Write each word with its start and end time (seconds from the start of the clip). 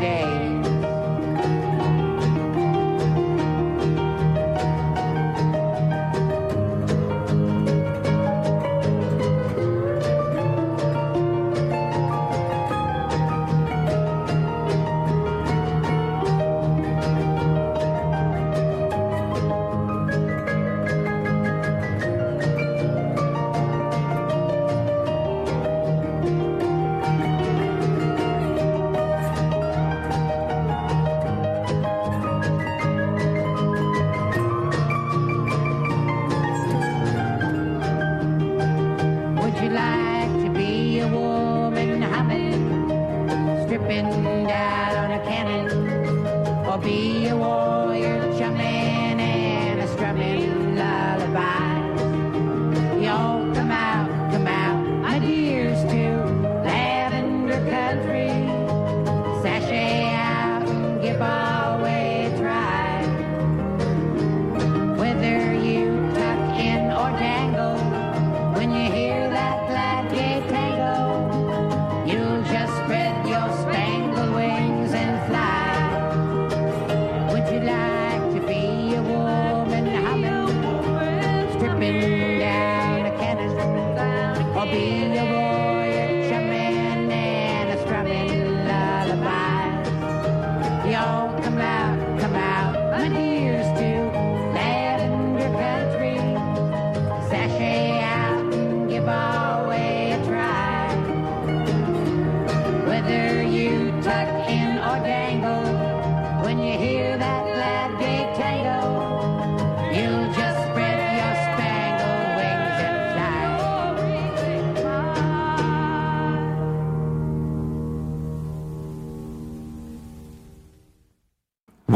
pee 0.00 0.43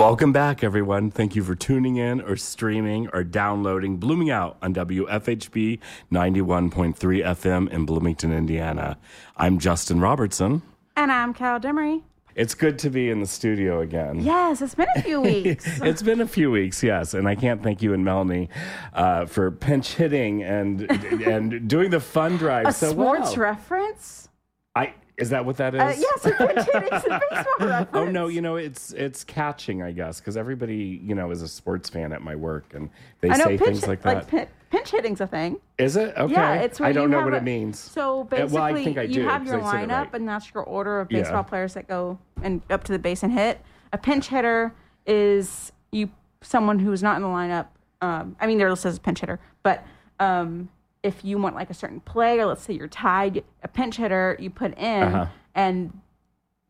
Welcome 0.08 0.32
back, 0.32 0.64
everyone. 0.64 1.10
Thank 1.10 1.36
you 1.36 1.44
for 1.44 1.54
tuning 1.54 1.96
in 1.96 2.22
or 2.22 2.34
streaming 2.36 3.10
or 3.12 3.22
downloading 3.22 4.00
BloomingOUT 4.00 4.56
on 4.62 4.72
WFHB 4.72 5.80
91.3 6.10 6.94
FM 6.96 7.68
in 7.68 7.84
Bloomington, 7.84 8.32
Indiana. 8.32 8.96
I'm 9.36 9.58
Justin 9.58 10.00
Robertson. 10.00 10.62
And 10.96 11.12
I'm 11.12 11.34
Kal 11.34 11.60
Demery. 11.60 12.04
It's 12.34 12.54
good 12.54 12.78
to 12.78 12.88
be 12.88 13.10
in 13.10 13.20
the 13.20 13.26
studio 13.26 13.80
again. 13.82 14.20
Yes, 14.20 14.62
it's 14.62 14.74
been 14.74 14.88
a 14.96 15.02
few 15.02 15.20
weeks. 15.30 15.78
It's 15.82 16.00
been 16.00 16.22
a 16.22 16.26
few 16.26 16.50
weeks, 16.50 16.82
yes, 16.82 17.12
and 17.12 17.28
I 17.28 17.34
can't 17.34 17.62
thank 17.62 17.82
you 17.82 17.92
and 17.92 18.02
Melanie 18.02 18.48
uh, 18.94 19.26
for 19.26 19.50
pinch 19.50 19.92
hitting 19.92 20.42
and 20.42 20.90
and 21.22 21.68
doing 21.68 21.90
the 21.90 22.00
fun 22.00 22.38
drive 22.38 22.68
a 22.68 22.72
so 22.72 22.92
sports 22.92 23.36
well. 23.36 23.40
reference? 23.40 24.30
I 24.74 24.94
is 25.18 25.30
that 25.30 25.44
what 25.44 25.56
that 25.56 25.74
is? 25.74 25.80
Uh, 25.80 25.94
yes, 25.98 26.24
a 26.26 26.30
pinch 26.32 26.66
hitting 26.72 26.92
is 26.92 27.04
a 27.04 27.20
baseball 27.30 27.68
reference. 27.68 27.88
Oh 27.94 28.04
no, 28.06 28.28
you 28.28 28.40
know 28.40 28.56
it's 28.56 28.92
it's 28.92 29.24
catching, 29.24 29.82
I 29.82 29.92
guess, 29.92 30.20
because 30.20 30.36
everybody 30.36 31.00
you 31.04 31.14
know 31.14 31.30
is 31.30 31.42
a 31.42 31.48
sports 31.48 31.88
fan 31.90 32.12
at 32.12 32.22
my 32.22 32.36
work, 32.36 32.72
and 32.74 32.88
they 33.20 33.32
say 33.34 33.58
pinch, 33.58 33.60
things 33.62 33.86
like 33.88 34.02
that. 34.02 34.14
Like 34.14 34.28
pin, 34.28 34.46
pinch 34.70 34.90
hitting's 34.90 35.20
a 35.20 35.26
thing. 35.26 35.58
Is 35.78 35.96
it? 35.96 36.14
Okay. 36.16 36.32
Yeah, 36.32 36.54
it's 36.54 36.80
I 36.80 36.92
don't 36.92 37.10
know 37.10 37.22
what 37.22 37.34
a- 37.34 37.38
it 37.38 37.42
means. 37.42 37.78
So 37.78 38.20
Uh, 38.20 38.24
basically, 38.24 38.54
well, 38.54 38.62
I 38.64 38.74
think 38.84 38.98
I 38.98 39.02
you 39.02 39.14
do, 39.14 39.22
have 39.24 39.44
your 39.46 39.60
I 39.62 39.70
said 39.72 39.80
it 39.84 39.88
lineup, 39.88 39.90
right. 40.04 40.14
and 40.14 40.28
that's 40.28 40.54
your 40.54 40.62
order 40.62 41.00
of 41.00 41.10
Yeah. 41.10 41.22
baseball 41.22 41.44
players 41.44 41.74
that 41.74 41.88
go 41.88 42.18
and 42.42 42.62
up 42.70 42.84
to 42.84 42.92
the 42.92 42.98
base 42.98 43.22
and 43.22 43.32
hit. 43.32 43.60
A 43.92 43.98
pinch 43.98 44.28
hitter 44.28 44.72
is 45.06 45.72
you 45.90 46.10
someone 46.42 46.78
who's 46.78 47.02
not 47.02 47.16
in 47.16 47.22
the 47.22 47.28
lineup. 47.28 47.66
Um, 48.00 48.36
I 48.40 48.46
mean, 48.46 48.58
they're 48.58 48.70
listed 48.70 48.90
as 48.90 48.98
a 48.98 49.00
pinch 49.00 49.20
hitter, 49.20 49.40
but 49.64 49.84
um, 50.20 50.68
if 51.02 51.24
you 51.24 51.38
want 51.38 51.54
like 51.54 51.70
a 51.70 51.74
certain 51.74 52.00
play, 52.00 52.38
or 52.40 52.46
let's 52.46 52.62
say 52.62 52.74
you're 52.74 52.88
tied, 52.88 53.44
a 53.62 53.68
pinch 53.68 53.96
hitter 53.96 54.36
you 54.40 54.50
put 54.50 54.76
in, 54.78 55.02
Uh-huh. 55.02 55.26
and 55.54 55.98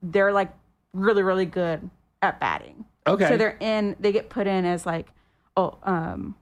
they're 0.02 0.32
like 0.32 0.52
really, 0.92 1.22
really 1.22 1.46
good 1.46 1.88
at 2.22 2.38
batting. 2.40 2.84
Okay. 3.06 3.28
So 3.28 3.36
they're 3.36 3.56
in. 3.60 3.96
They 4.00 4.12
get 4.12 4.28
put 4.28 4.46
in 4.46 4.64
as 4.64 4.84
like, 4.84 5.06
oh, 5.56 5.78
um, 5.82 6.34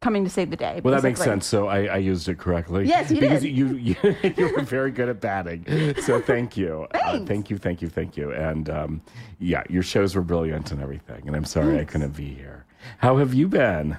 coming 0.00 0.24
to 0.24 0.30
save 0.30 0.48
the 0.50 0.56
day. 0.56 0.80
Well, 0.82 0.94
that 0.94 1.02
makes 1.02 1.18
basically. 1.18 1.32
sense. 1.36 1.46
So 1.46 1.66
I, 1.68 1.84
I 1.86 1.96
used 1.96 2.28
it 2.28 2.38
correctly. 2.38 2.86
Yes, 2.86 3.10
you 3.10 3.20
because 3.20 3.42
did. 3.42 3.50
You, 3.56 3.74
you 3.74 3.96
you 4.36 4.52
were 4.56 4.62
very 4.62 4.90
good 4.90 5.08
at 5.08 5.20
batting. 5.20 5.64
So 6.02 6.20
thank 6.20 6.56
you. 6.56 6.86
Uh, 6.92 6.98
Thanks. 6.98 7.28
thank 7.28 7.50
you, 7.50 7.58
thank 7.58 7.82
you, 7.82 7.88
thank 7.88 8.16
you. 8.16 8.32
And 8.32 8.70
um, 8.70 9.02
yeah, 9.38 9.64
your 9.68 9.82
shows 9.82 10.14
were 10.14 10.22
brilliant 10.22 10.70
and 10.72 10.80
everything. 10.80 11.26
And 11.26 11.36
I'm 11.36 11.44
sorry 11.44 11.78
I 11.78 11.84
couldn't 11.84 12.16
be 12.16 12.32
here. 12.32 12.64
How 12.98 13.16
have 13.18 13.34
you 13.34 13.48
been? 13.48 13.98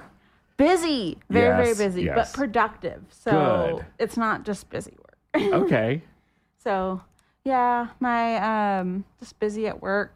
Busy, 0.60 1.18
very 1.28 1.46
Yes, 1.46 1.76
very 1.78 1.88
busy, 1.88 2.02
yes. 2.04 2.14
but 2.14 2.32
productive. 2.36 3.02
So 3.10 3.76
Good. 3.78 3.86
it's 3.98 4.16
not 4.16 4.44
just 4.44 4.68
busy 4.70 4.96
work. 4.98 5.18
Okay. 5.64 6.02
so 6.58 7.00
yeah, 7.44 7.88
my 8.00 8.78
um, 8.78 9.04
just 9.18 9.38
busy 9.40 9.66
at 9.66 9.80
work, 9.80 10.14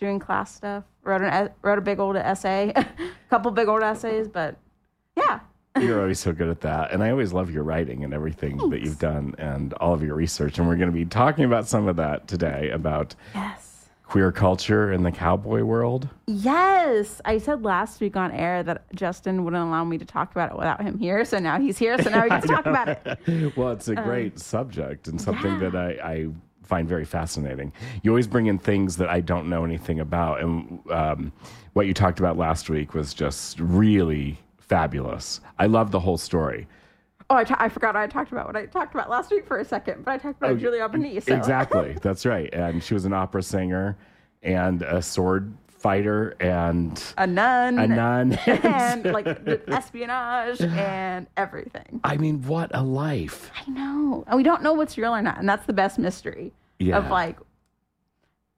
doing 0.00 0.18
class 0.18 0.54
stuff. 0.54 0.84
Wrote 1.04 1.22
an 1.22 1.46
e- 1.46 1.50
wrote 1.62 1.78
a 1.78 1.82
big 1.82 1.98
old 2.00 2.16
essay, 2.16 2.72
a 2.76 2.86
couple 3.28 3.50
big 3.50 3.68
old 3.68 3.82
essays, 3.82 4.28
but 4.28 4.56
yeah, 5.16 5.40
You're 5.80 6.00
always 6.00 6.20
so 6.20 6.32
good 6.32 6.48
at 6.48 6.60
that. 6.62 6.92
And 6.92 7.02
I 7.02 7.10
always 7.10 7.32
love 7.32 7.50
your 7.50 7.64
writing 7.64 8.04
and 8.04 8.12
everything 8.14 8.56
that 8.70 8.82
you've 8.82 8.98
done 8.98 9.34
and 9.38 9.72
all 9.74 9.94
of 9.94 10.02
your 10.02 10.14
research. 10.14 10.58
And 10.58 10.68
we're 10.68 10.76
going 10.76 10.90
to 10.90 10.94
be 10.94 11.06
talking 11.06 11.44
about 11.44 11.66
some 11.66 11.88
of 11.88 11.96
that 11.96 12.28
today 12.28 12.70
about 12.70 13.14
yes, 13.34 13.61
queer 14.12 14.30
culture 14.30 14.92
in 14.92 15.02
the 15.02 15.10
cowboy 15.10 15.62
world. 15.62 16.06
Yes, 16.26 17.22
I 17.24 17.38
said 17.38 17.62
last 17.62 17.98
week 17.98 18.14
on 18.14 18.30
air 18.30 18.62
that 18.62 18.84
Justin 18.94 19.42
wouldn't 19.42 19.62
allow 19.62 19.84
me 19.84 19.96
to 19.96 20.04
talk 20.04 20.32
about 20.32 20.50
it 20.50 20.58
without 20.58 20.82
him 20.82 20.98
here. 20.98 21.24
So 21.24 21.38
now 21.38 21.58
he's 21.58 21.78
here, 21.78 21.96
so 21.96 22.10
now 22.10 22.24
we 22.24 22.28
can 22.28 22.42
talk 22.46 22.66
about 22.66 22.88
it. 22.88 23.56
well, 23.56 23.70
it's 23.70 23.88
a 23.88 23.94
great 23.94 24.38
subject 24.38 25.08
and 25.08 25.18
something 25.18 25.58
that 25.60 25.74
I, 25.74 25.92
I 26.04 26.28
find 26.62 26.86
very 26.86 27.06
fascinating. 27.06 27.72
You 28.02 28.10
always 28.10 28.26
bring 28.26 28.48
in 28.48 28.58
things 28.58 28.98
that 28.98 29.08
I 29.08 29.20
don't 29.20 29.48
know 29.48 29.64
anything 29.64 30.00
about, 30.00 30.42
and 30.42 30.78
um, 30.90 31.32
what 31.72 31.86
you 31.86 31.94
talked 31.94 32.18
about 32.18 32.36
last 32.36 32.68
week 32.68 32.92
was 32.92 33.14
just 33.14 33.58
really 33.60 34.38
fabulous. 34.58 35.40
I 35.58 35.64
love 35.64 35.90
the 35.90 36.00
whole 36.00 36.18
story. 36.18 36.68
Oh, 37.32 37.36
I, 37.36 37.44
ta- 37.44 37.56
I 37.58 37.70
forgot 37.70 37.96
I 37.96 38.06
talked 38.06 38.30
about 38.30 38.46
what 38.46 38.56
I 38.56 38.66
talked 38.66 38.94
about 38.94 39.08
last 39.08 39.30
week 39.30 39.46
for 39.46 39.58
a 39.58 39.64
second, 39.64 40.04
but 40.04 40.10
I 40.10 40.18
talked 40.18 40.36
about 40.36 40.50
oh, 40.50 40.56
Julia 40.56 40.86
Bernese. 40.86 41.20
So. 41.20 41.34
Exactly, 41.34 41.96
that's 42.02 42.26
right. 42.26 42.52
And 42.52 42.84
she 42.84 42.92
was 42.92 43.06
an 43.06 43.14
opera 43.14 43.42
singer 43.42 43.96
and 44.42 44.82
a 44.82 45.00
sword 45.00 45.50
fighter 45.66 46.36
and 46.40 47.02
a 47.16 47.26
nun, 47.26 47.78
a 47.78 47.86
nun, 47.86 48.32
and 48.46 49.04
like 49.12 49.24
the 49.24 49.62
espionage 49.68 50.60
and 50.60 51.26
everything. 51.38 52.00
I 52.04 52.18
mean, 52.18 52.42
what 52.42 52.70
a 52.74 52.82
life! 52.82 53.50
I 53.66 53.70
know, 53.70 54.24
and 54.26 54.36
we 54.36 54.42
don't 54.42 54.62
know 54.62 54.74
what's 54.74 54.98
real 54.98 55.14
or 55.14 55.22
not, 55.22 55.38
and 55.38 55.48
that's 55.48 55.64
the 55.64 55.72
best 55.72 55.98
mystery 55.98 56.52
Yeah. 56.80 56.98
of 56.98 57.08
like, 57.08 57.38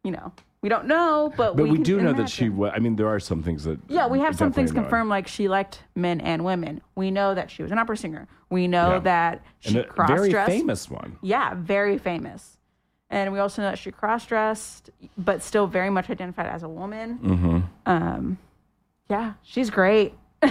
you 0.02 0.10
know, 0.10 0.32
we 0.64 0.70
don't 0.70 0.86
know, 0.86 1.30
but, 1.36 1.58
But 1.58 1.64
we, 1.64 1.74
can 1.74 1.82
do 1.82 2.00
know 2.00 2.14
that 2.14 2.30
she. 2.30 2.46
I 2.46 2.78
mean, 2.78 2.96
there 2.96 3.08
are 3.08 3.20
some 3.20 3.42
things 3.42 3.64
that. 3.64 3.78
Yeah, 3.86 4.06
we 4.06 4.18
have 4.20 4.34
some 4.34 4.50
things 4.50 4.72
know. 4.72 4.80
confirmed, 4.80 5.10
like 5.10 5.28
she 5.28 5.46
liked 5.46 5.82
men 5.94 6.22
and 6.22 6.42
women. 6.42 6.80
We 6.94 7.10
know 7.10 7.34
that 7.34 7.50
she 7.50 7.62
was 7.62 7.70
an 7.70 7.78
opera 7.78 7.98
singer. 7.98 8.26
We 8.48 8.66
know 8.66 8.92
Yeah. 8.92 8.98
that 9.00 9.44
she 9.60 9.82
cross 9.82 10.08
very 10.08 10.32
famous 10.32 10.88
one. 10.88 11.18
Yeah, 11.20 11.52
very 11.54 11.98
famous. 11.98 12.56
And 13.10 13.30
we 13.30 13.40
also 13.40 13.60
know 13.60 13.68
that 13.72 13.78
she 13.78 13.90
cross 13.90 14.24
dressed, 14.24 14.88
but 15.18 15.42
still 15.42 15.66
very 15.66 15.90
much 15.90 16.08
identified 16.08 16.46
as 16.46 16.62
a 16.62 16.68
woman. 16.70 17.18
Mm-hmm. 17.18 17.58
Um, 17.84 18.38
yeah, 19.10 19.34
she's 19.42 19.68
great. 19.68 20.14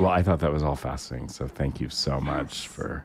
Well, 0.00 0.10
I 0.10 0.24
thought 0.24 0.40
that 0.40 0.52
was 0.52 0.64
all 0.64 0.74
fascinating. 0.74 1.28
So 1.28 1.46
thank 1.46 1.80
you 1.80 1.88
so 1.90 2.18
much 2.20 2.66
for. 2.66 3.04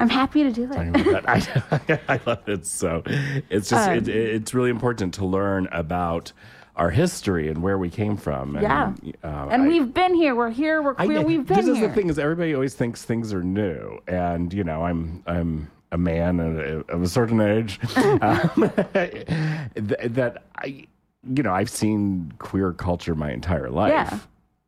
I'm 0.00 0.08
happy 0.08 0.42
to 0.42 0.50
do 0.52 0.68
it. 0.72 1.24
I, 1.28 1.98
I 2.08 2.20
love 2.26 2.48
it 2.48 2.66
so. 2.66 3.02
It's 3.50 3.68
just 3.70 3.90
it, 3.90 4.08
it's 4.08 4.54
really 4.54 4.70
important 4.70 5.14
to 5.14 5.24
learn 5.26 5.68
about 5.72 6.32
our 6.76 6.90
history 6.90 7.48
and 7.48 7.62
where 7.62 7.76
we 7.76 7.90
came 7.90 8.16
from. 8.16 8.56
And, 8.56 8.62
Yeah. 8.62 8.94
uh, 9.22 9.48
And 9.50 9.62
I- 9.62 9.68
we've 9.68 9.92
been 9.92 10.14
here. 10.14 10.34
We're 10.34 10.50
here. 10.50 10.80
We're 10.82 10.94
I- 10.96 11.04
queer. 11.04 11.20
we've 11.22 11.46
been 11.46 11.56
this 11.58 11.66
is 11.68 11.76
here. 11.78 11.88
the 11.88 11.94
thing 11.94 12.08
is 12.08 12.18
everybody 12.18 12.54
always 12.54 12.74
thinks 12.74 13.04
things 13.04 13.32
are 13.34 13.42
new, 13.42 13.98
and 14.08 14.52
you 14.54 14.64
know 14.64 14.82
I'm 14.84 15.22
I'm 15.26 15.70
a 15.92 15.98
man 15.98 16.40
of 16.88 17.02
a 17.02 17.08
certain 17.08 17.40
age 17.40 17.78
um, 17.96 18.70
that 19.74 20.42
I 20.56 20.86
you 21.34 21.42
know 21.42 21.52
I've 21.52 21.70
seen 21.70 22.32
queer 22.38 22.72
culture 22.72 23.14
my 23.14 23.30
entire 23.32 23.68
life. 23.70 23.92
Yeah. 23.92 24.18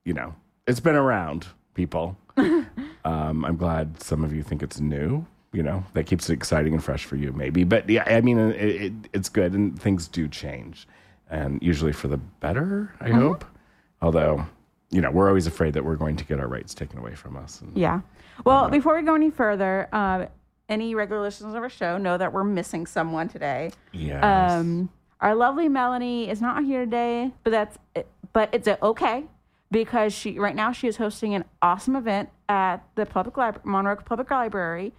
You 0.05 0.15
know 0.15 0.35
it's 0.67 0.81
been 0.81 0.97
around, 0.97 1.47
people. 1.75 2.17
um, 3.05 3.45
I'm 3.45 3.57
glad 3.57 4.03
some 4.03 4.25
of 4.25 4.35
you 4.35 4.43
think 4.43 4.63
it's 4.63 4.81
new. 4.81 5.27
You 5.53 5.63
know 5.63 5.85
that 5.93 6.05
keeps 6.05 6.31
it 6.31 6.33
exciting 6.33 6.73
and 6.73 6.83
fresh 6.83 7.05
for 7.05 7.17
you, 7.17 7.33
maybe. 7.33 7.65
But 7.65 7.89
yeah, 7.89 8.05
I 8.07 8.23
mean 8.23 8.39
it, 8.39 8.57
it, 8.57 8.93
it's 9.13 9.29
good, 9.29 9.53
and 9.53 9.81
things 9.81 10.09
do 10.09 10.27
change, 10.27 10.89
and 11.31 11.63
usually 11.63 11.93
for 11.93 12.09
the 12.09 12.17
better. 12.17 12.95
I 13.01 13.11
hope. 13.11 13.45
Although, 14.01 14.45
you 14.91 15.01
know, 15.01 15.11
we're 15.11 15.29
always 15.29 15.47
afraid 15.47 15.75
that 15.75 15.85
we're 15.85 15.97
going 15.97 16.17
to 16.17 16.25
get 16.25 16.41
our 16.41 16.49
rights 16.49 16.75
taken 16.75 16.99
away 16.99 17.15
from 17.15 17.37
us. 17.37 17.61
And 17.61 17.77
Yeah. 17.77 18.01
Well, 18.45 18.69
before 18.69 18.97
we 18.97 19.03
go 19.03 19.15
any 19.15 19.31
further, 19.31 19.89
uh, 19.93 20.27
any 20.69 20.95
regular 20.95 21.23
listeners 21.23 21.55
of 21.55 21.63
our 21.63 21.69
show 21.69 21.99
know 21.99 22.19
that 22.19 22.33
we're 22.33 22.45
missing 22.45 22.87
someone 22.87 23.29
today. 23.29 23.71
Yes. 23.93 24.25
Um, 24.25 24.91
our 25.21 25.35
lovely 25.37 25.69
Melanie 25.69 26.29
is 26.29 26.41
not 26.41 26.65
here 26.65 26.85
today, 26.85 27.31
but 27.45 27.51
that's 27.51 27.79
but 28.33 28.49
it's 28.53 28.67
okay 28.67 29.25
because 29.73 30.13
she 30.13 30.39
right 30.39 30.55
now 30.55 30.71
she 30.71 30.87
is 30.87 30.99
hosting 30.99 31.35
an 31.35 31.45
awesome 31.63 31.97
event 31.97 32.29
at 32.49 32.85
the 32.95 33.07
public 33.07 33.37
library, 33.37 33.63
Monroe 33.65 33.97
Public 33.97 34.31
Library, 34.31 34.93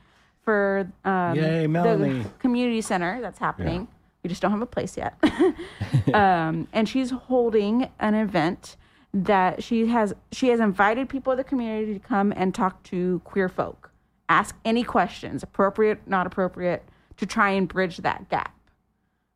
for 0.44 0.92
um, 1.06 1.36
Yay, 1.36 1.68
the 1.68 2.26
community 2.40 2.82
center 2.82 3.22
that's 3.22 3.40
happening. 3.40 3.88
We 4.24 4.30
just 4.30 4.42
don't 4.42 4.52
have 4.52 4.62
a 4.62 4.66
place 4.66 4.98
yet. 4.98 5.18
um, 6.14 6.68
and 6.74 6.90
she's 6.90 7.12
holding 7.12 7.90
an 8.00 8.16
event 8.16 8.78
that 9.14 9.64
she 9.64 9.86
has 9.88 10.14
she 10.32 10.50
has 10.50 10.60
invited 10.60 11.08
people 11.08 11.32
of 11.32 11.38
the 11.38 11.44
community 11.44 11.94
to 11.94 12.00
come 12.00 12.34
and 12.36 12.54
talk 12.56 12.82
to 12.84 13.22
queer 13.24 13.48
folk, 13.48 13.92
ask 14.28 14.56
any 14.66 14.84
questions, 14.84 15.44
appropriate, 15.44 16.00
not 16.08 16.26
appropriate, 16.26 16.84
to 17.18 17.28
try 17.28 17.52
and 17.52 17.68
bridge 17.68 17.98
that 17.98 18.28
gap. 18.30 18.58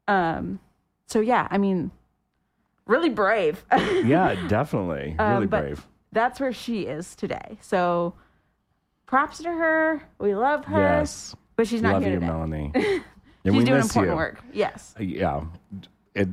Um, 0.08 0.60
so 1.06 1.20
yeah, 1.20 1.48
I 1.52 1.60
mean, 1.60 1.92
really 2.88 3.10
brave. 3.10 3.64
yeah, 3.72 4.48
definitely. 4.48 5.16
Um, 5.20 5.34
really 5.34 5.48
brave. 5.48 5.86
That's 6.12 6.40
where 6.40 6.54
she 6.54 6.84
is 6.84 7.16
today. 7.16 7.58
So 7.62 8.14
props 9.06 9.40
to 9.40 9.50
her. 9.52 10.02
We 10.20 10.36
love 10.36 10.66
her. 10.66 10.80
Yes. 10.80 11.36
But 11.56 11.68
she's 11.68 11.82
not 11.82 11.94
Love 11.94 12.04
here 12.04 12.14
you, 12.14 12.20
today. 12.20 12.28
Melanie. 12.32 12.72
She's 13.46 13.64
doing 13.64 13.82
important 13.82 14.12
you. 14.12 14.18
work. 14.18 14.44
Yes. 14.52 14.94
Yeah. 15.00 15.46
It, 16.14 16.28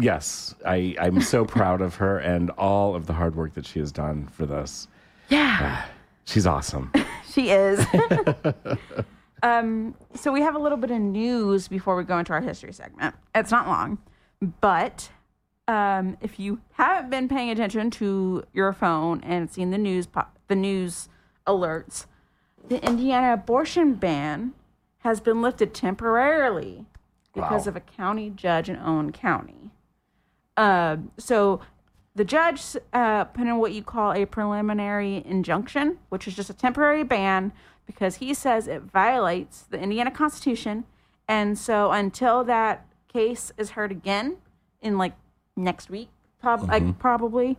yes. 0.00 0.54
I, 0.64 0.96
I'm 0.98 1.20
so 1.20 1.44
proud 1.44 1.82
of 1.82 1.96
her 1.96 2.18
and 2.18 2.50
all 2.50 2.94
of 2.94 3.06
the 3.06 3.12
hard 3.12 3.36
work 3.36 3.52
that 3.54 3.66
she 3.66 3.78
has 3.80 3.92
done 3.92 4.28
for 4.28 4.46
this. 4.46 4.88
Yeah, 5.28 5.84
She's 6.24 6.46
awesome. 6.46 6.90
she 7.30 7.50
is. 7.50 7.84
um, 9.42 9.94
so 10.14 10.32
we 10.32 10.40
have 10.40 10.54
a 10.54 10.58
little 10.58 10.78
bit 10.78 10.90
of 10.90 11.00
news 11.00 11.68
before 11.68 11.96
we 11.96 12.04
go 12.04 12.18
into 12.18 12.32
our 12.32 12.40
history 12.40 12.72
segment. 12.72 13.14
It's 13.34 13.50
not 13.50 13.66
long, 13.66 13.98
but 14.60 15.08
um, 15.66 16.16
if 16.20 16.38
you 16.38 16.60
haven't 16.72 17.10
been 17.10 17.28
paying 17.28 17.50
attention 17.50 17.90
to 17.92 18.44
your 18.52 18.72
phone 18.72 19.20
and 19.22 19.50
seen 19.50 19.70
the 19.70 19.78
news 19.78 20.06
pop, 20.06 20.38
the 20.48 20.56
news 20.56 21.08
alerts, 21.46 22.06
the 22.68 22.84
Indiana 22.84 23.32
abortion 23.34 23.94
ban 23.94 24.52
has 24.98 25.20
been 25.20 25.42
lifted 25.42 25.74
temporarily 25.74 26.86
because 27.34 27.66
Wow. 27.66 27.70
of 27.70 27.76
a 27.76 27.80
county 27.80 28.30
judge 28.30 28.68
in 28.68 28.76
Owen 28.76 29.12
County. 29.12 29.70
Um, 30.56 31.10
so 31.18 31.60
the 32.14 32.24
judge 32.24 32.76
uh, 32.92 33.24
put 33.24 33.46
in 33.46 33.58
what 33.58 33.72
you 33.72 33.82
call 33.82 34.12
a 34.12 34.24
preliminary 34.24 35.22
injunction, 35.26 35.98
which 36.10 36.28
is 36.28 36.34
just 36.36 36.48
a 36.48 36.54
temporary 36.54 37.02
ban 37.02 37.52
because 37.86 38.16
he 38.16 38.32
says 38.32 38.66
it 38.68 38.82
violates 38.82 39.62
the 39.62 39.78
Indiana 39.80 40.10
Constitution. 40.10 40.84
And 41.28 41.58
so 41.58 41.90
until 41.90 42.44
that 42.44 42.86
case 43.08 43.52
is 43.58 43.70
heard 43.70 43.90
again 43.90 44.36
in 44.80 44.96
like 44.96 45.12
next 45.56 45.90
week, 45.90 46.08
prob- 46.40 46.68
like 46.68 46.98
probably, 46.98 47.56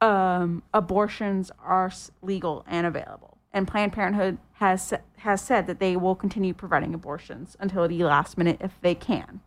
um, 0.00 0.62
abortions 0.74 1.50
are 1.64 1.90
legal 2.22 2.64
and 2.66 2.86
available. 2.86 3.38
And 3.52 3.66
Planned 3.66 3.92
Parenthood 3.92 4.38
has 4.54 4.92
has 5.18 5.40
said 5.40 5.66
that 5.66 5.80
they 5.80 5.96
will 5.96 6.14
continue 6.14 6.52
providing 6.52 6.94
abortions 6.94 7.56
until 7.58 7.88
the 7.88 8.02
last 8.04 8.36
minute 8.36 8.58
if 8.60 8.78
they 8.82 8.94
can. 8.94 9.40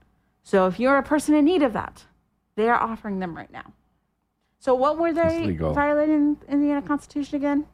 So 0.43 0.65
if 0.67 0.79
you're 0.79 0.97
a 0.97 1.03
person 1.03 1.35
in 1.35 1.45
need 1.45 1.61
of 1.61 1.73
that, 1.73 2.05
they 2.55 2.67
are 2.69 2.79
offering 2.79 3.19
them 3.19 3.35
right 3.37 3.51
now. 3.51 3.73
So 4.59 4.73
what 4.73 4.97
were 4.97 5.13
they 5.13 5.55
violating 5.55 6.15
in 6.15 6.37
the 6.39 6.51
Indiana 6.51 6.81
Constitution 6.81 7.35
again? 7.35 7.65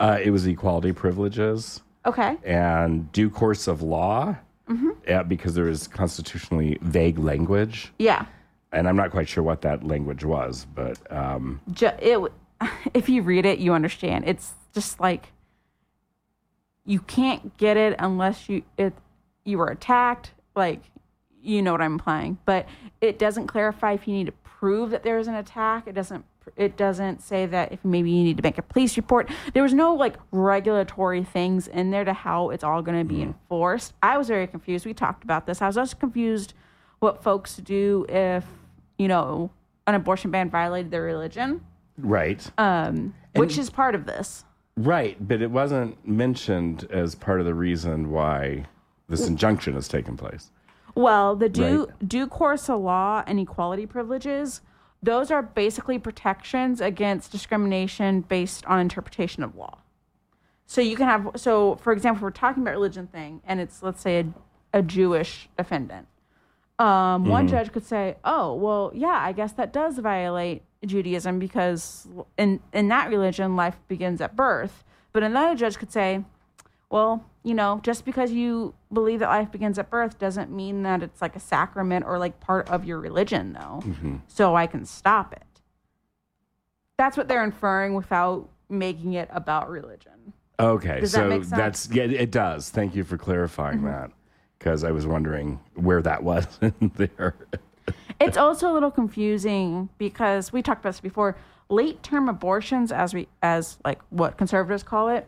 Uh, 0.00 0.18
it 0.22 0.30
was 0.30 0.46
equality 0.46 0.92
privileges 0.92 1.82
Okay. 2.06 2.36
and 2.42 3.10
due 3.12 3.30
course 3.30 3.68
of 3.68 3.82
law 3.82 4.36
Mm-hmm. 4.68 4.90
yeah, 5.06 5.22
because 5.24 5.54
there 5.54 5.68
is 5.68 5.86
constitutionally 5.88 6.78
vague 6.82 7.18
language. 7.18 7.92
Yeah. 7.98 8.24
And 8.72 8.88
I'm 8.88 8.96
not 8.96 9.10
quite 9.10 9.28
sure 9.28 9.44
what 9.44 9.60
that 9.62 9.84
language 9.84 10.24
was, 10.24 10.66
but 10.74 10.98
um, 11.12 11.60
Ju- 11.72 11.90
it 12.00 12.32
if 12.94 13.08
you 13.08 13.22
read 13.22 13.46
it, 13.46 13.58
you 13.58 13.72
understand. 13.72 14.24
It's 14.26 14.52
just 14.74 15.00
like 15.00 15.32
you 16.84 17.00
can't 17.00 17.56
get 17.56 17.76
it 17.76 17.94
unless 17.98 18.48
you 18.48 18.62
it 18.76 18.94
you 19.44 19.58
were 19.58 19.68
attacked. 19.68 20.32
Like 20.54 20.80
you 21.42 21.62
know 21.62 21.72
what 21.72 21.82
I'm 21.82 21.92
implying, 21.92 22.38
but 22.44 22.66
it 23.00 23.18
doesn't 23.18 23.46
clarify 23.46 23.92
if 23.92 24.06
you 24.06 24.14
need 24.14 24.26
to 24.26 24.32
prove 24.42 24.90
that 24.90 25.02
there 25.02 25.16
was 25.16 25.28
an 25.28 25.34
attack. 25.34 25.86
It 25.86 25.94
doesn't. 25.94 26.24
It 26.56 26.76
doesn't 26.76 27.22
say 27.22 27.46
that 27.46 27.70
if 27.70 27.84
maybe 27.84 28.10
you 28.10 28.24
need 28.24 28.36
to 28.36 28.42
make 28.42 28.58
a 28.58 28.62
police 28.62 28.96
report. 28.96 29.30
There 29.54 29.62
was 29.62 29.74
no 29.74 29.94
like 29.94 30.16
regulatory 30.32 31.22
things 31.22 31.68
in 31.68 31.90
there 31.92 32.04
to 32.04 32.12
how 32.12 32.50
it's 32.50 32.64
all 32.64 32.82
going 32.82 32.98
to 32.98 33.04
be 33.04 33.22
enforced. 33.22 33.94
I 34.02 34.18
was 34.18 34.26
very 34.26 34.48
confused. 34.48 34.84
We 34.84 34.92
talked 34.92 35.22
about 35.22 35.46
this. 35.46 35.62
I 35.62 35.68
was 35.68 35.78
also 35.78 35.96
confused 35.96 36.54
what 36.98 37.22
folks 37.22 37.56
do 37.56 38.06
if 38.08 38.44
you 39.02 39.08
know 39.08 39.50
an 39.88 39.94
abortion 39.96 40.30
ban 40.30 40.48
violated 40.48 40.92
their 40.92 41.02
religion 41.02 41.60
right. 41.98 42.50
um, 42.58 43.14
which 43.34 43.58
is 43.58 43.68
part 43.68 43.94
of 43.94 44.06
this. 44.06 44.44
Right, 44.76 45.16
but 45.26 45.42
it 45.42 45.50
wasn't 45.50 46.06
mentioned 46.06 46.86
as 46.90 47.14
part 47.14 47.40
of 47.40 47.46
the 47.46 47.54
reason 47.54 48.10
why 48.10 48.66
this 49.08 49.26
injunction 49.26 49.74
has 49.74 49.88
taken 49.88 50.16
place. 50.16 50.50
Well, 50.94 51.36
the 51.36 51.48
due 51.48 51.88
due 52.06 52.26
course 52.26 52.70
of 52.70 52.80
law 52.80 53.22
and 53.26 53.38
equality 53.38 53.86
privileges, 53.86 54.60
those 55.02 55.30
are 55.30 55.42
basically 55.42 55.98
protections 55.98 56.80
against 56.80 57.32
discrimination 57.32 58.22
based 58.22 58.64
on 58.66 58.78
interpretation 58.78 59.42
of 59.42 59.56
law. 59.56 59.78
So 60.66 60.80
you 60.80 60.96
can 60.96 61.06
have 61.06 61.30
so 61.36 61.76
for 61.76 61.92
example, 61.92 62.22
we're 62.22 62.30
talking 62.30 62.62
about 62.62 62.72
religion 62.72 63.06
thing, 63.06 63.42
and 63.44 63.60
it's 63.60 63.82
let's 63.82 64.00
say 64.00 64.20
a, 64.20 64.78
a 64.78 64.82
Jewish 64.82 65.48
defendant. 65.58 66.08
Um, 66.82 67.26
one 67.26 67.46
judge 67.46 67.70
could 67.72 67.84
say, 67.86 68.16
"Oh, 68.24 68.54
well, 68.54 68.90
yeah, 68.92 69.18
I 69.20 69.32
guess 69.32 69.52
that 69.52 69.72
does 69.72 69.98
violate 69.98 70.62
Judaism 70.84 71.38
because 71.38 72.08
in 72.36 72.60
in 72.72 72.88
that 72.88 73.08
religion, 73.08 73.54
life 73.54 73.76
begins 73.86 74.20
at 74.20 74.34
birth." 74.34 74.82
But 75.12 75.22
another 75.22 75.54
judge 75.54 75.78
could 75.78 75.92
say, 75.92 76.24
"Well, 76.90 77.24
you 77.44 77.54
know, 77.54 77.80
just 77.84 78.04
because 78.04 78.32
you 78.32 78.74
believe 78.92 79.20
that 79.20 79.28
life 79.28 79.52
begins 79.52 79.78
at 79.78 79.90
birth 79.90 80.18
doesn't 80.18 80.50
mean 80.50 80.82
that 80.82 81.02
it's 81.04 81.22
like 81.22 81.36
a 81.36 81.40
sacrament 81.40 82.04
or 82.04 82.18
like 82.18 82.40
part 82.40 82.68
of 82.68 82.84
your 82.84 82.98
religion, 82.98 83.52
though. 83.52 83.82
So 84.26 84.56
I 84.56 84.66
can 84.66 84.84
stop 84.84 85.32
it." 85.32 85.60
That's 86.98 87.16
what 87.16 87.28
they're 87.28 87.44
inferring 87.44 87.94
without 87.94 88.48
making 88.68 89.12
it 89.12 89.28
about 89.32 89.70
religion. 89.70 90.32
Okay, 90.58 91.00
that 91.00 91.08
so? 91.08 91.28
Mm-hmm. 91.28 91.56
that's 91.56 91.88
yeah, 91.92 92.04
it 92.04 92.32
does. 92.32 92.70
Thank 92.70 92.96
you 92.96 93.04
for 93.04 93.16
clarifying 93.16 93.84
that 93.84 94.10
because 94.62 94.84
I 94.84 94.92
was 94.92 95.06
wondering 95.06 95.58
where 95.74 96.00
that 96.02 96.22
was 96.22 96.46
in 96.62 96.92
there. 96.94 97.34
it's 98.20 98.36
also 98.36 98.70
a 98.70 98.74
little 98.74 98.90
confusing 98.92 99.88
because 99.98 100.52
we 100.52 100.62
talked 100.62 100.80
about 100.82 100.90
this 100.90 101.00
before. 101.00 101.36
Late 101.68 102.02
term 102.02 102.28
abortions, 102.28 102.92
as 102.92 103.14
we 103.14 103.28
as 103.42 103.78
like 103.84 103.98
what 104.10 104.36
conservatives 104.36 104.82
call 104.82 105.08
it, 105.08 105.26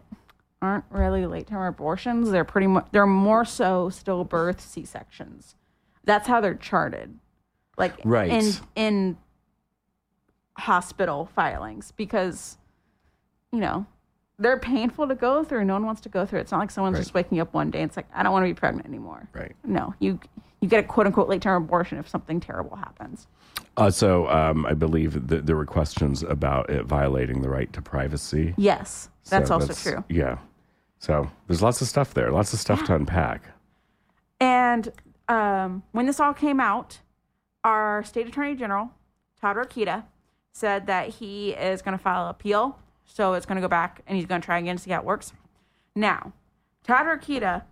aren't 0.60 0.84
really 0.90 1.26
late 1.26 1.46
term 1.46 1.62
abortions. 1.62 2.30
They're 2.30 2.44
pretty 2.44 2.66
much 2.66 2.86
they're 2.92 3.06
more 3.06 3.44
so 3.46 3.88
stillbirth 3.88 4.60
C 4.60 4.84
sections. 4.84 5.54
That's 6.04 6.28
how 6.28 6.40
they're 6.42 6.54
charted, 6.54 7.18
like 7.78 7.94
Right. 8.04 8.30
in 8.30 8.52
in 8.76 9.16
hospital 10.58 11.28
filings 11.34 11.92
because 11.96 12.58
you 13.52 13.58
know 13.58 13.86
they're 14.38 14.58
painful 14.58 15.06
to 15.08 15.14
go 15.14 15.44
through. 15.44 15.64
No 15.64 15.74
one 15.74 15.86
wants 15.86 16.00
to 16.02 16.08
go 16.08 16.26
through. 16.26 16.40
it. 16.40 16.42
It's 16.42 16.52
not 16.52 16.58
like 16.58 16.70
someone's 16.70 16.94
Right. 16.94 17.00
just 17.02 17.14
waking 17.14 17.40
up 17.40 17.54
one 17.54 17.70
day 17.70 17.80
and 17.82 17.88
it's 17.88 17.96
like 17.96 18.06
I 18.14 18.22
don't 18.22 18.32
want 18.32 18.44
to 18.44 18.48
be 18.50 18.54
pregnant 18.54 18.86
anymore. 18.86 19.28
Right. 19.32 19.54
No, 19.64 19.94
you 20.00 20.18
you 20.60 20.68
get 20.68 20.80
a 20.84 20.86
quote 20.86 21.06
unquote 21.06 21.28
late 21.28 21.42
term 21.42 21.62
abortion 21.64 21.98
if 21.98 22.08
something 22.08 22.40
terrible 22.40 22.76
happens. 22.76 23.26
So 23.90 24.28
um, 24.28 24.64
I 24.66 24.74
believe 24.74 25.26
that 25.28 25.46
there 25.46 25.56
were 25.56 25.66
questions 25.66 26.22
about 26.22 26.70
it 26.70 26.84
violating 26.86 27.42
the 27.42 27.48
right 27.50 27.72
to 27.72 27.82
privacy. 27.82 28.54
Yes, 28.56 29.08
that's 29.28 29.48
So 29.48 29.54
also 29.54 29.74
true. 29.74 30.04
Yeah. 30.08 30.38
So 30.98 31.28
there's 31.48 31.60
lots 31.62 31.80
of 31.82 31.88
stuff 31.88 32.14
there, 32.14 32.30
lots 32.30 32.52
of 32.52 32.60
stuff 32.60 32.84
to 32.84 32.94
unpack. 32.94 33.42
And 34.40 34.90
um, 35.28 35.82
when 35.92 36.06
this 36.06 36.20
all 36.20 36.32
came 36.34 36.60
out, 36.60 37.00
our 37.62 38.04
state 38.04 38.26
attorney 38.28 38.54
general, 38.54 38.90
Todd 39.40 39.56
Rokita, 39.56 40.04
said 40.52 40.86
that 40.86 41.08
he 41.08 41.50
is 41.50 41.82
going 41.82 41.96
to 41.96 42.02
file 42.02 42.24
an 42.24 42.30
appeal. 42.30 42.78
So 43.06 43.34
it's 43.34 43.46
going 43.46 43.56
to 43.56 43.62
go 43.62 43.68
back 43.68 44.02
and 44.06 44.16
he's 44.16 44.26
going 44.26 44.40
to 44.40 44.44
try 44.44 44.58
again 44.58 44.76
to 44.76 44.82
see 44.82 44.90
how 44.90 45.00
it 45.00 45.04
works. 45.04 45.32
Now, 45.94 46.32
Todd 46.86 47.06
Rokita, 47.06 47.62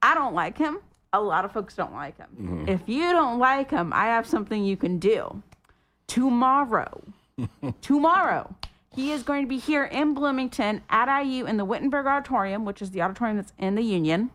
I 0.00 0.14
don't 0.14 0.34
like 0.34 0.58
him. 0.58 0.78
A 1.12 1.20
lot 1.20 1.44
of 1.44 1.52
folks 1.52 1.74
don't 1.74 1.92
like 1.92 2.16
him. 2.16 2.64
If 2.66 2.88
you 2.88 3.12
don't 3.12 3.38
like 3.38 3.70
him, 3.70 3.92
I 3.92 4.06
have 4.06 4.26
something 4.26 4.64
you 4.64 4.76
can 4.76 4.98
do. 4.98 5.42
Tomorrow, 6.06 7.02
tomorrow, 7.82 8.54
he 8.94 9.12
is 9.12 9.22
going 9.22 9.42
to 9.42 9.48
be 9.48 9.58
here 9.58 9.84
in 9.84 10.14
Bloomington 10.14 10.82
at 10.88 11.22
IU 11.22 11.44
in 11.46 11.58
the 11.58 11.66
Whittenberger 11.66 12.06
Auditorium, 12.06 12.64
which 12.64 12.80
is 12.80 12.90
the 12.90 13.02
auditorium 13.02 13.36
that's 13.36 13.52
in 13.58 13.74
the 13.74 13.82
Union 13.82 14.30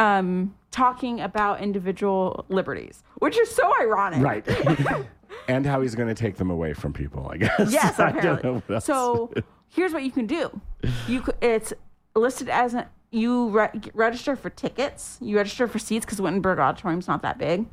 um, 0.00 0.54
talking 0.70 1.20
about 1.20 1.60
individual 1.60 2.46
liberties, 2.48 3.04
which 3.18 3.36
is 3.38 3.50
so 3.50 3.70
ironic. 3.80 4.22
Right. 4.22 4.44
and 5.48 5.64
how 5.66 5.80
he's 5.80 5.94
going 5.94 6.08
to 6.08 6.14
take 6.14 6.36
them 6.36 6.50
away 6.50 6.72
from 6.74 6.92
people, 6.92 7.28
I 7.30 7.36
guess. 7.38 7.58
Yes, 7.72 7.98
I 7.98 8.12
don't 8.12 8.42
know 8.44 8.56
apparently. 8.56 8.80
So 8.80 9.32
here's 9.68 9.92
what 9.92 10.02
you 10.02 10.10
can 10.10 10.26
do. 10.26 10.60
You 11.08 11.24
c- 11.24 11.32
it's 11.40 11.72
listed 12.14 12.48
as 12.48 12.74
a, 12.74 12.88
you 13.10 13.48
re- 13.50 13.70
register 13.94 14.36
for 14.36 14.50
tickets. 14.50 15.18
You 15.20 15.36
register 15.36 15.66
for 15.68 15.78
seats 15.78 16.04
because 16.04 16.20
Whittenberger 16.20 16.58
Auditorium's 16.60 17.08
not 17.08 17.22
that 17.22 17.38
big, 17.38 17.66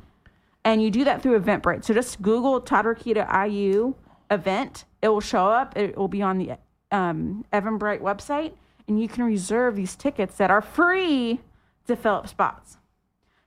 and 0.64 0.82
you 0.82 0.90
do 0.90 1.04
that 1.04 1.22
through 1.22 1.38
Eventbrite. 1.40 1.84
So 1.84 1.94
just 1.94 2.20
Google 2.22 2.60
Todd 2.60 2.84
Rokita 2.84 3.48
IU 3.48 3.94
event. 4.30 4.84
It 5.02 5.08
will 5.08 5.20
show 5.20 5.46
up. 5.46 5.76
It 5.76 5.96
will 5.96 6.08
be 6.08 6.22
on 6.22 6.38
the 6.38 6.52
um, 6.90 7.44
Eventbrite 7.52 8.00
website, 8.00 8.52
and 8.86 9.00
you 9.00 9.08
can 9.08 9.24
reserve 9.24 9.76
these 9.76 9.94
tickets 9.96 10.36
that 10.36 10.50
are 10.50 10.60
free 10.62 11.40
to 11.86 11.96
fill 11.96 12.14
up 12.14 12.28
spots. 12.28 12.76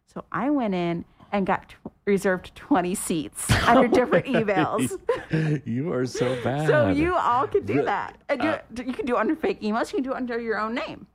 So 0.07 0.23
I 0.31 0.49
went 0.49 0.73
in 0.73 1.05
and 1.31 1.45
got 1.45 1.69
t- 1.69 1.75
reserved 2.05 2.53
20 2.55 2.95
seats 2.95 3.49
under 3.67 3.87
oh 3.87 3.87
different 3.87 4.25
emails. 4.25 4.91
you 5.65 5.91
are 5.93 6.05
so 6.05 6.35
bad. 6.43 6.67
So 6.67 6.89
you 6.89 7.15
all 7.15 7.47
can 7.47 7.65
do 7.65 7.83
that. 7.83 8.17
And 8.29 8.41
do 8.41 8.47
uh, 8.47 8.59
it, 8.77 8.87
you 8.87 8.93
can 8.93 9.05
do 9.05 9.15
it 9.15 9.19
under 9.19 9.35
fake 9.35 9.61
emails. 9.61 9.91
You 9.91 9.97
can 9.97 10.03
do 10.03 10.11
it 10.11 10.17
under 10.17 10.39
your 10.39 10.59
own 10.59 10.75
name. 10.75 11.07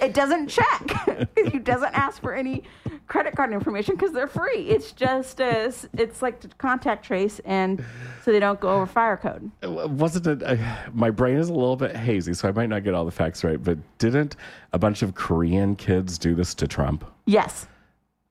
It 0.00 0.14
doesn't 0.14 0.48
check. 0.48 1.28
it 1.36 1.64
doesn't 1.64 1.92
ask 1.92 2.22
for 2.22 2.34
any 2.34 2.62
credit 3.08 3.36
card 3.36 3.52
information 3.52 3.94
because 3.94 4.10
they're 4.12 4.26
free. 4.26 4.68
It's 4.68 4.92
just 4.92 5.40
as 5.40 5.86
it's 5.92 6.22
like 6.22 6.40
to 6.40 6.48
contact 6.56 7.04
trace 7.04 7.40
and 7.44 7.84
so 8.24 8.32
they 8.32 8.40
don't 8.40 8.58
go 8.58 8.70
over 8.70 8.86
fire 8.86 9.16
code. 9.18 9.50
Uh, 9.62 9.86
wasn't 9.88 10.26
it 10.26 10.42
uh, 10.42 10.56
my 10.94 11.10
brain 11.10 11.36
is 11.36 11.50
a 11.50 11.52
little 11.52 11.76
bit 11.76 11.94
hazy 11.94 12.34
so 12.34 12.48
i 12.48 12.52
might 12.52 12.68
not 12.68 12.82
get 12.82 12.94
all 12.94 13.04
the 13.04 13.10
facts 13.10 13.44
right 13.44 13.62
but 13.62 13.78
didn't 13.98 14.34
a 14.72 14.78
bunch 14.78 15.02
of 15.02 15.14
korean 15.14 15.76
kids 15.76 16.18
do 16.18 16.34
this 16.34 16.54
to 16.54 16.66
trump 16.66 17.04
Yes. 17.26 17.66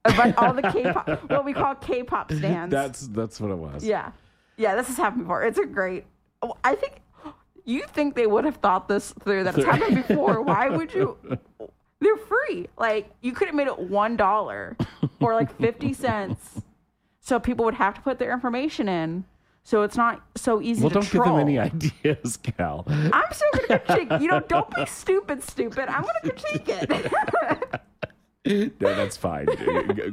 But 0.18 0.38
all 0.38 0.54
the 0.54 0.62
K-pop, 0.74 1.30
what 1.30 1.46
we 1.46 1.54
call 1.54 1.76
K-pop 1.76 2.32
stands. 2.32 2.72
that's 2.72 3.08
that's 3.08 3.40
what 3.42 3.52
it 3.52 3.58
was 3.58 3.84
Yeah. 3.84 4.12
Yeah, 4.58 4.76
this 4.76 4.88
has 4.88 4.98
happened 4.98 5.24
before. 5.24 5.44
It's 5.44 5.60
a 5.60 5.66
great. 5.66 6.06
oh, 6.42 6.56
I 6.64 6.76
think 6.76 7.02
you 7.66 7.84
think 7.88 8.16
they 8.16 8.28
would 8.28 8.46
have 8.46 8.58
thought 8.58 8.88
this 8.88 9.14
through 9.24 9.44
that 9.46 9.58
it's 9.58 9.66
happened 9.66 9.96
before. 10.08 10.42
Why 10.42 10.70
would 10.70 10.94
you? 10.94 11.18
They're 12.00 12.18
free. 12.18 12.68
Like 12.78 13.10
you 13.22 13.32
could 13.34 13.48
have 13.48 13.56
made 13.56 13.68
it 13.68 13.80
one 13.80 14.16
dollar 14.16 14.78
or 15.20 15.34
like 15.34 15.58
fifty 15.58 15.94
cents, 15.94 16.62
so 17.20 17.40
people 17.40 17.66
would 17.66 17.74
have 17.76 17.96
to 17.96 18.02
put 18.02 18.20
their 18.20 18.32
information 18.34 18.88
in. 18.88 19.26
So 19.64 19.82
it's 19.82 19.98
not 19.98 20.22
so 20.36 20.62
easy 20.62 20.82
well 20.82 20.92
to 20.92 20.94
don't 21.00 21.12
give 21.12 21.24
them 21.24 21.40
any 21.40 21.58
ideas 21.58 22.38
Kal 22.38 22.86
I'm 22.88 23.24
still 23.32 23.50
gonna 23.68 23.80
critique. 23.80 24.22
You 24.22 24.28
know, 24.28 24.40
don't 24.42 24.70
be 24.76 24.86
stupid, 24.86 25.42
stupid. 25.42 25.90
I'm 25.90 26.04
gonna 26.04 26.20
critique 26.22 26.70
it. 26.70 27.82
no 28.80 28.96
that's 28.96 29.18
fine 29.18 29.46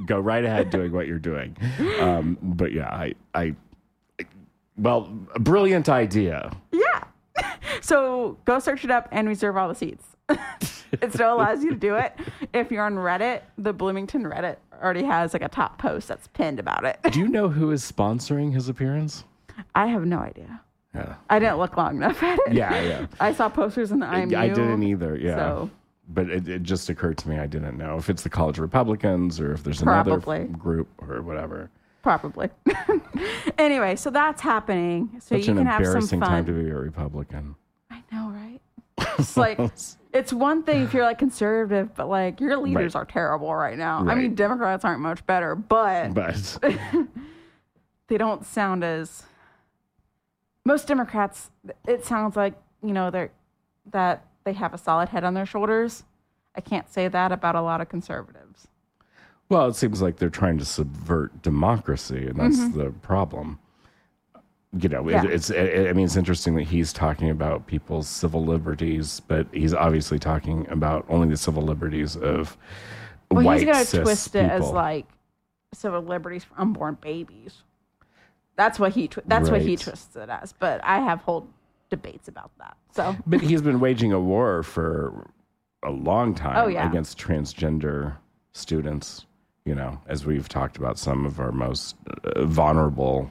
go 0.07 0.19
right 0.19 0.45
ahead 0.45 0.71
doing 0.71 0.91
what 0.93 1.07
you're 1.07 1.19
doing 1.19 1.57
um, 2.01 2.39
but 2.43 2.73
yeah 2.73 2.89
i 2.89 3.13
i 3.35 3.55
well 4.77 5.13
a 5.35 5.39
brilliant 5.41 5.89
idea 5.89 6.51
Yeah. 6.71 7.05
So 7.81 8.39
go 8.45 8.59
search 8.59 8.85
it 8.85 8.91
up 8.91 9.09
and 9.13 9.27
reserve 9.29 9.57
all 9.57 9.69
the 9.69 9.75
seats. 9.75 10.05
it 10.29 11.13
still 11.13 11.35
allows 11.35 11.65
you 11.65 11.71
to 11.71 11.77
do 11.77 11.97
it. 11.97 12.15
If 12.53 12.71
you're 12.71 12.85
on 12.85 12.95
Reddit, 12.95 13.41
the 13.59 13.73
Bloomington 13.73 14.25
Reddit 14.25 14.57
already 14.83 15.03
has 15.05 15.33
like 15.33 15.43
a 15.43 15.49
top 15.49 15.79
post 15.79 16.07
that's 16.09 16.29
pinned 16.29 16.61
about 16.61 16.85
it. 16.85 16.99
do 17.11 17.19
you 17.19 17.29
know 17.29 17.49
who 17.49 17.71
is 17.71 17.83
sponsoring 17.91 18.53
his 18.53 18.69
appearance 18.69 19.25
I 19.75 19.87
have 19.89 20.05
no 20.07 20.19
idea. 20.19 20.61
yeah 20.95 21.15
I 21.31 21.39
didn't 21.39 21.59
look 21.59 21.77
long 21.77 21.97
enough 21.97 22.23
at 22.23 22.39
it. 22.47 22.53
yeah 22.53 22.81
yeah 22.83 23.07
I 23.21 23.33
saw 23.33 23.49
posters 23.49 23.91
in 23.91 24.01
the 24.01 24.07
IMU. 24.07 24.37
I 24.37 24.49
didn't 24.49 24.83
either. 24.83 25.17
Yeah. 25.17 25.37
So- 25.37 25.71
But 26.15 26.29
it, 26.31 26.49
it 26.49 26.63
just 26.63 26.89
occurred 26.91 27.19
to 27.19 27.29
me 27.29 27.39
I 27.39 27.47
didn't 27.47 27.77
know 27.79 27.97
if 27.97 28.11
it's 28.11 28.23
the 28.23 28.29
college 28.29 28.59
Republicans 28.59 29.41
or 29.41 29.53
if 29.53 29.63
there's 29.65 29.83
another 29.83 30.21
Probably. 30.21 30.45
group 30.47 30.89
or 30.99 31.23
whatever. 31.23 31.71
Probably. 32.03 32.51
anyway, 33.59 33.97
so 33.97 34.11
that's 34.11 34.43
happening. 34.43 35.11
So 35.21 35.37
Such 35.37 35.47
you 35.47 35.53
an 35.53 35.59
can 35.59 35.67
have 35.67 35.77
some 35.77 35.87
embarrassing 35.87 36.21
fun. 36.21 36.29
time 36.29 36.45
to 36.47 36.53
be 36.53 36.69
a 36.69 36.75
Republican. 36.77 37.55
I 37.91 38.03
know, 38.13 38.29
right? 38.31 38.61
It's 39.19 39.37
like 39.37 39.59
it's 40.13 40.33
one 40.33 40.63
thing 40.65 40.83
if 40.83 40.93
you're 40.93 41.05
like 41.05 41.19
conservative, 41.19 41.95
but 41.95 42.09
like 42.09 42.41
your 42.41 42.57
leaders 42.59 42.95
Right. 42.95 43.03
are 43.03 43.05
terrible 43.05 43.55
right 43.55 43.79
now. 43.79 44.05
I 44.07 44.15
mean, 44.15 44.35
Democrats 44.35 44.85
aren't 44.85 45.01
much 45.01 45.25
better, 45.27 45.55
but 45.55 46.13
But 46.15 46.59
they 48.09 48.19
don't 48.19 48.45
sound 48.45 48.85
as 48.85 49.23
most 50.65 50.87
Democrats. 50.89 51.51
It 51.87 52.05
sounds 52.05 52.37
like 52.37 52.55
you 52.83 52.93
know 52.93 53.11
they're 53.11 53.31
that 53.93 54.27
they 54.45 54.53
have 54.55 54.75
a 54.75 54.79
solid 54.79 55.09
head 55.11 55.25
on 55.25 55.35
their 55.35 55.47
shoulders. 55.47 56.05
I 56.55 56.61
can't 56.61 56.89
say 56.93 57.09
that 57.09 57.33
about 57.33 57.55
a 57.55 57.63
lot 57.63 57.81
of 57.81 57.89
conservatives. 57.89 58.69
well, 59.49 59.69
it 59.69 59.77
seems 59.77 60.01
like 60.03 60.17
they're 60.17 60.31
trying 60.31 60.59
to 60.59 60.65
subvert 60.65 61.43
democracy, 61.43 62.27
and 62.27 62.37
that's 62.39 62.69
the 62.75 62.91
problem. 63.03 63.59
You 64.79 64.89
know, 64.89 65.03
Mm-hmm. 65.03 65.09
Yeah. 65.11 65.25
it, 65.25 65.31
it's. 65.35 65.51
It, 65.51 65.89
I 65.89 65.93
mean, 65.93 66.07
it's 66.07 66.17
interesting 66.17 66.55
that 66.57 66.63
he's 66.65 66.93
talking 66.95 67.29
about 67.29 67.67
people's 67.67 68.09
civil 68.09 68.43
liberties, 68.45 69.21
but 69.21 69.47
he's 69.53 69.75
obviously 69.75 70.19
talking 70.19 70.67
about 70.71 71.05
only 71.11 71.29
the 71.29 71.37
civil 71.37 71.63
liberties 71.63 72.17
of 72.17 72.57
Well, 73.31 73.45
white 73.45 73.61
he's 73.61 73.71
gonna 73.71 73.85
cis 73.85 74.01
twist 74.03 74.35
it 74.35 74.51
as 74.51 74.71
like 74.71 75.07
civil 75.75 76.01
liberties 76.01 76.45
for 76.45 76.55
unborn 76.59 76.97
babies. 77.03 77.63
That's 78.57 78.79
what 78.79 78.93
he. 78.93 79.09
Tw- 79.09 79.19
that's 79.27 79.51
what 79.51 79.61
he 79.61 79.71
Right. 79.77 79.81
twists 79.81 80.17
it 80.17 80.31
as. 80.31 80.55
But 80.55 80.83
I 80.85 81.01
have 81.01 81.21
whole 81.21 81.49
debates 81.93 82.27
about 82.27 82.51
that. 82.59 82.77
So 82.93 83.15
But 83.27 83.41
he's 83.43 83.61
been 83.63 83.79
waging 83.79 84.13
a 84.13 84.19
war 84.19 84.63
for 84.63 85.29
a 85.85 85.91
long 85.91 86.35
time 86.35 86.57
Oh, 86.57 86.67
yeah. 86.69 86.89
against 86.89 87.19
transgender 87.19 88.17
students, 88.53 89.27
you 89.67 89.75
know, 89.75 90.01
as 90.07 90.25
we've 90.25 90.49
talked 90.49 90.79
about 90.79 90.99
some 90.99 91.27
of 91.27 91.39
our 91.39 91.53
most 91.53 91.97
uh, 92.25 92.45
vulnerable 92.47 93.31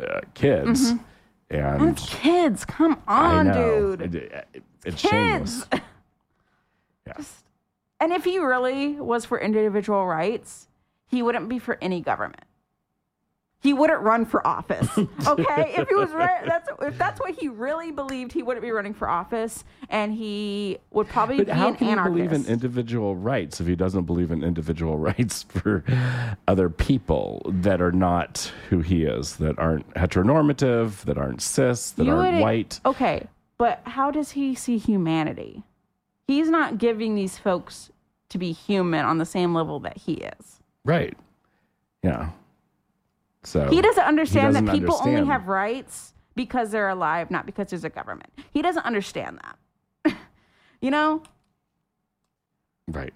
uh, 0.00 0.20
kids. 0.34 0.90
And 0.90 1.00
Mm-hmm. 1.48 1.88
It's 1.90 2.08
kids, 2.14 2.64
come 2.64 3.00
on, 3.08 3.46
know. 3.46 3.96
dude. 3.96 4.14
It- 4.16 4.32
it- 4.54 4.62
it's 4.84 5.00
Kids. 5.02 5.10
shameless. 5.10 5.66
Yeah. 7.06 7.24
And 8.00 8.12
if 8.12 8.24
he 8.24 8.38
really 8.38 8.94
was 9.00 9.24
for 9.24 9.38
individual 9.40 10.06
rights, 10.06 10.66
he 11.06 11.22
wouldn't 11.22 11.48
be 11.48 11.58
for 11.60 11.78
any 11.80 12.00
government. 12.00 12.42
He 13.66 13.72
wouldn't 13.72 14.00
run 14.02 14.24
for 14.26 14.46
office. 14.46 14.88
Okay, 15.26 15.74
if 15.76 15.88
he 15.88 15.94
was 15.96 16.12
right, 16.12 16.44
that's 16.46 16.68
if 16.82 16.96
that's 16.96 17.18
what 17.18 17.34
he 17.34 17.48
really 17.48 17.90
believed, 17.90 18.30
he 18.32 18.44
wouldn't 18.44 18.62
be 18.62 18.70
running 18.70 18.94
for 18.94 19.08
office, 19.08 19.64
and 19.88 20.12
he 20.14 20.78
would 20.92 21.08
probably 21.08 21.38
But 21.38 21.46
be 21.46 21.52
how 21.52 21.68
an 21.70 21.74
can 21.74 21.88
anarchist. 21.88 22.16
he 22.16 22.22
believe 22.28 22.32
in 22.46 22.52
individual 22.52 23.16
rights 23.16 23.60
if 23.60 23.66
he 23.66 23.74
doesn't 23.74 24.04
believe 24.04 24.30
in 24.30 24.44
individual 24.44 24.96
rights 25.10 25.42
for 25.42 25.82
other 26.46 26.70
people 26.70 27.42
that 27.46 27.80
are 27.80 27.90
not 27.90 28.52
who 28.70 28.82
he 28.82 29.02
is, 29.02 29.34
that 29.38 29.58
aren't 29.58 29.92
heteronormative, 29.94 31.00
that 31.06 31.18
aren't 31.18 31.42
cis, 31.42 31.90
that 31.90 32.04
You 32.04 32.12
aren't 32.14 32.34
would- 32.34 32.42
white? 32.42 32.80
Okay, 32.86 33.26
but 33.58 33.80
how 33.84 34.12
does 34.12 34.30
he 34.30 34.54
see 34.54 34.78
humanity? 34.78 35.64
He's 36.28 36.48
not 36.50 36.78
giving 36.78 37.16
these 37.16 37.36
folks 37.36 37.90
to 38.28 38.38
be 38.38 38.52
human 38.52 39.04
on 39.04 39.18
the 39.18 39.26
same 39.26 39.54
level 39.54 39.80
that 39.80 39.96
he 39.96 40.14
is. 40.14 40.60
Right. 40.84 41.16
Yeah. 42.04 42.30
So 43.44 43.68
He 43.68 43.80
doesn't 43.80 44.02
understand 44.04 44.48
doesn't 44.54 44.64
that 44.66 44.72
people 44.72 44.98
only 45.04 45.24
have 45.26 45.46
rights 45.48 46.14
because 46.34 46.70
they're 46.70 46.88
alive, 46.88 47.30
not 47.30 47.46
because 47.46 47.70
there's 47.70 47.84
a 47.84 47.88
government. 47.90 48.30
He 48.52 48.60
doesn't 48.62 48.84
understand 48.84 49.38
that. 50.04 50.16
you 50.80 50.90
know? 50.90 51.22
Right. 52.88 53.14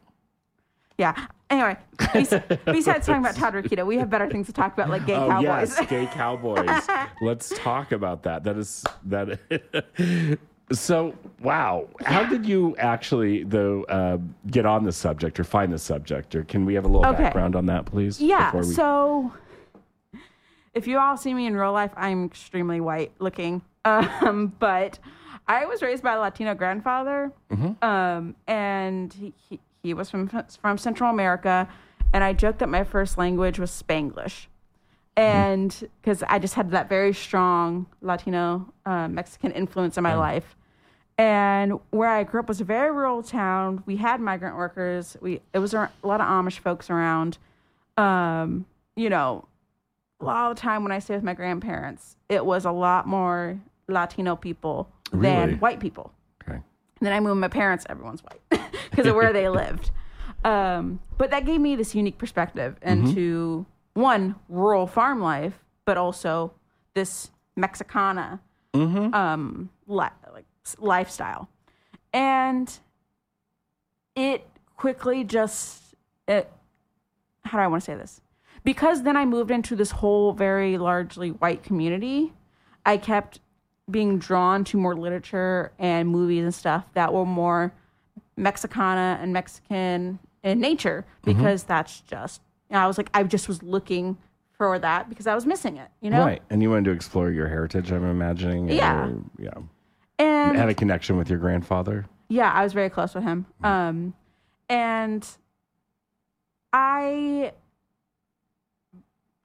Yeah. 0.99 1.15
Anyway, 1.49 1.77
besides 2.15 3.07
talking 3.07 3.17
about 3.17 3.35
Todd 3.35 3.55
Rokita, 3.55 3.85
we 3.85 3.97
have 3.97 4.09
better 4.11 4.29
things 4.31 4.47
to 4.47 4.53
talk 4.53 4.73
about, 4.73 4.89
like 4.89 5.05
gay 5.07 5.17
Oh 5.17 5.29
cowboys. 5.29 5.75
yes, 5.77 5.87
gay 5.89 6.07
cowboys. 6.07 6.69
Let's 7.23 7.49
talk 7.59 7.91
about 7.93 8.23
that. 8.23 8.45
That 8.45 8.57
is 8.57 8.85
that. 9.07 9.41
so 10.73 11.15
wow, 11.43 11.89
how 12.05 12.25
did 12.25 12.47
you 12.47 12.77
actually 12.79 13.43
though 13.43 13.83
uh, 13.85 14.19
get 14.49 14.65
on 14.67 14.85
the 14.85 14.93
subject 14.93 15.41
or 15.41 15.45
find 15.45 15.73
the 15.73 15.79
subject, 15.79 16.37
or 16.37 16.45
can 16.45 16.65
we 16.65 16.75
have 16.75 16.85
a 16.85 16.89
little 16.89 17.07
Okay. 17.07 17.25
background 17.25 17.57
on 17.57 17.67
that, 17.67 17.85
please? 17.87 18.21
Yeah. 18.21 18.53
before 18.53 18.69
we- 18.69 18.75
So, 18.75 19.33
if 20.75 20.87
you 20.87 20.99
all 20.99 21.17
see 21.17 21.35
me 21.35 21.47
in 21.47 21.57
real 21.57 21.73
life, 21.73 21.93
I'm 21.97 22.25
extremely 22.25 22.81
white 22.81 23.13
looking. 23.19 23.63
Um, 23.83 24.53
but 24.59 24.99
I 25.49 25.65
was 25.65 25.81
raised 25.81 26.03
by 26.03 26.13
a 26.15 26.21
Latino 26.21 26.55
grandfather, 26.55 27.33
Mm-hmm. 27.51 27.83
um, 27.83 28.35
and 28.47 29.11
he, 29.13 29.33
he, 29.49 29.59
he 29.83 29.95
was 29.95 30.11
from 30.11 30.29
from 30.61 30.77
Central 30.77 31.09
America, 31.09 31.67
and 32.13 32.23
I 32.23 32.35
joked 32.35 32.59
that 32.59 32.69
my 32.69 32.85
first 32.85 33.17
language 33.17 33.59
was 33.59 33.71
Spanglish, 33.71 34.49
and 35.17 35.89
because 36.03 36.23
I 36.29 36.39
just 36.39 36.53
had 36.55 36.71
that 36.73 36.91
very 36.91 37.15
strong 37.15 37.87
Latino 38.03 38.71
uh, 38.85 39.09
Mexican 39.09 39.51
influence 39.53 39.97
in 39.97 40.03
my 40.03 40.15
life. 40.15 40.57
And 41.17 41.81
where 41.91 42.09
I 42.11 42.23
grew 42.25 42.41
up 42.41 42.49
was 42.49 42.61
a 42.61 42.65
very 42.65 42.91
rural 42.91 43.23
town. 43.23 43.83
We 43.87 43.97
had 43.97 44.21
migrant 44.21 44.57
workers. 44.57 45.17
We 45.23 45.41
it 45.55 45.59
was 45.59 45.73
a 45.73 45.91
lot 46.03 46.21
of 46.21 46.27
Amish 46.27 46.59
folks 46.59 46.91
around. 46.91 47.39
Um, 47.97 48.67
you 48.95 49.09
know, 49.11 49.47
a 50.21 50.25
lot 50.25 50.51
of 50.51 50.57
the 50.57 50.61
time 50.61 50.83
when 50.83 50.93
I 50.93 50.99
stayed 50.99 51.15
with 51.17 51.25
my 51.25 51.35
grandparents, 51.35 52.17
it 52.29 52.45
was 52.45 52.65
a 52.65 52.71
lot 52.73 53.07
more 53.07 53.59
Latino 53.89 54.37
people 54.37 54.89
Really? 55.13 55.23
than 55.53 55.59
white 55.59 55.81
people. 55.81 56.13
okay. 56.43 56.55
And 56.57 56.63
then 57.01 57.13
I 57.13 57.21
moved 57.21 57.31
with 57.37 57.41
my 57.41 57.49
parents, 57.49 57.85
everyone's 57.89 58.23
white 58.23 58.63
because 58.91 59.07
of 59.07 59.15
where 59.15 59.33
they 59.33 59.49
lived. 59.49 59.91
Um, 60.45 61.01
but 61.19 61.31
that 61.31 61.45
gave 61.47 61.61
me 61.61 61.75
this 61.77 61.95
unique 61.95 62.19
perspective 62.19 62.77
into 62.83 63.67
one, 63.95 64.37
rural 64.49 64.87
farm 64.87 65.21
life, 65.21 65.55
but 65.85 65.97
also 65.99 66.53
this 66.95 67.31
Mexicana 67.57 68.41
um, 68.75 69.69
li- 69.87 70.07
like 70.33 70.45
s- 70.65 70.77
lifestyle. 70.79 71.49
And 72.13 72.73
it 74.15 74.47
quickly 74.77 75.25
just, 75.25 75.95
it, 76.29 76.51
how 77.45 77.59
do 77.59 77.63
I 77.65 77.67
want 77.67 77.83
to 77.83 77.85
say 77.85 77.95
this? 77.97 78.21
Because 78.65 79.03
then 79.03 79.17
I 79.17 79.25
moved 79.25 79.51
into 79.51 79.75
this 79.75 79.91
whole 79.91 80.33
very 80.33 80.79
largely 80.79 81.31
white 81.31 81.63
community, 81.63 82.33
I 82.85 82.97
kept 82.97 83.41
being 83.91 84.19
drawn 84.19 84.65
to 84.65 84.77
more 84.77 84.95
literature 84.95 85.73
and 85.79 86.09
movies 86.09 86.45
and 86.45 86.55
stuff 86.55 86.87
that 86.95 87.13
were 87.13 87.27
more 87.27 87.73
Mexicana 88.37 89.19
and 89.21 89.33
Mexican 89.33 90.19
in 90.43 90.61
nature 90.61 91.05
because 91.25 91.65
that's 91.65 92.01
just, 92.03 92.41
you 92.71 92.75
know, 92.75 92.81
I 92.81 92.87
was 92.87 92.99
like, 92.99 93.11
I 93.13 93.23
just 93.25 93.49
was 93.49 93.63
looking 93.63 94.17
for 94.57 94.79
that 94.79 95.09
because 95.09 95.27
I 95.27 95.35
was 95.35 95.47
missing 95.47 95.77
it, 95.77 95.89
you 96.01 96.11
know? 96.11 96.25
Right, 96.25 96.43
and 96.51 96.63
you 96.63 96.71
wanted 96.71 96.85
to 96.87 96.91
explore 96.93 97.31
your 97.31 97.49
heritage. 97.49 97.91
I'm 97.91 98.05
imagining. 98.05 98.69
Yeah. 98.69 99.07
or, 99.07 99.25
yeah. 99.39 99.55
And 100.19 100.57
Had 100.57 100.69
a 100.69 100.75
connection 100.75 101.17
with 101.17 101.31
your 101.31 101.39
grandfather. 101.39 102.07
Yeah, 102.29 102.53
I 102.53 102.63
was 102.63 102.73
very 102.73 102.91
close 102.91 103.15
with 103.15 103.25
him. 103.25 103.47
Um, 103.65 104.15
and 104.69 105.27
I 106.73 107.53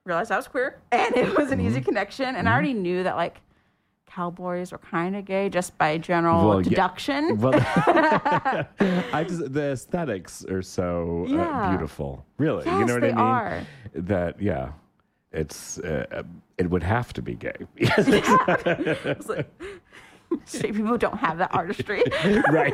realized 0.06 0.30
I 0.32 0.36
was 0.36 0.48
queer, 0.48 0.78
and 0.92 1.14
it 1.16 1.36
was 1.36 1.50
an 1.50 1.58
Mm-hmm. 1.58 1.68
easy 1.68 1.80
connection. 1.82 2.36
And 2.36 2.48
I 2.48 2.52
already 2.52 2.72
knew 2.74 3.02
that 3.02 3.16
like 3.16 3.40
cowboys 4.06 4.72
were 4.72 4.78
kind 4.78 5.14
of 5.16 5.24
gay 5.26 5.48
just 5.50 5.76
by 5.76 5.98
general 5.98 6.48
Well, 6.48 6.62
yeah. 6.62 6.68
deduction. 6.70 7.36
Well, 7.40 7.52
I 9.12 9.24
just 9.28 9.52
the 9.52 9.72
aesthetics 9.72 10.44
are 10.46 10.62
so 10.62 11.26
uh, 11.28 11.68
beautiful. 11.70 12.24
Really, 12.38 12.64
you 12.64 12.84
know 12.86 12.94
what 12.94 13.04
I 13.04 13.08
mean? 13.08 13.18
are. 13.18 13.66
That 13.94 14.40
yeah, 14.40 14.70
it's 15.32 15.78
uh, 15.80 16.22
it 16.56 16.70
would 16.70 16.82
have 16.84 17.12
to 17.14 17.22
be 17.22 17.34
gay, 17.34 17.56
like, 19.28 19.50
straight 20.44 20.74
people 20.74 20.96
don't 20.96 21.18
have 21.18 21.38
that 21.38 21.54
artistry. 21.54 22.02
right? 22.50 22.72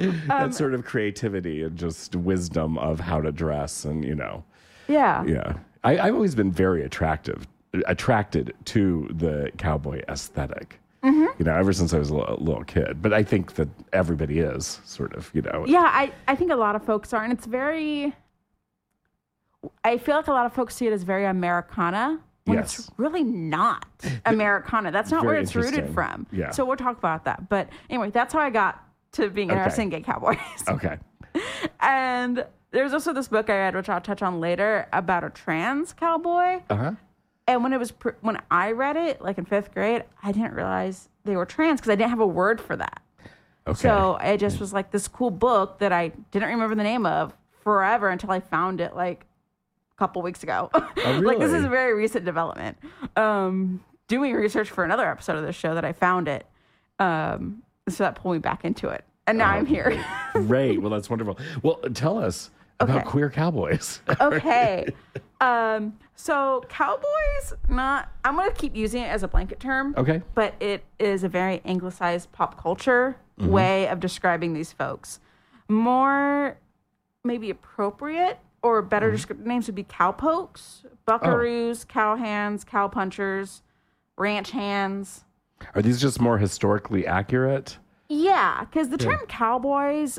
Um, 0.00 0.22
that 0.28 0.54
sort 0.54 0.74
of 0.74 0.84
creativity 0.84 1.62
and 1.62 1.76
just 1.78 2.16
wisdom 2.16 2.76
of 2.78 3.00
how 3.00 3.20
to 3.20 3.32
dress, 3.32 3.84
and 3.84 4.04
you 4.04 4.14
know, 4.14 4.44
yeah. 4.88 5.24
yeah. 5.24 5.54
I, 5.84 5.98
I've 5.98 6.14
always 6.14 6.34
been 6.34 6.52
very 6.52 6.84
attractive, 6.84 7.46
attracted 7.86 8.54
to 8.66 9.08
the 9.12 9.50
cowboy 9.58 10.02
esthetic 10.08 10.78
Mm-hmm. 11.02 11.26
You 11.36 11.44
know, 11.44 11.56
ever 11.56 11.72
since 11.72 11.92
I 11.92 11.98
was 11.98 12.10
a 12.10 12.14
little, 12.14 12.36
little 12.36 12.62
kid. 12.64 13.02
But 13.02 13.12
I 13.12 13.24
think 13.24 13.54
that 13.54 13.68
everybody 13.92 14.38
is 14.38 14.80
sort 14.84 15.14
of, 15.14 15.30
you 15.34 15.42
know. 15.42 15.64
Yeah, 15.66 15.80
I, 15.82 16.12
I 16.28 16.36
think 16.36 16.52
a 16.52 16.56
lot 16.56 16.76
of 16.76 16.84
folks 16.84 17.12
are, 17.12 17.24
and 17.24 17.32
it's 17.32 17.46
very. 17.46 18.14
I 19.84 19.98
feel 19.98 20.16
like 20.16 20.28
a 20.28 20.32
lot 20.32 20.46
of 20.46 20.52
folks 20.52 20.76
see 20.76 20.86
it 20.86 20.92
as 20.92 21.02
very 21.02 21.24
Americana 21.26 22.20
when 22.44 22.58
Yes. 22.58 22.78
it's 22.78 22.90
really 22.98 23.24
not 23.24 23.86
Americana. 24.26 24.92
That's 24.92 25.10
not 25.10 25.24
where 25.24 25.34
it's 25.34 25.54
rooted 25.56 25.92
from. 25.92 26.26
Yeah. 26.30 26.50
So 26.50 26.64
we'll 26.64 26.76
talk 26.76 26.98
about 26.98 27.24
that. 27.24 27.48
But 27.48 27.68
anyway, 27.90 28.10
that's 28.10 28.32
how 28.32 28.40
I 28.40 28.50
got 28.50 28.80
to 29.12 29.28
being 29.28 29.50
interested 29.50 29.82
in 29.82 29.88
gay 29.88 30.00
cowboys. 30.02 30.38
Okay. 30.68 30.98
and 31.80 32.44
there's 32.72 32.92
also 32.92 33.12
this 33.12 33.28
book 33.28 33.48
I 33.48 33.56
read, 33.58 33.76
which 33.76 33.88
I'll 33.88 34.00
touch 34.00 34.22
on 34.22 34.40
later, 34.40 34.88
about 34.92 35.24
a 35.24 35.30
trans 35.30 35.92
cowboy. 35.92 36.60
Uh 36.68 36.76
huh. 36.76 36.92
And 37.46 37.62
when 37.62 37.72
it 37.72 37.78
was 37.78 37.92
pr- 37.92 38.10
when 38.20 38.40
I 38.50 38.72
read 38.72 38.96
it, 38.96 39.20
like 39.20 39.38
in 39.38 39.44
fifth 39.44 39.72
grade, 39.74 40.04
I 40.22 40.32
didn't 40.32 40.54
realize 40.54 41.08
they 41.24 41.36
were 41.36 41.46
trans 41.46 41.80
because 41.80 41.90
I 41.90 41.96
didn't 41.96 42.10
have 42.10 42.20
a 42.20 42.26
word 42.26 42.60
for 42.60 42.76
that. 42.76 43.02
Okay. 43.66 43.78
So 43.78 44.16
it 44.22 44.38
just 44.38 44.58
was 44.58 44.72
like 44.72 44.90
this 44.90 45.06
cool 45.06 45.30
book 45.30 45.78
that 45.78 45.92
I 45.92 46.08
didn't 46.30 46.48
remember 46.48 46.74
the 46.74 46.82
name 46.82 47.06
of 47.06 47.34
forever 47.62 48.08
until 48.08 48.30
I 48.30 48.40
found 48.40 48.80
it 48.80 48.96
like 48.96 49.26
a 49.94 49.98
couple 49.98 50.22
weeks 50.22 50.42
ago. 50.42 50.70
like 50.74 51.38
this 51.38 51.52
is 51.52 51.64
a 51.64 51.68
very 51.68 51.94
recent 51.94 52.24
development. 52.24 52.78
Um, 53.16 53.84
doing 54.08 54.34
research 54.34 54.70
for 54.70 54.84
another 54.84 55.08
episode 55.08 55.36
of 55.36 55.44
this 55.44 55.56
show 55.56 55.74
that 55.74 55.84
I 55.84 55.92
found 55.92 56.28
it. 56.28 56.46
Um, 56.98 57.62
so 57.88 58.04
that 58.04 58.14
pulled 58.16 58.34
me 58.34 58.38
back 58.38 58.64
into 58.64 58.88
it. 58.88 59.04
And 59.26 59.38
now 59.38 59.50
I'm 59.50 59.66
here. 59.66 60.04
Great. 60.32 60.80
Well, 60.82 60.90
that's 60.90 61.08
wonderful. 61.08 61.38
Well, 61.62 61.76
tell 61.94 62.18
us 62.18 62.50
about 62.82 63.04
queer 63.06 63.30
cowboys. 63.30 64.00
okay. 64.20 64.86
Um, 65.40 65.98
so 66.14 66.64
cowboys, 66.68 67.54
not 67.68 68.10
I'm 68.24 68.36
gonna 68.36 68.52
keep 68.52 68.76
using 68.76 69.02
it 69.02 69.06
as 69.08 69.22
a 69.22 69.28
blanket 69.28 69.60
term. 69.60 69.94
Okay. 69.96 70.22
But 70.34 70.54
it 70.60 70.84
is 70.98 71.24
a 71.24 71.28
very 71.28 71.60
anglicized 71.64 72.30
pop 72.32 72.60
culture 72.60 73.16
way 73.38 73.88
of 73.88 73.98
describing 73.98 74.52
these 74.54 74.72
folks. 74.72 75.18
More 75.68 76.58
maybe 77.24 77.50
appropriate 77.50 78.38
or 78.62 78.82
better 78.82 79.10
descriptive 79.10 79.46
names 79.46 79.66
would 79.66 79.74
be 79.74 79.84
cowpokes, 79.84 80.84
buckaroos, 81.06 81.84
cowhands, 81.86 82.64
cowpunchers, 82.64 83.62
ranch 84.16 84.52
hands. 84.52 85.24
Are 85.74 85.82
these 85.82 86.00
just 86.00 86.20
more 86.20 86.38
historically 86.38 87.06
accurate? 87.06 87.78
Yeah, 88.08 88.64
because 88.64 88.90
the 88.90 88.98
term 88.98 89.20
cowboys, 89.26 90.18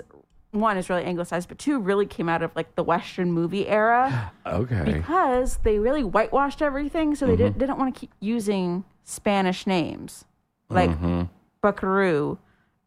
one 0.53 0.77
is 0.77 0.89
really 0.89 1.03
anglicized, 1.03 1.49
but 1.49 1.57
two 1.59 1.79
really 1.79 2.05
came 2.05 2.29
out 2.29 2.41
of 2.43 2.51
like 2.55 2.75
the 2.75 2.83
Western 2.83 3.31
movie 3.31 3.67
era. 3.67 4.31
Okay. 4.45 4.83
because 4.85 5.57
they 5.63 5.79
really 5.79 6.03
whitewashed 6.03 6.61
everything, 6.61 7.15
so 7.15 7.25
they 7.25 7.33
Mm-hmm. 7.33 7.43
did, 7.43 7.57
didn't 7.57 7.77
want 7.79 7.93
to 7.93 7.99
keep 7.99 8.11
using 8.19 8.83
Spanish 9.03 9.65
names 9.67 10.25
like 10.69 10.89
Mm-hmm. 10.91 11.23
Buckaroo, 11.61 12.37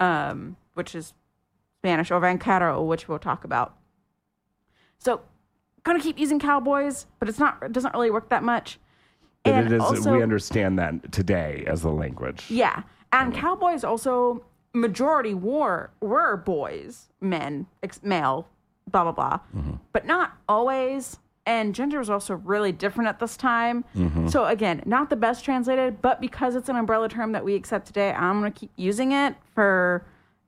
um, 0.00 0.56
which 0.74 0.94
is 0.94 1.12
Spanish, 1.80 2.10
or 2.10 2.20
Vaquero, 2.20 2.82
which 2.82 3.08
we'll 3.08 3.18
talk 3.18 3.42
about. 3.44 3.74
So, 4.98 5.20
gonna 5.82 6.00
keep 6.00 6.18
using 6.18 6.38
cowboys, 6.38 7.06
but 7.18 7.28
it's 7.28 7.38
not. 7.38 7.58
It 7.62 7.72
doesn't 7.72 7.94
really 7.94 8.10
work 8.10 8.28
that 8.30 8.42
much. 8.42 8.78
But 9.44 9.54
And 9.54 9.66
it 9.66 9.72
is. 9.76 9.82
also- 9.82 10.12
we 10.16 10.22
understand 10.22 10.78
that 10.78 11.10
today 11.12 11.64
as 11.66 11.82
the 11.82 11.90
language. 11.90 12.44
Yeah, 12.50 12.82
and 13.12 13.32
cowboys 13.34 13.82
also 13.84 14.44
majority 14.76 15.34
were 15.34 15.90
were 16.00 16.36
boys, 16.36 17.08
men, 17.20 17.66
ex- 17.82 18.02
male, 18.02 18.48
blah 18.90 19.02
blah 19.04 19.12
blah, 19.12 19.72
but 19.92 20.06
not 20.06 20.32
always. 20.48 21.18
and 21.48 21.74
gender 21.76 22.00
was 22.00 22.10
also 22.10 22.34
really 22.34 22.72
different 22.72 23.08
at 23.08 23.20
this 23.20 23.36
time. 23.36 23.84
Mm-hmm. 23.94 24.26
So 24.28 24.46
again, 24.46 24.82
not 24.84 25.10
the 25.10 25.16
best 25.16 25.44
translated, 25.44 26.02
but 26.02 26.20
because 26.20 26.56
it's 26.56 26.68
an 26.68 26.74
umbrella 26.76 27.08
term 27.08 27.30
that 27.32 27.44
we 27.44 27.54
accept 27.54 27.86
today, 27.86 28.10
I'm 28.12 28.40
gonna 28.40 28.50
keep 28.50 28.72
using 28.76 29.12
it 29.12 29.34
for 29.54 30.04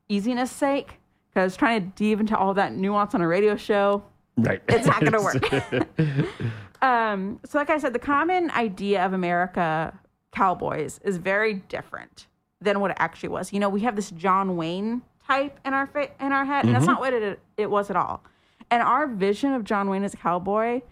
easiness 0.08 0.50
sake. 0.50 0.98
Because 1.32 1.56
trying 1.56 1.92
to 1.92 2.04
dive 2.10 2.20
into 2.20 2.36
all 2.36 2.54
that 2.54 2.74
nuance 2.74 3.14
on 3.14 3.20
a 3.20 3.28
radio 3.28 3.54
show, 3.56 4.02
Right. 4.38 4.60
it's 4.68 4.86
not 4.86 5.00
going 5.00 5.12
to 5.12 5.20
work. 5.20 6.42
um, 6.82 7.38
so, 7.44 7.58
like 7.58 7.70
I 7.70 7.78
said, 7.78 7.92
the 7.92 7.98
common 7.98 8.50
idea 8.52 9.04
of 9.04 9.12
America 9.12 9.96
cowboys 10.32 11.00
is 11.04 11.16
very 11.18 11.54
different 11.54 12.26
than 12.60 12.80
what 12.80 12.90
it 12.90 12.96
actually 13.00 13.30
was. 13.30 13.52
You 13.52 13.60
know, 13.60 13.68
we 13.68 13.80
have 13.82 13.96
this 13.96 14.10
John 14.10 14.56
Wayne 14.56 15.02
type 15.26 15.58
in 15.64 15.74
our 15.74 15.86
fa- 15.86 16.10
in 16.20 16.32
our 16.32 16.44
head, 16.44 16.64
and 16.64 16.74
that's 16.74 16.84
mm-hmm. 16.84 16.92
not 16.92 17.00
what 17.00 17.12
it 17.12 17.40
it 17.56 17.70
was 17.70 17.90
at 17.90 17.96
all. 17.96 18.22
And 18.70 18.82
our 18.82 19.06
vision 19.06 19.52
of 19.54 19.64
John 19.64 19.88
Wayne 19.88 20.04
as 20.04 20.14
a 20.14 20.16
cowboy 20.16 20.82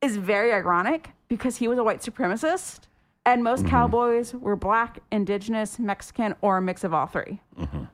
is 0.00 0.16
very 0.16 0.52
ironic 0.52 1.10
because 1.28 1.56
he 1.56 1.68
was 1.68 1.78
a 1.78 1.84
white 1.84 2.00
supremacist, 2.00 2.80
and 3.24 3.42
most 3.42 3.60
mm-hmm. 3.60 3.70
cowboys 3.70 4.34
were 4.34 4.56
black, 4.56 5.00
indigenous, 5.10 5.78
Mexican, 5.78 6.34
or 6.40 6.58
a 6.58 6.62
mix 6.62 6.84
of 6.84 6.94
all 6.94 7.06
3 7.06 7.40
mm-hmm. 7.58 7.84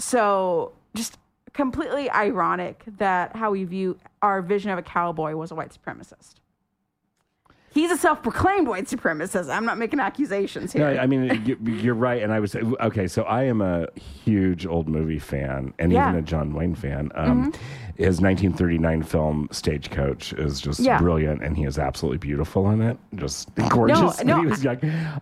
So 0.00 0.72
just 0.94 1.18
completely 1.52 2.10
ironic 2.10 2.82
that 2.98 3.36
how 3.36 3.52
we 3.52 3.64
view 3.64 3.98
our 4.20 4.42
vision 4.42 4.70
of 4.72 4.78
a 4.78 4.82
cowboy 4.82 5.36
was 5.36 5.52
a 5.52 5.54
white 5.54 5.72
supremacist. 5.72 6.34
He's 7.74 7.90
a 7.90 7.96
self-proclaimed 7.96 8.68
white 8.68 8.84
supremacist. 8.86 9.52
I'm 9.52 9.64
not 9.64 9.78
making 9.78 9.98
accusations 9.98 10.72
here. 10.72 10.94
No. 10.94 11.00
I 11.00 11.06
mean 11.06 11.42
you- 11.44 11.58
you're 11.74 11.94
right, 11.96 12.22
and 12.22 12.32
I 12.32 12.38
was 12.38 12.54
okay. 12.56 13.08
So 13.08 13.24
I 13.24 13.42
am 13.42 13.60
a 13.60 13.88
huge 14.24 14.64
old 14.64 14.88
movie 14.88 15.18
fan, 15.18 15.74
and 15.80 15.90
Yeah. 15.92 16.02
Mm-hmm. 16.04 16.10
even 16.10 16.18
a 16.20 16.26
John 16.26 16.54
Wayne 16.54 16.74
fan. 16.76 17.10
Um, 17.16 17.52
His 17.96 18.20
1939 18.20 19.02
film 19.04 19.48
Stagecoach 19.52 20.32
is 20.32 20.60
just 20.60 20.80
Yeah. 20.80 20.98
brilliant, 20.98 21.42
and 21.44 21.56
he 21.56 21.64
is 21.64 21.78
absolutely 21.78 22.18
beautiful 22.18 22.70
in 22.70 22.82
it, 22.82 22.96
just 23.14 23.54
gorgeous 23.68 24.22
no, 24.24 24.34
when 24.36 24.44
he 24.44 24.50
was 24.50 24.64
young. 24.64 24.78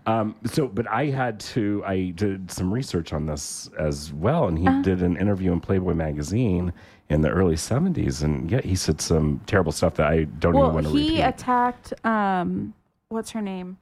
Um, 0.06 0.34
so, 0.44 0.68
but 0.68 0.86
I 0.90 1.06
had 1.06 1.38
to. 1.54 1.82
I 1.86 2.10
did 2.14 2.50
some 2.50 2.72
research 2.72 3.12
on 3.12 3.26
this 3.26 3.68
as 3.78 4.12
well, 4.14 4.48
and 4.48 4.58
he 4.58 4.66
Uh-huh. 4.66 4.80
did 4.82 5.02
an 5.02 5.16
interview 5.16 5.52
in 5.52 5.60
Playboy 5.60 5.94
magazine 5.94 6.72
in 7.10 7.20
the 7.20 7.28
early 7.30 7.56
70s, 7.56 8.22
and 8.22 8.50
yeah, 8.50 8.60
he 8.62 8.74
said 8.74 9.00
some 9.00 9.40
terrible 9.46 9.72
stuff 9.72 9.94
that 9.96 10.06
I 10.06 10.24
don't 10.24 10.54
well, 10.54 10.64
even 10.64 10.74
want 10.74 10.86
to 10.86 10.92
repeat. 10.92 11.10
he 11.10 11.20
attacked 11.20 11.92
um, 12.04 12.72
what's 13.08 13.30
her 13.30 13.42
name? 13.42 13.78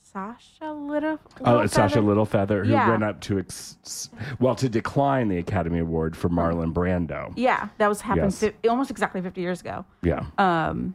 Sasha 0.00 0.72
Little. 0.72 1.18
Oh, 1.44 1.58
it's 1.60 1.76
Sacheen 1.76 2.04
Littlefeather? 2.04 2.46
Littlefeather, 2.62 2.64
who 2.66 2.72
Yeah. 2.72 2.88
went 2.88 3.04
up 3.04 3.20
to, 3.22 3.38
ex- 3.38 4.08
well, 4.38 4.54
to 4.54 4.68
decline 4.68 5.28
the 5.28 5.36
Academy 5.38 5.80
Award 5.80 6.16
for 6.16 6.30
Marlon 6.30 6.72
Brando. 6.72 7.32
Yeah, 7.36 7.68
that 7.78 7.88
was 7.88 8.00
happened 8.00 8.32
Yes. 8.40 8.40
fi- 8.62 8.68
almost 8.68 8.90
exactly 8.90 9.20
50 9.20 9.40
years 9.42 9.60
ago. 9.60 9.84
Yeah. 10.02 10.24
Um, 10.38 10.94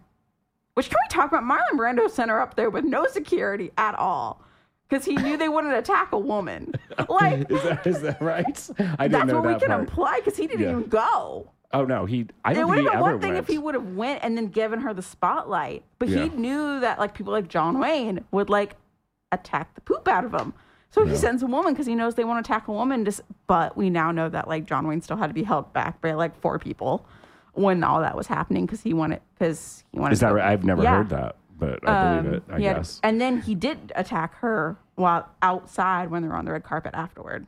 which 0.74 0.90
can 0.90 0.98
we 1.04 1.08
talk 1.10 1.32
about? 1.32 1.44
Marlon 1.44 1.78
Brando 1.78 2.10
sent 2.10 2.32
her 2.32 2.40
up 2.40 2.56
there 2.56 2.70
with 2.72 2.84
no 2.86 3.06
security 3.08 3.72
at 3.78 3.94
all 3.96 4.42
because 4.92 5.06
he 5.06 5.16
knew 5.16 5.38
they 5.38 5.48
wouldn't 5.50 5.74
attack 5.74 6.12
a 6.12 6.20
woman. 6.20 6.74
Like 7.10 7.50
is, 7.50 7.64
that, 7.64 7.88
is 7.88 8.02
that 8.02 8.22
right? 8.22 8.46
I 9.00 9.08
didn't 9.08 9.12
know 9.12 9.18
that's 9.20 9.28
know 9.28 9.42
what 9.42 9.54
we 9.54 9.60
can 9.60 9.70
part. 9.70 9.80
imply 9.80 10.20
because 10.20 10.38
he 10.38 10.46
didn't 10.48 10.62
Yeah. 10.62 10.72
even 10.72 10.84
go. 10.90 11.50
oh, 11.74 11.86
no. 11.86 12.06
He, 12.06 12.28
I 12.46 12.54
don't 12.54 12.68
would 12.70 12.76
think 12.76 12.90
have 12.90 12.94
been 13.00 13.02
one 13.02 13.20
thing 13.22 13.34
went. 13.34 13.44
if 13.44 13.48
he 13.48 13.58
would 13.58 13.74
have 13.76 13.96
went 13.96 14.24
and 14.24 14.38
then 14.38 14.48
given 14.48 14.82
her 14.82 14.94
the 14.94 15.02
spotlight, 15.02 15.84
but 16.00 16.10
Yeah. 16.10 16.24
he 16.26 16.30
knew 16.30 16.80
that 16.82 17.00
like 17.00 17.14
people 17.14 17.32
like 17.34 17.48
John 17.48 17.80
Wayne 17.80 18.24
would 18.32 18.50
like 18.50 18.76
attack 19.32 19.74
the 19.76 19.82
poop 19.82 20.08
out 20.08 20.26
of 20.26 20.34
him. 20.34 20.54
So 20.90 21.06
he 21.06 21.16
sends 21.16 21.42
a 21.42 21.48
woman 21.48 21.72
because 21.74 21.86
he 21.88 21.96
knows 21.96 22.16
they 22.16 22.26
won't 22.26 22.40
attack 22.46 22.68
a 22.68 22.72
woman. 22.74 23.06
Just, 23.06 23.22
but 23.48 23.78
we 23.78 23.90
now 23.90 24.12
know 24.12 24.28
that 24.28 24.48
like 24.50 24.66
John 24.66 24.86
Wayne 24.88 25.02
still 25.02 25.16
had 25.18 25.28
to 25.28 25.34
be 25.34 25.44
held 25.44 25.72
back 25.72 26.02
by 26.02 26.12
like 26.14 26.40
four 26.42 26.60
people 26.60 27.06
when 27.54 27.82
all 27.84 28.02
that 28.02 28.16
was 28.18 28.28
happening 28.28 28.66
because 28.66 28.82
he 28.82 28.94
wanted 28.94 29.22
because 29.40 29.86
he 29.94 30.00
wanted. 30.00 30.14
is 30.14 30.20
that 30.20 30.34
right? 30.34 30.46
I've 30.52 30.66
never 30.66 30.84
Yeah. 30.84 30.98
heard 30.98 31.10
that, 31.10 31.38
but 31.58 31.88
I 31.88 32.20
believe 32.20 32.34
it, 32.34 32.44
I 32.50 32.54
Um, 32.54 32.60
he 32.60 32.66
had- 32.66 32.76
guess. 32.78 33.00
and 33.04 33.22
then 33.22 33.42
he 33.42 33.56
did 33.56 33.94
attack 33.96 34.36
her 34.36 34.78
while 35.02 35.30
outside 35.42 36.10
when 36.10 36.22
they 36.22 36.28
were 36.28 36.36
on 36.36 36.46
the 36.46 36.52
red 36.52 36.64
carpet 36.64 36.92
afterward. 36.94 37.48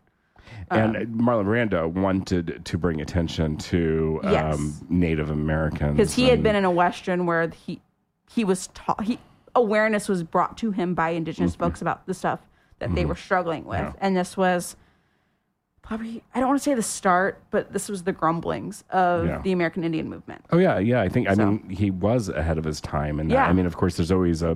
and 0.72 0.98
um, 0.98 1.06
Marlon 1.06 1.46
Brando 1.46 1.88
wanted 1.88 2.66
to 2.66 2.78
bring 2.78 3.02
attention 3.02 3.58
to 3.58 4.20
um, 4.24 4.32
Yes. 4.32 4.56
um, 4.56 4.74
Native 4.90 5.30
Americans. 5.30 5.96
because 5.98 6.14
he 6.14 6.26
had 6.26 6.44
been 6.44 6.56
in 6.56 6.66
a 6.66 6.72
western 6.72 7.26
where 7.26 7.50
he 7.50 7.82
he 8.30 8.44
was 8.44 8.68
taught 8.68 9.04
he 9.04 9.20
awareness 9.56 10.10
was 10.10 10.24
brought 10.24 10.58
to 10.58 10.72
him 10.72 10.96
by 10.96 11.10
indigenous 11.12 11.54
mm-hmm. 11.54 11.64
folks 11.64 11.82
about 11.82 12.06
the 12.08 12.14
stuff 12.14 12.40
that 12.80 12.94
they 12.94 13.02
mm-hmm. 13.02 13.10
were 13.10 13.16
struggling 13.16 13.64
with 13.66 13.80
Yeah. 13.80 13.94
and 14.02 14.18
this 14.18 14.36
was 14.36 14.76
probably 15.84 16.24
i 16.34 16.40
don't 16.40 16.48
want 16.48 16.60
to 16.60 16.64
say 16.64 16.74
the 16.74 16.82
start 16.82 17.40
but 17.52 17.72
this 17.74 17.88
was 17.90 18.04
the 18.04 18.12
grumblings 18.14 18.84
of 18.90 19.28
Yeah. 19.28 19.42
the 19.44 19.52
american 19.52 19.84
indian 19.84 20.10
movement 20.10 20.44
Oh 20.52 20.58
yeah, 20.58 20.80
yeah. 20.80 21.02
I 21.02 21.10
think 21.10 21.28
I 21.28 21.34
So- 21.36 21.46
mean 21.46 21.70
he 21.70 21.92
was 21.92 22.30
ahead 22.30 22.58
of 22.58 22.64
his 22.64 22.80
time, 22.82 23.20
and 23.20 23.30
Yeah. 23.30 23.46
I 23.46 23.54
mean, 23.54 23.66
of 23.66 23.76
course, 23.76 23.98
there's 23.98 24.12
always 24.12 24.42
a 24.44 24.56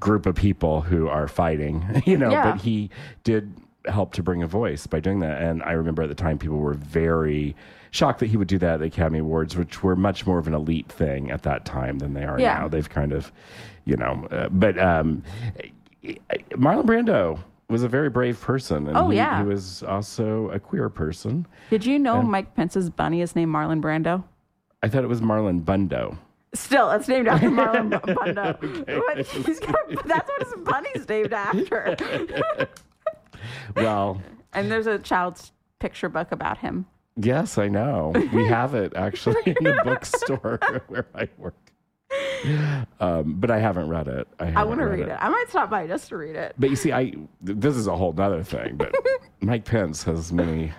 group 0.00 0.26
of 0.26 0.34
people 0.36 0.80
who 0.80 1.06
are 1.08 1.28
fighting, 1.28 2.02
you 2.06 2.16
know. 2.16 2.30
Yeah. 2.30 2.52
But 2.52 2.60
he 2.62 2.88
did 3.24 3.52
help 3.86 4.12
to 4.14 4.22
bring 4.22 4.42
a 4.42 4.46
voice 4.46 4.86
by 4.86 5.00
doing 5.00 5.20
that, 5.20 5.40
and 5.42 5.62
I 5.62 5.72
remember 5.72 6.02
at 6.02 6.08
the 6.08 6.14
time 6.14 6.38
people 6.38 6.58
were 6.58 6.74
very 6.74 7.54
shocked 7.90 8.20
that 8.20 8.26
he 8.26 8.36
would 8.36 8.48
do 8.48 8.58
that 8.58 8.74
at 8.74 8.80
the 8.80 8.86
Academy 8.86 9.18
Awards, 9.18 9.56
which 9.56 9.82
were 9.82 9.96
much 9.96 10.26
more 10.26 10.38
of 10.38 10.46
an 10.46 10.54
elite 10.54 10.90
thing 10.90 11.30
at 11.30 11.42
that 11.42 11.64
time 11.64 11.98
than 11.98 12.14
they 12.14 12.24
are 12.24 12.38
Yeah. 12.38 12.58
now. 12.60 12.68
They've 12.68 12.88
kind 12.88 13.12
of, 13.12 13.32
you 13.84 13.96
know, 13.96 14.26
uh, 14.30 14.48
but 14.50 14.78
um, 14.78 15.22
Marlon 16.52 16.84
Brando 16.86 17.38
was 17.68 17.82
a 17.82 17.88
very 17.88 18.08
brave 18.08 18.40
person, 18.40 18.88
and 18.88 18.96
Oh, 18.96 19.10
he, 19.10 19.16
yeah. 19.18 19.42
he 19.42 19.48
was 19.48 19.82
also 19.82 20.48
a 20.50 20.58
queer 20.58 20.88
person. 20.88 21.46
did 21.70 21.84
you 21.84 21.98
know 21.98 22.22
mike 22.22 22.54
pence's 22.54 22.88
bunny 22.90 23.20
is 23.20 23.36
named 23.36 23.52
marlon 23.54 23.80
brando 23.82 24.24
I 24.82 24.88
thought 24.88 25.02
it 25.02 25.08
was 25.08 25.20
Marlon 25.20 25.64
Bundo. 25.64 26.16
Still, 26.54 26.88
it's 26.92 27.08
named 27.08 27.26
after 27.26 27.50
Marlon 27.50 27.90
Bu- 27.90 27.98
Bundo. 28.14 28.56
Got, 29.66 30.06
that's 30.06 30.28
what 30.28 30.42
his 30.44 30.54
bunny's 30.64 31.08
named 31.08 31.32
after. 31.32 31.96
Well, 33.74 34.22
and 34.52 34.70
there's 34.70 34.86
a 34.86 35.00
child's 35.00 35.50
picture 35.80 36.08
book 36.08 36.30
about 36.30 36.58
him. 36.58 36.86
yes, 37.16 37.58
I 37.58 37.66
know. 37.66 38.12
We 38.32 38.46
have 38.46 38.74
it 38.76 38.94
actually 38.94 39.42
in 39.46 39.64
the 39.64 39.80
bookstore 39.82 40.60
where 40.86 41.06
I 41.14 41.28
work. 41.38 41.56
Um, 43.00 43.34
but 43.38 43.50
I 43.50 43.58
haven't 43.58 43.88
read 43.88 44.08
it. 44.08 44.28
I, 44.38 44.52
I 44.52 44.64
want 44.64 44.80
to 44.80 44.86
read 44.86 45.06
it. 45.06 45.16
I 45.20 45.28
might 45.28 45.46
stop 45.48 45.70
by 45.70 45.86
just 45.86 46.08
to 46.08 46.16
read 46.16 46.36
it. 46.36 46.54
But 46.58 46.70
you 46.70 46.76
see, 46.76 46.92
I 46.92 47.14
this 47.40 47.76
is 47.76 47.86
a 47.86 47.96
whole 47.96 48.14
other 48.18 48.42
thing. 48.42 48.76
But 48.76 48.94
Mike 49.40 49.64
Pence 49.64 50.02
has 50.04 50.32
many 50.32 50.72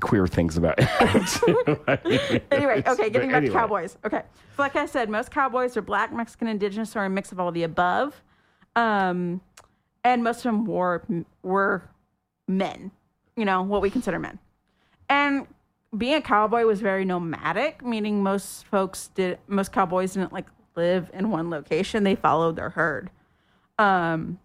queer 0.00 0.26
things 0.26 0.56
about 0.56 0.74
it. 0.78 2.42
anyway, 2.50 2.82
okay, 2.86 3.10
getting 3.10 3.28
back 3.28 3.38
anyway. 3.38 3.46
to 3.46 3.52
cowboys. 3.52 3.98
Okay, 4.04 4.22
so 4.56 4.62
like 4.62 4.76
I 4.76 4.86
said, 4.86 5.08
most 5.08 5.30
cowboys 5.30 5.76
are 5.76 5.82
black, 5.82 6.12
Mexican, 6.12 6.48
indigenous, 6.48 6.96
or 6.96 7.04
a 7.04 7.10
mix 7.10 7.32
of 7.32 7.40
all 7.40 7.52
the 7.52 7.62
above. 7.62 8.22
Um, 8.76 9.40
and 10.04 10.24
most 10.24 10.38
of 10.38 10.44
them 10.44 10.64
were 10.64 11.02
were 11.42 11.88
men. 12.48 12.90
You 13.36 13.44
know 13.44 13.62
what 13.62 13.82
we 13.82 13.90
consider 13.90 14.18
men. 14.18 14.38
And 15.08 15.46
being 15.96 16.14
a 16.14 16.20
cowboy 16.20 16.64
was 16.64 16.80
very 16.80 17.04
nomadic, 17.04 17.84
meaning 17.84 18.22
most 18.22 18.64
folks 18.66 19.08
did 19.14 19.38
most 19.48 19.72
cowboys 19.72 20.14
didn't 20.14 20.32
like 20.32 20.46
live 20.76 21.10
in 21.12 21.30
one 21.30 21.50
location. 21.50 22.04
They 22.04 22.14
followed 22.14 22.56
their 22.56 22.70
herd. 22.70 23.10
Um, 23.78 24.38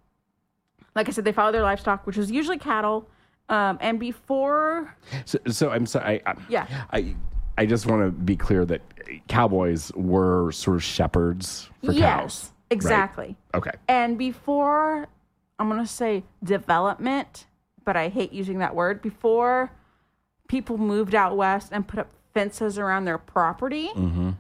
like 0.95 1.07
I 1.07 1.11
said, 1.11 1.25
they 1.25 1.31
followed 1.31 1.51
their 1.53 1.61
livestock, 1.61 2.07
which 2.07 2.17
was 2.17 2.31
usually 2.31 2.57
cattle. 2.57 3.07
Um, 3.47 3.77
and 3.79 3.99
before 3.99 4.95
so, 5.25 5.37
so 5.47 5.69
I'm 5.69 5.85
sorry. 5.85 6.21
I, 6.25 6.31
I, 6.31 6.35
Yeah. 6.49 6.85
I 6.91 7.15
I 7.57 7.65
just 7.65 7.85
want 7.85 8.01
to 8.03 8.11
be 8.11 8.35
clear 8.35 8.65
that 8.65 8.81
cowboys 9.27 9.91
were 9.95 10.51
sort 10.51 10.77
of 10.77 10.83
shepherds 10.83 11.69
for 11.83 11.91
yes, 11.93 12.01
cows. 12.01 12.51
exactly. 12.71 13.37
Okay. 13.53 13.71
And 13.87 14.17
before, 14.17 15.07
I'm 15.59 15.69
going 15.69 15.79
to 15.79 15.87
say 15.87 16.23
development, 16.43 17.45
but 17.85 17.95
I 17.95 18.09
hate 18.09 18.33
using 18.33 18.59
that 18.59 18.75
word. 18.75 19.01
Before 19.01 19.71
people 20.47 20.77
moved 20.77 21.15
out 21.15 21.35
west 21.35 21.69
and 21.71 21.87
put 21.87 21.99
up 21.99 22.07
fences 22.33 22.77
around 22.77 23.05
their 23.05 23.17
property, 23.17 23.89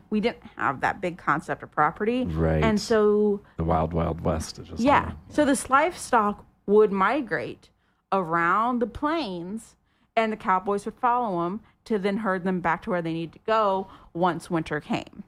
we 0.09 0.19
didn't 0.19 0.43
have 0.57 0.81
that 0.81 0.99
big 0.99 1.17
concept 1.17 1.63
of 1.63 1.71
property. 1.71 2.25
Mm-hmm. 2.25 2.39
Right. 2.39 2.63
And 2.63 2.79
so, 2.79 3.41
The 3.57 3.63
wild, 3.63 3.93
wild 3.93 4.19
west. 4.21 4.59
is 4.59 4.67
Just 4.67 4.81
yeah. 4.81 5.13
So 5.29 5.45
this 5.45 5.69
livestock 5.69 6.45
would 6.65 6.91
migrate 6.91 7.69
around 8.11 8.79
the 8.79 8.87
plains 8.87 9.75
and 10.15 10.31
the 10.31 10.37
cowboys 10.37 10.85
would 10.85 10.95
follow 10.95 11.43
them 11.43 11.61
to 11.85 11.97
then 11.97 12.17
herd 12.17 12.43
them 12.43 12.59
back 12.59 12.81
to 12.83 12.89
where 12.89 13.01
they 13.01 13.13
need 13.13 13.31
to 13.33 13.39
go 13.45 13.87
once 14.13 14.49
winter 14.49 14.79
came. 14.81 15.23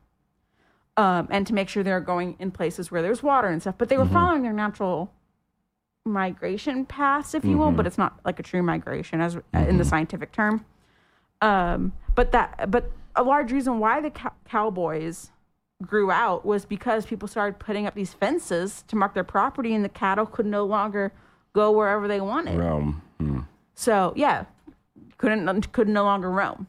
Um, 0.97 1.27
and 1.29 1.45
to 1.45 1.53
make 1.53 1.69
sure 1.69 1.83
they're 1.83 1.99
going 1.99 2.35
in 2.39 2.49
places 2.49 2.89
where 2.89 3.03
there's 3.03 3.21
water 3.21 3.47
and 3.47 3.61
stuff. 3.61 3.75
But 3.77 3.87
they 3.87 3.97
were 3.97 4.07
following 4.07 4.41
their 4.41 4.51
natural 4.53 5.13
migration 6.07 6.85
paths, 6.85 7.33
if 7.33 7.43
you 7.43 7.57
will, 7.57 7.71
but 7.71 7.85
it's 7.87 7.97
not 7.97 8.19
like 8.25 8.39
a 8.39 8.43
true 8.43 8.63
migration 8.63 9.21
as 9.21 9.37
in 9.53 9.77
the 9.77 9.85
scientific 9.85 10.31
term. 10.31 10.65
Um, 11.41 11.93
but 12.15 12.31
that, 12.31 12.71
but 12.71 12.91
a 13.15 13.23
large 13.23 13.51
reason 13.51 13.79
why 13.79 14.01
the 14.01 14.09
cow- 14.09 14.33
cowboys 14.45 15.31
grew 15.83 16.09
out 16.09 16.45
was 16.45 16.65
because 16.65 17.05
people 17.05 17.27
started 17.27 17.59
putting 17.59 17.85
up 17.85 17.93
these 17.93 18.13
fences 18.13 18.83
to 18.87 18.95
mark 18.95 19.13
their 19.13 19.23
property, 19.23 19.75
and 19.75 19.85
the 19.85 19.89
cattle 19.89 20.25
could 20.25 20.45
no 20.45 20.65
longer 20.65 21.11
go 21.53 21.71
wherever 21.71 22.07
they 22.07 22.21
wanted. 22.21 22.57
Roam. 22.57 23.01
Hmm. 23.19 23.41
So 23.75 24.13
yeah, 24.15 24.45
couldn't 25.17 25.71
could 25.71 25.87
no 25.87 26.03
longer 26.03 26.31
roam. 26.31 26.67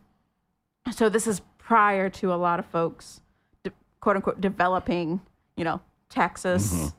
So 0.90 1.08
this 1.08 1.26
is 1.26 1.40
prior 1.58 2.08
to 2.10 2.32
a 2.32 2.36
lot 2.36 2.58
of 2.58 2.66
folks, 2.66 3.20
de- 3.62 3.72
quote 4.00 4.16
unquote, 4.16 4.40
developing, 4.40 5.20
you 5.56 5.64
know, 5.64 5.80
Texas, 6.08 6.92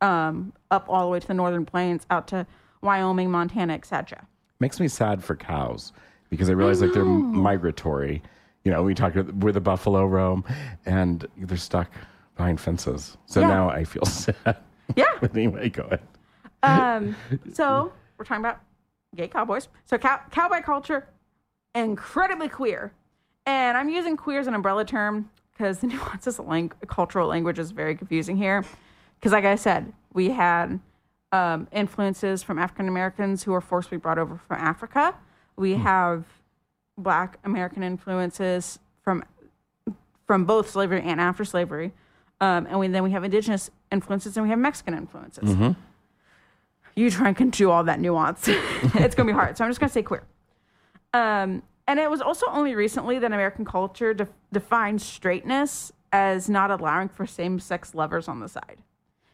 um, 0.00 0.52
up 0.70 0.86
all 0.88 1.02
the 1.02 1.08
way 1.08 1.20
to 1.20 1.26
the 1.26 1.34
northern 1.34 1.64
plains, 1.64 2.06
out 2.10 2.26
to 2.28 2.46
Wyoming, 2.82 3.30
Montana, 3.30 3.74
etc. 3.74 4.26
Makes 4.58 4.80
me 4.80 4.88
sad 4.88 5.22
for 5.22 5.36
cows 5.36 5.92
because 6.30 6.48
I 6.48 6.52
realize 6.52 6.80
like 6.80 6.92
they're 6.92 7.04
migratory. 7.04 8.22
You 8.64 8.70
know, 8.70 8.82
we 8.82 8.94
talked 8.94 9.16
about 9.16 9.34
where 9.36 9.52
the 9.52 9.60
buffalo 9.60 10.04
roam 10.06 10.44
and 10.86 11.26
they're 11.36 11.56
stuck 11.56 11.90
behind 12.36 12.60
fences. 12.60 13.16
So 13.26 13.40
Yeah. 13.40 13.48
now 13.48 13.70
I 13.70 13.84
feel 13.84 14.04
sad. 14.06 14.56
Yeah. 14.96 15.04
Anyway, 15.34 15.68
go 15.70 15.84
ahead. 15.84 16.00
Um, 16.62 17.16
so 17.54 17.92
we're 18.18 18.24
talking 18.24 18.42
about 18.44 18.60
gay 19.16 19.28
cowboys. 19.28 19.68
So 19.86 19.96
cow- 19.98 20.20
cowboy 20.30 20.60
culture, 20.62 21.08
incredibly 21.74 22.48
queer, 22.48 22.92
and 23.46 23.76
I'm 23.76 23.88
using 23.88 24.16
queer 24.16 24.40
as 24.40 24.46
an 24.46 24.54
umbrella 24.54 24.84
term 24.84 25.30
because 25.52 25.78
the 25.78 25.86
nuances 25.88 26.38
of 26.38 26.46
lang- 26.46 26.72
cultural 26.86 27.28
language 27.28 27.58
is 27.58 27.70
very 27.70 27.94
confusing 27.94 28.36
here. 28.36 28.64
Because, 29.20 29.32
like 29.32 29.44
I 29.44 29.56
said, 29.56 29.92
we 30.12 30.30
had 30.30 30.80
um, 31.30 31.68
influences 31.72 32.42
from 32.42 32.58
African 32.58 32.88
Americans 32.88 33.42
who 33.42 33.52
were 33.52 33.60
forcibly 33.60 33.98
brought 33.98 34.18
over 34.18 34.40
from 34.48 34.56
Africa. 34.58 35.14
We 35.56 35.74
have 35.74 36.24
Black 36.96 37.38
American 37.44 37.82
influences 37.82 38.78
from 39.04 39.24
from 40.26 40.44
both 40.44 40.70
slavery 40.70 41.02
and 41.02 41.20
after 41.20 41.44
slavery, 41.44 41.92
um, 42.40 42.66
and 42.66 42.78
we, 42.78 42.86
then 42.86 43.02
we 43.02 43.10
have 43.10 43.24
Indigenous 43.24 43.68
influences 43.90 44.36
and 44.36 44.44
we 44.44 44.50
have 44.50 44.60
Mexican 44.60 44.94
influences 44.94 45.74
you 46.94 47.10
try 47.10 47.28
and 47.28 47.36
can 47.36 47.50
do 47.50 47.70
all 47.70 47.84
that 47.84 48.00
nuance. 48.00 48.44
it's 48.48 49.14
going 49.14 49.26
to 49.26 49.32
be 49.32 49.32
hard. 49.32 49.56
So 49.56 49.64
I'm 49.64 49.70
just 49.70 49.80
going 49.80 49.88
to 49.88 49.94
say 49.94 50.02
queer. 50.02 50.22
Um, 51.12 51.62
and 51.86 51.98
it 51.98 52.10
was 52.10 52.20
also 52.20 52.46
only 52.50 52.74
recently 52.74 53.18
that 53.18 53.32
American 53.32 53.64
culture 53.64 54.14
de- 54.14 54.28
defined 54.52 55.02
straightness 55.02 55.92
as 56.12 56.48
not 56.48 56.70
allowing 56.70 57.08
for 57.08 57.26
same 57.26 57.58
sex 57.58 57.94
lovers 57.94 58.28
on 58.28 58.40
the 58.40 58.48
side. 58.48 58.78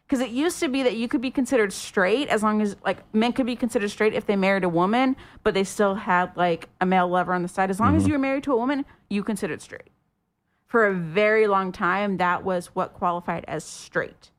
Because 0.06 0.20
it 0.20 0.30
used 0.30 0.60
to 0.60 0.68
be 0.68 0.84
that 0.84 0.96
you 0.96 1.08
could 1.08 1.20
be 1.20 1.32
considered 1.32 1.72
straight 1.72 2.28
as 2.28 2.42
long 2.42 2.62
as, 2.62 2.76
like, 2.84 2.98
men 3.12 3.32
could 3.32 3.46
be 3.46 3.56
considered 3.56 3.90
straight 3.90 4.14
if 4.14 4.26
they 4.26 4.36
married 4.36 4.62
a 4.62 4.68
woman, 4.68 5.16
but 5.42 5.52
they 5.52 5.64
still 5.64 5.96
had, 5.96 6.36
like, 6.36 6.68
a 6.80 6.86
male 6.86 7.08
lover 7.08 7.32
on 7.32 7.42
the 7.42 7.48
side. 7.48 7.70
As 7.70 7.80
long 7.80 7.96
as 7.96 8.02
mm-hmm. 8.02 8.08
you 8.08 8.14
were 8.14 8.20
married 8.20 8.44
to 8.44 8.52
a 8.52 8.56
woman, 8.56 8.84
you 9.10 9.24
considered 9.24 9.60
straight. 9.60 9.90
For 10.68 10.86
a 10.86 10.94
very 10.94 11.48
long 11.48 11.72
time, 11.72 12.18
that 12.18 12.44
was 12.44 12.66
what 12.66 12.94
qualified 12.94 13.44
as 13.48 13.64
straight. 13.64 14.30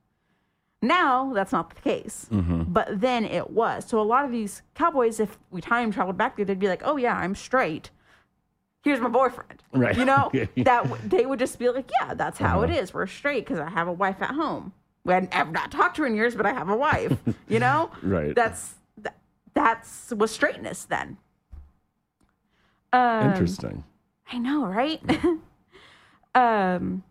Now 0.82 1.34
that's 1.34 1.51
not 1.51 1.73
the 1.73 1.82
case, 1.82 2.27
mm-hmm. 2.32 2.63
but 2.67 3.01
then 3.01 3.25
it 3.25 3.49
was. 3.49 3.86
So 3.88 3.99
a 3.99 4.03
lot 4.03 4.25
of 4.25 4.32
these 4.32 4.62
cowboys, 4.75 5.19
if 5.19 5.39
we 5.49 5.60
time 5.60 5.91
traveled 5.91 6.17
back 6.17 6.36
there, 6.36 6.45
they'd 6.45 6.60
be 6.60 6.67
like, 6.67 6.84
"Oh 6.86 6.97
yeah, 6.97 7.15
I'm 7.15 7.34
straight. 7.34 7.89
Here's 8.84 8.99
my 8.99 9.10
boyfriend." 9.10 9.63
Right. 9.73 9.97
You 9.97 10.06
know 10.06 10.30
that 10.34 10.84
w- 10.84 11.01
they 11.03 11.25
would 11.25 11.39
just 11.39 11.58
be 11.58 11.69
like, 11.69 11.89
"Yeah, 11.99 12.13
that's 12.13 12.38
how 12.38 12.62
it 12.62 12.69
uh-huh. 12.69 12.80
is. 12.80 12.93
We're 12.93 13.08
straight 13.08 13.45
because 13.45 13.60
I 13.60 13.69
have 13.71 13.88
a 13.88 13.91
wife 13.91 14.21
at 14.21 14.36
home. 14.36 14.71
Hadn't, 15.13 15.36
I've 15.36 15.52
not 15.52 15.72
talked 15.72 15.96
to 15.98 16.02
her 16.04 16.08
in 16.08 16.15
years, 16.15 16.36
but 16.36 16.46
I 16.46 16.54
have 16.54 16.70
a 16.70 16.76
wife. 16.76 17.17
you 17.48 17.60
know, 17.60 17.91
Right. 18.02 18.36
That's 18.36 18.76
that, 19.00 19.17
that's 19.54 20.12
was 20.12 20.32
straightness 20.32 20.86
then. 20.86 21.17
Um, 22.93 23.32
Interesting. 23.32 23.84
I 24.32 24.38
know, 24.38 24.65
right? 24.65 25.02
um, 26.36 27.04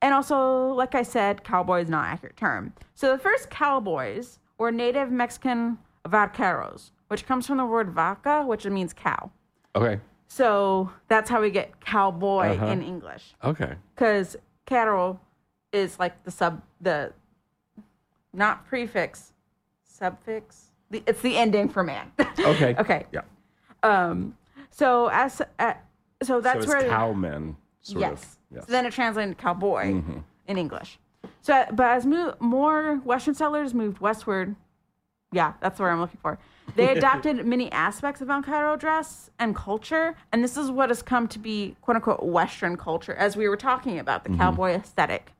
and 0.00 0.14
also, 0.14 0.68
like 0.72 0.94
I 0.94 1.02
said, 1.02 1.44
cowboy 1.44 1.82
is 1.82 1.88
not 1.88 2.04
an 2.06 2.12
accurate 2.12 2.36
term. 2.36 2.72
So 2.94 3.12
the 3.12 3.18
first 3.18 3.50
cowboys 3.50 4.38
were 4.58 4.70
native 4.70 5.10
Mexican 5.10 5.78
vaqueros, 6.06 6.90
which 7.08 7.26
comes 7.26 7.46
from 7.46 7.58
the 7.58 7.66
word 7.66 7.90
vaca, 7.90 8.44
which 8.46 8.64
means 8.66 8.92
cow. 8.92 9.30
Okay. 9.74 10.00
So 10.28 10.90
that's 11.08 11.30
how 11.30 11.40
we 11.40 11.50
get 11.50 11.80
cowboy 11.80 12.48
Uh-huh. 12.54 12.66
in 12.66 12.82
English, 12.82 13.34
Okay. 13.44 13.74
because 13.94 14.36
cattle 14.66 15.20
is 15.72 15.98
like 15.98 16.22
the 16.24 16.30
sub, 16.30 16.62
the 16.80 17.12
not 18.32 18.66
prefix, 18.66 19.32
suffix. 19.84 20.70
The, 20.90 21.02
it's 21.06 21.20
the 21.20 21.36
ending 21.36 21.68
for 21.68 21.82
man. 21.82 22.10
Okay. 22.38 22.74
okay. 22.78 23.06
Yeah. 23.12 23.22
Um. 23.82 24.36
So 24.70 25.08
as 25.12 25.42
uh, 25.58 25.74
so 26.22 26.40
that's 26.40 26.64
so 26.66 26.72
it's 26.72 26.82
where 26.82 26.88
cowmen, 26.88 27.56
sort 27.80 28.00
yes. 28.00 28.12
of. 28.12 28.18
Yes. 28.18 28.28
Mm-hmm. 28.52 28.60
So 28.60 28.72
then 28.72 28.86
it 28.86 28.92
translated 28.92 29.36
to 29.36 29.42
cowboy 29.42 30.02
in 30.46 30.58
English. 30.58 30.98
So, 31.42 31.64
but 31.72 31.86
as 31.86 32.06
mo- 32.06 32.34
more 32.40 32.96
Western 33.04 33.34
settlers 33.34 33.74
moved 33.74 34.00
westward, 34.00 34.54
yeah, 35.32 35.54
that's 35.60 35.78
where 35.80 35.90
I'm 35.90 36.00
looking 36.00 36.20
for. 36.22 36.38
They 36.76 36.88
adopted 36.96 37.44
many 37.44 37.70
aspects 37.72 38.20
of 38.20 38.28
vaquero 38.28 38.76
dress 38.76 39.30
and 39.38 39.54
culture, 39.54 40.14
and 40.32 40.42
this 40.44 40.56
is 40.56 40.70
what 40.70 40.88
has 40.90 41.02
come 41.02 41.26
to 41.28 41.38
be 41.38 41.76
"quote 41.82 41.96
unquote" 41.96 42.22
Western 42.22 42.76
culture, 42.76 43.14
as 43.14 43.36
we 43.36 43.48
were 43.48 43.56
talking 43.56 43.98
about 43.98 44.24
Mm-hmm. 44.24 44.32
the 44.34 44.38
cowboy 44.38 44.70
aesthetic. 44.72 45.32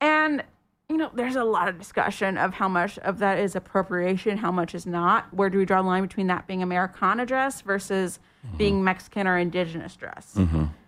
And 0.00 0.42
you 0.90 0.96
know, 0.96 1.08
there's 1.14 1.36
a 1.36 1.44
lot 1.44 1.68
of 1.68 1.78
discussion 1.78 2.36
of 2.36 2.52
how 2.54 2.68
much 2.68 2.98
of 2.98 3.20
that 3.20 3.38
is 3.38 3.54
appropriation, 3.54 4.36
how 4.38 4.50
much 4.50 4.74
is 4.74 4.86
not. 4.86 5.32
Where 5.32 5.48
do 5.48 5.56
we 5.56 5.64
draw 5.64 5.80
the 5.82 5.88
line 5.88 6.02
between 6.02 6.26
that 6.26 6.48
being 6.48 6.62
Americana 6.62 7.24
dress 7.24 7.60
versus 7.62 8.18
Mm-hmm. 8.46 8.56
being 8.56 8.82
Mexican 8.82 9.26
or 9.26 9.36
indigenous 9.36 9.94
dress? 9.96 10.38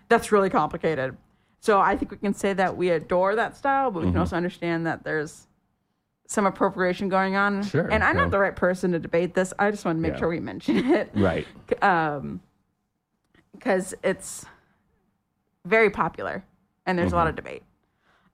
That's 0.08 0.32
really 0.32 0.48
complicated. 0.48 1.18
So 1.60 1.78
I 1.80 1.96
think 1.98 2.10
we 2.10 2.16
can 2.16 2.32
say 2.32 2.54
that 2.54 2.78
we 2.78 2.88
adore 2.88 3.36
that 3.36 3.56
style, 3.58 3.90
but 3.90 4.00
we 4.00 4.06
Mm-hmm. 4.06 4.12
can 4.14 4.20
also 4.20 4.36
understand 4.36 4.86
that 4.86 5.04
there's 5.04 5.46
some 6.26 6.46
appropriation 6.46 7.10
going 7.10 7.36
on. 7.36 7.62
Sure, 7.62 7.86
And 7.92 8.02
I'm 8.02 8.16
not 8.16 8.30
the 8.30 8.38
right 8.38 8.56
person 8.56 8.90
to 8.92 8.98
debate 8.98 9.34
this. 9.34 9.52
I 9.58 9.70
just 9.70 9.84
want 9.84 9.98
to 9.98 10.00
make 10.00 10.14
Yeah. 10.14 10.18
sure 10.20 10.28
we 10.30 10.40
mention 10.40 10.78
it 10.78 11.10
Right. 11.14 11.46
um, 11.82 12.40
because 13.52 13.94
it's 14.02 14.46
very 15.66 15.90
popular 15.90 16.42
and 16.86 16.98
there's 16.98 17.12
a 17.12 17.16
lot 17.16 17.26
of 17.28 17.36
debate. 17.36 17.62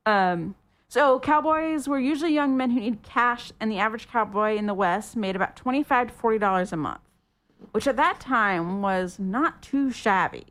Um, 0.06 0.54
so 0.88 1.20
cowboys 1.20 1.86
were 1.86 1.98
usually 1.98 2.32
young 2.32 2.56
men 2.56 2.70
who 2.70 2.80
needed 2.80 3.02
cash, 3.02 3.52
and 3.60 3.70
the 3.70 3.78
average 3.78 4.08
cowboy 4.08 4.56
in 4.56 4.66
the 4.66 4.74
West 4.74 5.16
made 5.16 5.36
about 5.36 5.54
twenty-five 5.56 6.08
to 6.08 6.12
forty 6.14 6.38
dollars 6.38 6.72
a 6.72 6.76
month, 6.76 7.00
which 7.72 7.86
at 7.86 7.96
that 7.96 8.20
time 8.20 8.80
was 8.82 9.18
not 9.18 9.60
too 9.62 9.90
shabby. 9.90 10.44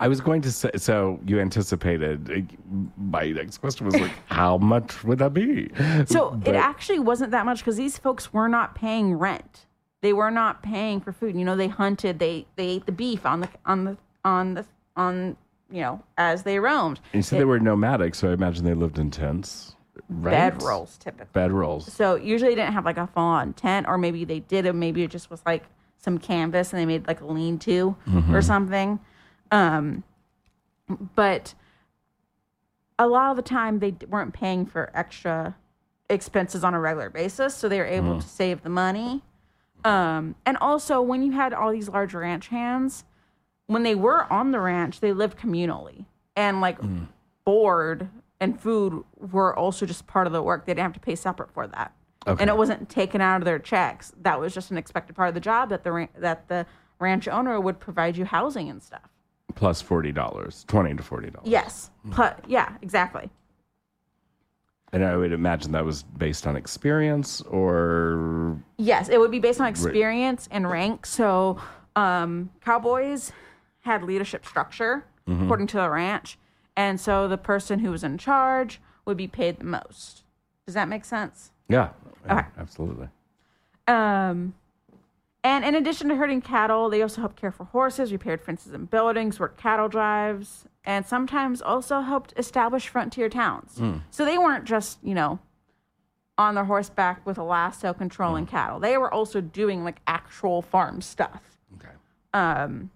I 0.00 0.08
was 0.08 0.20
going 0.20 0.42
to 0.42 0.50
say, 0.50 0.70
so 0.76 1.20
you 1.24 1.38
anticipated. 1.40 2.28
uh, 2.30 2.74
My 2.96 3.30
next 3.30 3.58
question 3.58 3.86
was 3.86 3.94
like, 3.94 4.10
how 4.26 4.58
much 4.58 5.04
would 5.04 5.20
that 5.20 5.32
be? 5.32 5.70
So 6.06 6.30
But- 6.32 6.48
it 6.54 6.56
actually 6.56 6.98
wasn't 6.98 7.30
that 7.30 7.46
much 7.46 7.60
because 7.60 7.76
these 7.76 7.96
folks 7.96 8.32
were 8.32 8.48
not 8.48 8.74
paying 8.74 9.14
rent. 9.14 9.66
They 10.00 10.12
were 10.12 10.32
not 10.32 10.62
paying 10.64 11.00
for 11.00 11.12
food. 11.12 11.36
You 11.36 11.44
know, 11.44 11.56
they 11.56 11.68
hunted. 11.68 12.18
They 12.18 12.46
they 12.56 12.66
ate 12.68 12.86
the 12.86 12.92
beef 12.92 13.24
on 13.24 13.40
the 13.40 13.48
on 13.66 13.84
the 13.84 13.96
on 14.24 14.54
the 14.54 14.64
on 14.96 15.36
you 15.70 15.80
know 15.80 16.02
as 16.18 16.42
they 16.42 16.58
roamed. 16.58 17.00
You 17.12 17.22
said 17.22 17.38
they 17.40 17.44
were 17.44 17.58
nomadic, 17.60 18.14
so 18.16 18.30
I 18.30 18.32
imagine 18.32 18.64
they 18.64 18.74
lived 18.74 18.98
in 18.98 19.10
tents. 19.10 19.74
Right? 20.08 20.52
Bed 20.54 20.62
rolls 20.62 20.96
typically. 20.98 21.26
Bed 21.32 21.52
rolls. 21.52 21.92
So 21.92 22.14
usually 22.14 22.50
they 22.52 22.62
didn't 22.62 22.72
have 22.72 22.84
like 22.84 22.96
a 22.96 23.06
full 23.06 23.22
on 23.22 23.52
tent, 23.52 23.86
or 23.88 23.98
maybe 23.98 24.24
they 24.24 24.40
did, 24.40 24.66
or 24.66 24.72
maybe 24.72 25.02
it 25.02 25.10
just 25.10 25.30
was 25.30 25.42
like 25.44 25.64
some 25.98 26.18
canvas 26.18 26.72
and 26.72 26.80
they 26.80 26.86
made 26.86 27.06
like 27.06 27.20
a 27.20 27.26
lean 27.26 27.58
to 27.58 27.96
or 28.32 28.40
something. 28.40 29.00
Um, 29.50 30.04
but 31.14 31.54
a 32.98 33.06
lot 33.06 33.30
of 33.30 33.36
the 33.36 33.42
time 33.42 33.78
they 33.80 33.94
weren't 34.08 34.32
paying 34.32 34.64
for 34.66 34.90
extra 34.94 35.56
expenses 36.08 36.64
on 36.64 36.72
a 36.74 36.80
regular 36.80 37.10
basis, 37.10 37.54
so 37.54 37.68
they 37.68 37.78
were 37.78 37.84
able 37.86 38.20
to 38.20 38.26
save 38.26 38.62
the 38.62 38.70
money. 38.70 39.22
Um, 39.84 40.34
and 40.46 40.56
also 40.56 41.00
when 41.02 41.22
you 41.22 41.32
had 41.32 41.52
all 41.52 41.70
these 41.70 41.88
large 41.88 42.14
ranch 42.14 42.48
hands, 42.48 43.04
when 43.66 43.82
they 43.82 43.94
were 43.94 44.30
on 44.32 44.50
the 44.52 44.58
ranch, 44.60 45.00
they 45.00 45.12
lived 45.12 45.38
communally 45.38 46.06
and 46.34 46.60
like 46.60 46.78
board 47.44 48.08
and 48.40 48.60
food 48.60 49.02
were 49.16 49.56
also 49.56 49.86
just 49.86 50.06
part 50.06 50.26
of 50.26 50.32
the 50.32 50.42
work. 50.42 50.66
They 50.66 50.72
didn't 50.72 50.84
have 50.84 50.92
to 50.94 51.00
pay 51.00 51.16
separate 51.16 51.52
for 51.52 51.66
that. 51.68 51.92
Okay. 52.26 52.42
And 52.42 52.50
it 52.50 52.56
wasn't 52.56 52.88
taken 52.88 53.20
out 53.20 53.40
of 53.40 53.44
their 53.44 53.58
checks. 53.58 54.12
That 54.22 54.38
was 54.40 54.52
just 54.52 54.70
an 54.70 54.78
expected 54.78 55.16
part 55.16 55.28
of 55.28 55.34
the 55.34 55.40
job 55.40 55.70
that 55.70 55.82
the 55.84 55.92
ran- 55.92 56.08
that 56.18 56.48
the 56.48 56.66
ranch 56.98 57.28
owner 57.28 57.60
would 57.60 57.80
provide 57.80 58.16
you 58.16 58.24
housing 58.24 58.68
and 58.68 58.82
stuff. 58.82 59.08
Plus 59.54 59.80
forty 59.80 60.12
dollars, 60.12 60.64
twenty 60.68 60.94
to 60.94 61.02
forty 61.02 61.30
dollars. 61.30 61.48
Yes. 61.48 61.90
Yeah, 62.46 62.72
exactly. 62.82 63.30
And 64.92 65.04
I 65.04 65.16
would 65.16 65.32
imagine 65.32 65.72
that 65.72 65.84
was 65.84 66.02
based 66.02 66.46
on 66.46 66.56
experience 66.56 67.40
or 67.42 68.58
Yes, 68.78 69.08
it 69.08 69.18
would 69.20 69.30
be 69.30 69.38
based 69.38 69.60
on 69.60 69.66
experience 69.68 70.48
and 70.50 70.68
rank. 70.68 71.04
So, 71.06 71.58
um, 71.94 72.50
cowboys 72.64 73.32
had 73.80 74.02
leadership 74.02 74.44
structure 74.46 75.04
according 75.30 75.66
to 75.68 75.76
the 75.76 75.90
ranch, 75.90 76.38
and 76.78 76.98
so 77.00 77.26
the 77.26 77.36
person 77.36 77.80
who 77.80 77.90
was 77.90 78.04
in 78.04 78.16
charge 78.16 78.80
would 79.04 79.16
be 79.16 79.26
paid 79.26 79.58
the 79.58 79.64
most. 79.64 80.22
Does 80.64 80.74
that 80.74 80.88
make 80.88 81.04
sense? 81.04 81.50
yeah, 81.68 81.90
yeah, 82.24 82.38
Okay. 82.38 82.46
absolutely. 82.56 83.08
Um, 83.88 84.54
and 85.42 85.64
in 85.64 85.74
addition 85.74 86.08
to 86.08 86.16
herding 86.16 86.40
cattle, 86.40 86.88
they 86.88 87.02
also 87.02 87.20
helped 87.20 87.36
care 87.40 87.50
for 87.50 87.64
horses, 87.64 88.12
repaired 88.12 88.40
fences 88.40 88.72
and 88.72 88.88
buildings, 88.90 89.40
worked 89.40 89.58
cattle 89.58 89.88
drives, 89.88 90.66
and 90.84 91.04
sometimes 91.06 91.60
also 91.60 92.00
helped 92.00 92.32
establish 92.36 92.88
frontier 92.88 93.28
towns. 93.28 93.80
So 94.10 94.24
they 94.24 94.38
weren't 94.38 94.64
just, 94.64 94.98
you 95.02 95.14
know, 95.14 95.38
on 96.36 96.54
their 96.54 96.64
horseback 96.66 97.24
with 97.26 97.38
a 97.38 97.42
lasso 97.42 97.92
controlling 97.94 98.46
cattle. 98.46 98.78
They 98.78 98.96
were 98.98 99.12
also 99.12 99.40
doing 99.40 99.82
like 99.84 100.00
actual 100.06 100.62
farm 100.62 101.00
stuff. 101.00 101.58
Okay. 101.76 101.94
Um, 102.34 102.90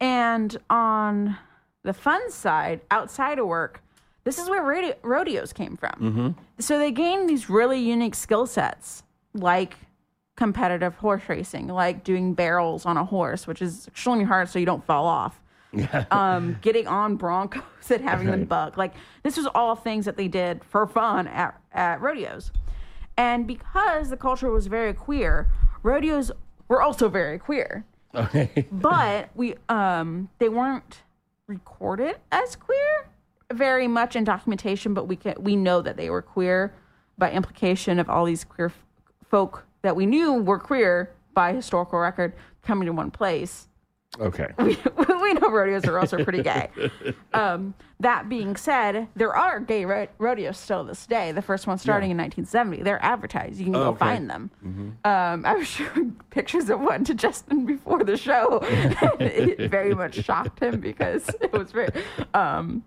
And 0.00 0.56
on 0.68 1.36
the 1.84 1.92
fun 1.92 2.30
side, 2.30 2.80
outside 2.90 3.38
of 3.38 3.46
work, 3.46 3.80
this 4.24 4.38
is 4.38 4.48
where 4.48 4.62
radio- 4.64 4.96
rodeos 5.02 5.52
came 5.52 5.76
from. 5.76 6.34
So 6.58 6.78
they 6.78 6.90
gained 6.90 7.28
these 7.28 7.48
really 7.50 7.78
unique 7.78 8.14
skill 8.14 8.46
sets, 8.46 9.02
like 9.34 9.76
competitive 10.36 10.94
horse 10.96 11.22
racing, 11.28 11.68
like 11.68 12.02
doing 12.02 12.34
barrels 12.34 12.86
on 12.86 12.96
a 12.96 13.04
horse, 13.04 13.46
which 13.46 13.60
is 13.62 13.86
extremely 13.86 14.24
hard 14.24 14.48
so 14.48 14.58
you 14.58 14.66
don't 14.66 14.84
fall 14.84 15.06
off. 15.06 15.40
um, 16.12 16.56
getting 16.62 16.86
on 16.86 17.16
broncos 17.16 17.62
and 17.90 18.02
having 18.02 18.28
them 18.28 18.44
buck. 18.44 18.76
Like 18.76 18.94
this 19.22 19.36
was 19.36 19.46
all 19.54 19.74
things 19.74 20.04
that 20.04 20.16
they 20.16 20.28
did 20.28 20.62
for 20.64 20.86
fun 20.86 21.26
at, 21.26 21.60
at 21.72 22.00
rodeos. 22.00 22.50
And 23.16 23.46
because 23.46 24.08
the 24.08 24.16
culture 24.16 24.50
was 24.50 24.68
very 24.68 24.94
queer, 24.94 25.48
rodeos 25.82 26.30
were 26.68 26.80
also 26.80 27.08
very 27.08 27.38
queer. 27.38 27.84
Okay. 28.14 28.66
But 28.70 29.30
we 29.34 29.56
um 29.68 30.28
they 30.38 30.48
weren't 30.48 31.02
recorded 31.46 32.16
as 32.32 32.56
queer? 32.56 33.08
Very 33.52 33.86
much 33.86 34.16
in 34.16 34.24
documentation, 34.24 34.94
but 34.94 35.06
we 35.06 35.16
can 35.16 35.34
we 35.38 35.56
know 35.56 35.82
that 35.82 35.96
they 35.96 36.10
were 36.10 36.22
queer 36.22 36.74
by 37.18 37.30
implication 37.30 37.98
of 37.98 38.08
all 38.08 38.24
these 38.24 38.44
queer 38.44 38.72
folk 39.28 39.66
that 39.82 39.94
we 39.94 40.06
knew 40.06 40.32
were 40.32 40.58
queer 40.58 41.12
by 41.34 41.52
historical 41.52 41.98
record 41.98 42.32
coming 42.62 42.86
to 42.86 42.92
one 42.92 43.10
place 43.10 43.68
Okay. 44.20 44.48
we, 44.58 44.76
we 45.22 45.32
know 45.34 45.50
rodeos 45.50 45.84
are 45.86 45.98
also 45.98 46.22
pretty 46.22 46.42
gay. 46.42 46.68
Um, 47.34 47.74
that 47.98 48.28
being 48.28 48.54
said, 48.54 49.08
there 49.16 49.34
are 49.36 49.58
gay 49.58 49.84
ro- 49.84 50.06
rodeos 50.18 50.56
still 50.56 50.84
this 50.84 51.04
day. 51.04 51.32
The 51.32 51.42
first 51.42 51.66
one 51.66 51.78
starting 51.78 52.12
in 52.12 52.16
1970. 52.16 52.82
They're 52.84 53.02
advertised. 53.04 53.58
You 53.58 53.64
can 53.66 53.74
Oh, 53.76 53.82
go 53.84 53.88
okay. 53.90 53.98
find 53.98 54.30
them. 54.30 54.50
Um, 55.04 55.44
I 55.44 55.54
was 55.56 55.66
showing 55.76 56.12
pictures 56.30 56.70
of 56.70 56.80
one 56.80 57.02
to 57.04 57.14
Justin 57.14 57.66
before 57.66 58.04
the 58.04 58.16
show. 58.16 58.60
it 59.18 59.68
very 59.68 59.94
much 59.96 60.22
shocked 60.24 60.60
him 60.62 60.78
because 60.78 61.28
it 61.40 61.52
was 61.52 61.72
very, 61.72 61.88
um, 62.34 62.84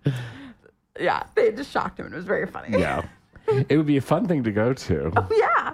yeah, 0.97 1.23
they 1.35 1.51
just 1.51 1.71
shocked 1.71 1.99
him. 1.99 2.05
and 2.05 2.13
It 2.15 2.17
was 2.17 2.25
very 2.25 2.47
funny. 2.47 2.79
Yeah. 2.79 3.05
It 3.67 3.75
would 3.75 3.85
be 3.85 3.97
a 3.97 4.01
fun 4.01 4.27
thing 4.27 4.43
to 4.43 4.51
go 4.51 4.71
to. 4.73 5.11
yeah. 5.35 5.73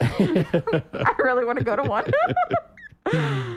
I 0.00 1.14
really 1.18 1.44
want 1.44 1.58
to 1.58 1.64
go 1.64 1.76
to 1.76 1.82
one. 1.84 2.10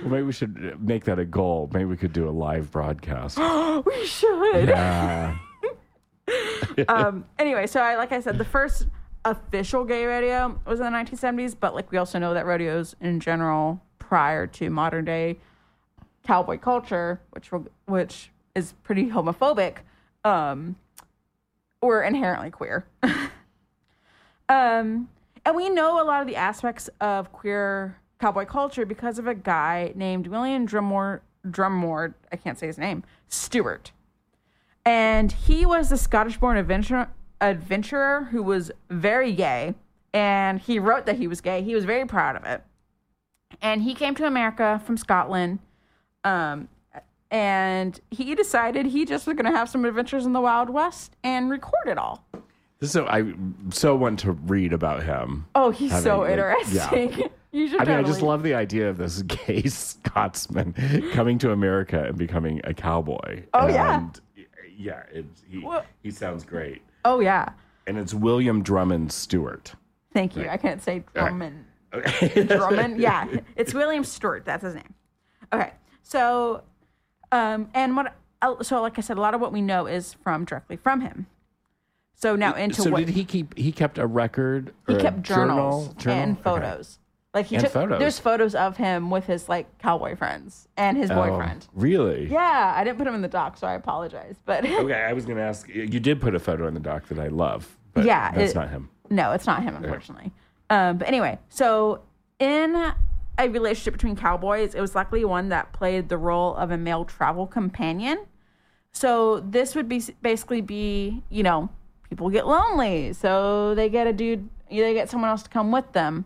Maybe 0.05 0.23
we 0.23 0.33
should 0.33 0.81
make 0.81 1.05
that 1.05 1.19
a 1.19 1.25
goal. 1.25 1.69
Maybe 1.73 1.85
we 1.85 1.97
could 1.97 2.13
do 2.13 2.29
a 2.29 2.31
live 2.31 2.71
broadcast. 2.71 3.37
we 3.85 4.05
should. 4.05 4.67
Yeah. 4.67 5.37
um, 6.87 7.25
anyway, 7.39 7.67
so 7.67 7.81
I 7.81 7.95
like 7.95 8.11
I 8.11 8.19
said, 8.19 8.37
the 8.37 8.45
first 8.45 8.87
official 9.23 9.83
gay 9.83 10.05
rodeo 10.05 10.59
was 10.65 10.79
in 10.79 10.85
the 10.85 10.91
1970s, 10.91 11.55
but 11.59 11.73
like 11.73 11.91
we 11.91 11.97
also 11.97 12.19
know 12.19 12.33
that 12.33 12.45
rodeos 12.45 12.95
in 13.01 13.19
general, 13.19 13.81
prior 13.97 14.45
to 14.45 14.69
modern 14.69 15.05
day 15.05 15.39
cowboy 16.23 16.57
culture, 16.57 17.21
which 17.31 17.49
which 17.85 18.31
is 18.53 18.73
pretty 18.83 19.09
homophobic, 19.09 19.77
um, 20.23 20.75
were 21.81 22.03
inherently 22.03 22.51
queer. 22.51 22.85
um, 24.49 25.09
and 25.45 25.55
we 25.55 25.69
know 25.69 26.01
a 26.01 26.05
lot 26.05 26.21
of 26.21 26.27
the 26.27 26.35
aspects 26.35 26.89
of 27.01 27.31
queer 27.31 27.97
cowboy 28.19 28.45
culture 28.45 28.85
because 28.85 29.19
of 29.19 29.27
a 29.27 29.35
guy 29.35 29.91
named 29.95 30.27
William 30.27 30.67
Drummore. 30.67 31.21
Drummore, 31.47 32.15
I 32.31 32.37
can't 32.37 32.57
say 32.57 32.67
his 32.67 32.77
name, 32.77 33.03
Stewart 33.27 33.91
and 34.85 35.31
he 35.31 35.65
was 35.65 35.91
a 35.91 35.97
Scottish-born 35.97 36.57
adventurer, 36.57 37.09
adventurer 37.41 38.27
who 38.31 38.43
was 38.43 38.71
very 38.89 39.33
gay, 39.33 39.73
and 40.13 40.59
he 40.59 40.79
wrote 40.79 41.05
that 41.07 41.15
he 41.15 41.27
was 41.27 41.41
gay. 41.41 41.63
He 41.63 41.73
was 41.73 41.85
very 41.85 42.05
proud 42.05 42.35
of 42.35 42.45
it, 42.45 42.63
and 43.61 43.81
he 43.81 43.95
came 43.95 44.13
to 44.15 44.25
America 44.25 44.81
from 44.85 44.95
Scotland, 44.95 45.59
um, 46.23 46.69
and 47.31 47.99
he 48.11 48.35
decided 48.35 48.85
he 48.85 49.05
just 49.05 49.25
was 49.25 49.35
going 49.35 49.51
to 49.51 49.57
have 49.57 49.69
some 49.69 49.83
adventures 49.85 50.25
in 50.25 50.33
the 50.33 50.41
Wild 50.41 50.69
West 50.69 51.15
and 51.23 51.49
record 51.49 51.87
it 51.87 51.97
all. 51.97 52.23
So 52.81 53.07
I 53.07 53.33
so 53.71 53.95
want 53.95 54.19
to 54.19 54.33
read 54.33 54.71
about 54.71 55.03
him. 55.03 55.47
Oh, 55.55 55.71
he's 55.71 55.91
Having, 55.91 56.03
so 56.03 56.19
like, 56.19 56.31
interesting. 56.31 57.29
you 57.55 57.67
should. 57.69 57.81
I 57.81 57.85
mean, 57.85 57.95
I 57.97 58.03
just 58.03 58.21
love 58.21 58.43
the 58.43 58.53
idea 58.53 58.89
of 58.89 58.97
this 58.97 59.21
gay 59.23 59.63
Scotsman 59.63 60.73
coming 61.13 61.37
to 61.39 61.51
America 61.51 62.03
and 62.03 62.17
becoming 62.17 62.61
a 62.63 62.73
cowboy. 62.73 63.43
Oh, 63.53 63.67
yeah. 63.67 63.97
And, 63.99 64.21
yeah. 64.77 65.03
It, 65.11 65.25
he 65.49 65.59
Well- 65.59 65.85
he 66.03 66.11
sounds 66.11 66.43
great, 66.43 66.81
Oh 67.05 67.19
yeah. 67.21 67.49
and 67.87 67.97
it's 67.97 68.13
William 68.13 68.61
Drummond 68.63 69.11
Stewart. 69.11 69.73
Thank 70.13 70.35
you. 70.35 70.47
I 70.49 70.57
can't 70.57 70.81
say 70.81 71.03
Drummond. 71.13 71.65
Okay. 71.93 72.43
Drummond. 72.47 72.99
Yeah, 72.99 73.25
it's 73.55 73.73
William 73.73 74.03
Stewart. 74.03 74.43
That's 74.45 74.63
his 74.63 74.75
name. 74.75 74.93
Okay, 75.53 75.71
so, 76.03 76.63
um, 77.31 77.69
and 77.73 77.95
what? 77.95 78.13
uh, 78.41 78.61
So, 78.63 78.81
like 78.81 78.97
I 78.97 79.01
said, 79.01 79.17
a 79.17 79.21
lot 79.21 79.33
of 79.33 79.39
what 79.41 79.53
we 79.53 79.61
know 79.61 79.85
is 79.87 80.13
from 80.13 80.43
directly 80.45 80.75
from 80.77 81.01
him. 81.01 81.27
So 82.17 82.35
now 82.35 82.53
into 82.53 82.81
so 82.81 82.89
what 82.91 82.99
did 83.05 83.09
he 83.09 83.25
keep? 83.25 83.57
He 83.57 83.71
kept 83.73 83.97
a 83.97 84.07
record. 84.07 84.73
he 84.87 84.95
kept 84.95 85.21
journals 85.21 85.87
journal? 85.89 85.95
Journal? 85.97 86.19
and 86.23 86.39
photos. 86.41 86.99
Like 87.35 87.47
he 87.47 87.57
And 87.57 87.65
took 87.65 87.73
photos. 87.73 87.99
there's 87.99 88.17
photos 88.17 88.55
of 88.55 88.77
him 88.77 89.09
with 89.11 89.25
his 89.25 89.49
like 89.49 89.77
cowboy 89.79 90.15
friends 90.15 90.69
and 90.77 90.95
his 90.97 91.11
Oh, 91.11 91.15
boyfriend. 91.15 91.67
really? 91.73 92.27
Yeah, 92.31 92.73
I 92.75 92.83
didn't 92.85 92.97
put 92.97 93.05
him 93.05 93.13
in 93.13 93.21
the 93.21 93.27
doc, 93.27 93.57
so 93.57 93.67
I 93.67 93.73
apologize. 93.73 94.37
But 94.45 94.63
Okay, 94.65 94.93
I 95.03 95.11
was 95.11 95.25
going 95.25 95.37
to 95.37 95.43
ask. 95.43 95.67
You 95.67 95.99
did 95.99 96.21
put 96.21 96.33
a 96.33 96.39
photo 96.39 96.65
in 96.65 96.73
the 96.73 96.79
doc 96.79 97.07
that 97.09 97.19
I 97.19 97.27
love, 97.27 97.77
but 97.93 98.05
Yeah, 98.05 98.31
that's 98.31 98.53
it- 98.53 98.55
not 98.55 98.69
him. 98.69 98.89
No, 99.09 99.33
it's 99.33 99.45
not 99.45 99.61
him, 99.61 99.75
unfortunately. 99.75 100.31
Um, 100.71 100.97
but 100.97 101.07
anyway, 101.09 101.37
so 101.49 102.01
in 102.39 102.73
a 103.37 103.49
relationship 103.49 103.93
between 103.93 104.15
cowboys, 104.15 104.73
it 104.73 104.81
was 104.81 104.95
likely 104.95 105.23
one 105.25 105.49
that 105.49 105.73
played 105.73 106.07
the 106.09 106.17
role 106.17 106.55
of 106.55 106.71
a 106.71 106.77
male 106.77 107.03
travel 107.05 107.45
companion. 107.45 108.17
So 108.93 109.41
this 109.41 109.75
would 109.75 109.89
be 109.89 110.01
basically 110.21 110.61
be, 110.61 111.21
you 111.29 111.43
know, 111.43 111.69
people 112.09 112.29
get 112.29 112.47
lonely, 112.47 113.11
so 113.13 113.75
they 113.75 113.89
get 113.89 114.07
a 114.07 114.13
dude, 114.13 114.49
they 114.71 114.93
get 114.93 115.09
someone 115.09 115.29
else 115.29 115.43
to 115.43 115.49
come 115.49 115.71
with 115.71 115.91
them, 115.91 116.25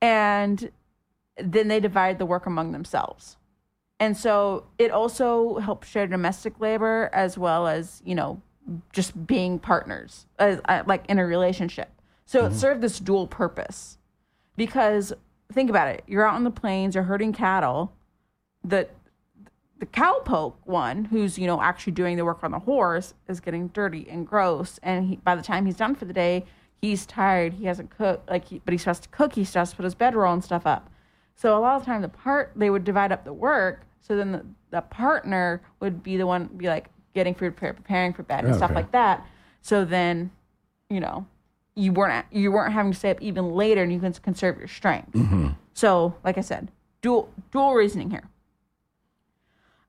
and 0.00 0.70
then 1.36 1.68
they 1.68 1.80
divide 1.80 2.18
the 2.18 2.26
work 2.26 2.46
among 2.46 2.72
themselves. 2.72 3.36
And 4.00 4.16
so 4.16 4.66
it 4.78 4.90
also 4.90 5.58
helps 5.58 5.88
share 5.88 6.06
domestic 6.06 6.60
labor 6.60 7.10
as 7.12 7.38
well 7.38 7.66
as, 7.66 8.02
you 8.04 8.14
know, 8.14 8.42
just 8.92 9.26
being 9.26 9.58
partners, 9.58 10.26
as, 10.38 10.60
uh, 10.66 10.82
like 10.86 11.04
in 11.08 11.18
a 11.18 11.26
relationship. 11.26 11.90
So 12.26 12.46
it 12.46 12.54
served 12.54 12.80
this 12.80 12.98
dual 12.98 13.26
purpose. 13.26 13.98
Because 14.56 15.12
think 15.52 15.70
about 15.70 15.88
it, 15.88 16.02
you're 16.06 16.26
out 16.26 16.34
on 16.34 16.44
the 16.44 16.50
plains, 16.50 16.94
you're 16.94 17.04
herding 17.04 17.32
cattle. 17.32 17.92
The 18.62 18.88
the 19.78 19.86
cowpoke 19.86 20.54
one, 20.64 21.06
who's 21.06 21.38
you 21.38 21.46
know 21.46 21.60
actually 21.60 21.92
doing 21.92 22.16
the 22.16 22.24
work 22.24 22.42
on 22.42 22.52
the 22.52 22.60
horse, 22.60 23.14
is 23.28 23.40
getting 23.40 23.68
dirty 23.68 24.06
and 24.08 24.26
gross. 24.26 24.78
And 24.82 25.08
he, 25.08 25.16
by 25.16 25.34
the 25.34 25.42
time 25.42 25.66
he's 25.66 25.76
done 25.76 25.94
for 25.94 26.04
the 26.04 26.12
day, 26.12 26.44
he's 26.84 27.06
tired. 27.06 27.54
He 27.54 27.64
hasn't 27.64 27.90
cooked, 27.90 28.28
like, 28.28 28.46
he, 28.46 28.60
but 28.64 28.72
he's 28.72 28.82
supposed 28.82 29.04
to 29.04 29.08
cook. 29.08 29.34
He 29.34 29.44
still 29.44 29.60
has 29.60 29.70
to 29.70 29.76
put 29.76 29.84
his 29.84 29.94
bedroll 29.94 30.32
and 30.32 30.44
stuff 30.44 30.66
up. 30.66 30.90
So 31.34 31.56
a 31.56 31.60
lot 31.60 31.76
of 31.76 31.82
the 31.82 31.86
time, 31.86 32.02
the 32.02 32.08
part 32.08 32.52
they 32.54 32.70
would 32.70 32.84
divide 32.84 33.10
up 33.10 33.24
the 33.24 33.32
work. 33.32 33.86
So 34.00 34.16
then 34.16 34.32
the, 34.32 34.44
the 34.70 34.80
partner 34.82 35.62
would 35.80 36.02
be 36.02 36.16
the 36.16 36.26
one 36.26 36.46
be 36.56 36.66
like 36.68 36.88
getting 37.14 37.34
food, 37.34 37.56
prepared, 37.56 37.76
preparing 37.76 38.12
for 38.12 38.22
bed, 38.22 38.44
and 38.44 38.54
stuff 38.54 38.72
like 38.74 38.92
that. 38.92 39.26
So 39.62 39.84
then, 39.84 40.30
you 40.90 41.00
know, 41.00 41.26
you 41.74 41.92
weren't 41.92 42.26
you 42.30 42.52
weren't 42.52 42.72
having 42.72 42.92
to 42.92 42.98
stay 42.98 43.10
up 43.10 43.20
even 43.22 43.50
later, 43.52 43.82
and 43.82 43.92
you 43.92 43.98
can 43.98 44.12
conserve 44.12 44.58
your 44.58 44.68
strength. 44.68 45.16
So, 45.72 46.14
like 46.22 46.36
I 46.38 46.42
said, 46.42 46.70
dual 47.00 47.30
dual 47.50 47.74
reasoning 47.74 48.10
here. 48.10 48.28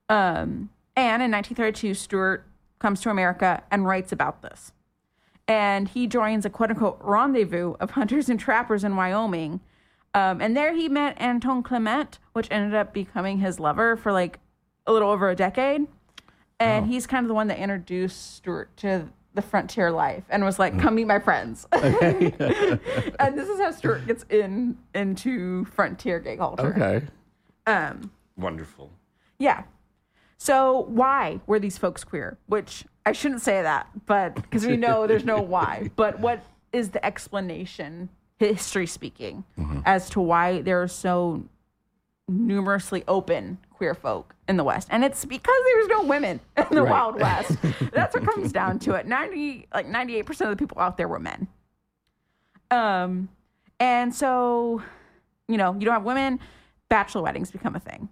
Um, 0.07 0.69
and 0.95 1.21
in 1.21 1.31
1932, 1.31 1.93
Stewart 1.93 2.45
comes 2.79 3.01
to 3.01 3.09
America 3.09 3.63
and 3.69 3.85
writes 3.85 4.11
about 4.11 4.41
this. 4.41 4.71
And 5.47 5.87
he 5.87 6.07
joins 6.07 6.45
a 6.45 6.49
quote 6.49 6.71
unquote 6.71 6.97
rendezvous 7.01 7.73
of 7.79 7.91
hunters 7.91 8.29
and 8.29 8.39
trappers 8.39 8.83
in 8.83 8.95
Wyoming. 8.95 9.59
Um, 10.13 10.41
and 10.41 10.55
there 10.55 10.73
he 10.73 10.89
met 10.89 11.15
Anton 11.19 11.61
Clement, 11.61 12.19
which 12.33 12.47
ended 12.49 12.73
up 12.73 12.93
becoming 12.93 13.39
his 13.39 13.59
lover 13.59 13.95
for 13.95 14.11
like 14.11 14.39
a 14.87 14.93
little 14.93 15.09
over 15.09 15.29
a 15.29 15.35
decade. 15.35 15.87
And 16.59 16.87
he's 16.87 17.05
kind 17.05 17.25
of 17.25 17.27
the 17.27 17.33
one 17.33 17.47
that 17.47 17.59
introduced 17.59 18.37
Stewart 18.37 18.75
to 18.77 19.09
the 19.33 19.41
frontier 19.41 19.91
life 19.91 20.23
and 20.29 20.43
was 20.43 20.57
like, 20.57 20.79
come 20.79 20.95
meet 20.95 21.05
my 21.05 21.19
friends. 21.19 21.67
and 21.71 23.37
this 23.37 23.49
is 23.49 23.59
how 23.59 23.71
Stewart 23.71 24.07
gets 24.07 24.25
in 24.29 24.77
into 24.95 25.65
frontier 25.65 26.19
gay 26.19 26.37
culture. 26.37 26.73
Okay. 26.73 27.05
Um, 27.67 28.11
Wonderful. 28.37 28.91
yeah. 29.37 29.63
So 30.37 30.85
why 30.87 31.41
were 31.45 31.59
these 31.59 31.77
folks 31.77 32.03
queer? 32.03 32.37
Which 32.47 32.85
I 33.05 33.11
shouldn't 33.11 33.41
say 33.41 33.61
that, 33.61 33.87
but 34.05 34.35
because 34.35 34.65
we 34.65 34.77
know 34.77 35.05
there's 35.07 35.25
no 35.25 35.41
why. 35.53 35.89
But 35.95 36.19
what 36.19 36.43
is 36.73 36.89
the 36.89 37.05
explanation, 37.05 38.09
history 38.39 38.87
speaking, 38.87 39.43
as 39.85 40.09
to 40.11 40.19
why 40.21 40.61
there 40.61 40.81
are 40.81 40.87
so 40.87 41.43
numerously 42.27 43.03
open 43.07 43.59
queer 43.71 43.93
folk 43.93 44.33
in 44.47 44.57
the 44.57 44.63
West? 44.63 44.87
And 44.91 45.03
it's 45.03 45.23
because 45.23 45.55
there's 45.65 45.87
no 45.87 46.03
women 46.03 46.39
in 46.57 46.65
the 46.71 46.81
Right. 46.81 46.91
Wild 46.91 47.19
West. 47.19 47.57
That's 47.93 48.15
what 48.15 48.25
comes 48.25 48.51
down 48.51 48.79
to 48.79 48.95
it. 48.95 49.05
Ninety 49.05 49.67
like 49.73 49.87
ninety 49.87 50.15
eight 50.17 50.25
percent 50.25 50.49
of 50.51 50.57
the 50.57 50.61
people 50.61 50.81
out 50.81 50.97
there 50.97 51.07
were 51.07 51.19
men. 51.19 51.47
Um, 52.71 53.29
and 53.79 54.13
so, 54.13 54.81
you 55.47 55.57
know, 55.57 55.73
you 55.73 55.81
don't 55.81 55.93
have 55.93 56.03
women. 56.03 56.39
Bachelor 56.89 57.21
weddings 57.23 57.51
become 57.51 57.75
a 57.75 57.79
thing 57.79 58.09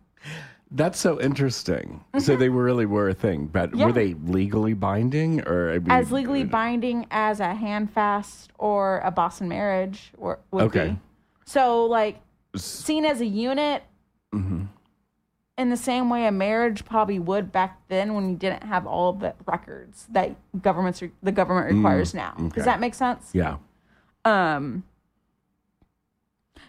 That's 0.76 1.00
so 1.00 1.22
interesting. 1.22 2.04
So 2.18 2.36
they 2.36 2.50
really 2.50 2.88
were 2.88 3.08
a 3.10 3.14
thing, 3.14 3.46
but 3.46 3.70
Mm-hmm. 3.70 3.80
Yeah. 3.80 3.86
were 3.86 3.92
they 3.92 4.16
legally 4.16 4.74
binding 4.74 5.42
or 5.48 5.70
I 5.72 5.78
mean, 5.80 5.92
as 5.92 6.12
legally 6.12 6.44
binding 6.44 7.06
as 7.12 7.40
a 7.40 7.54
handfast 7.54 8.52
or 8.58 9.00
a 9.06 9.12
Boston 9.12 9.48
marriage 9.48 10.12
or, 10.18 10.40
would 10.52 10.64
Okay. 10.66 10.90
be. 10.90 11.00
So, 11.46 11.86
like, 11.86 12.20
seen 12.56 13.06
as 13.06 13.22
a 13.22 13.26
unit 13.26 13.84
Mm-hmm. 14.34 14.64
in 15.60 15.70
the 15.70 15.78
same 15.78 16.10
way 16.10 16.26
a 16.26 16.32
marriage 16.32 16.84
probably 16.86 17.20
would 17.20 17.52
back 17.52 17.88
then 17.88 18.16
when 18.16 18.30
you 18.32 18.36
didn't 18.36 18.64
have 18.64 18.88
all 18.88 19.14
the 19.14 19.36
records 19.46 20.08
that 20.10 20.36
governments 20.60 21.04
re- 21.04 21.12
the 21.22 21.32
government 21.32 21.72
requires 21.76 22.16
now. 22.16 22.34
Mm, 22.40 22.48
okay. 22.48 22.56
Does 22.56 22.66
that 22.66 22.80
make 22.80 22.96
sense? 22.96 23.30
Yeah. 23.34 23.58
Um. 24.26 24.84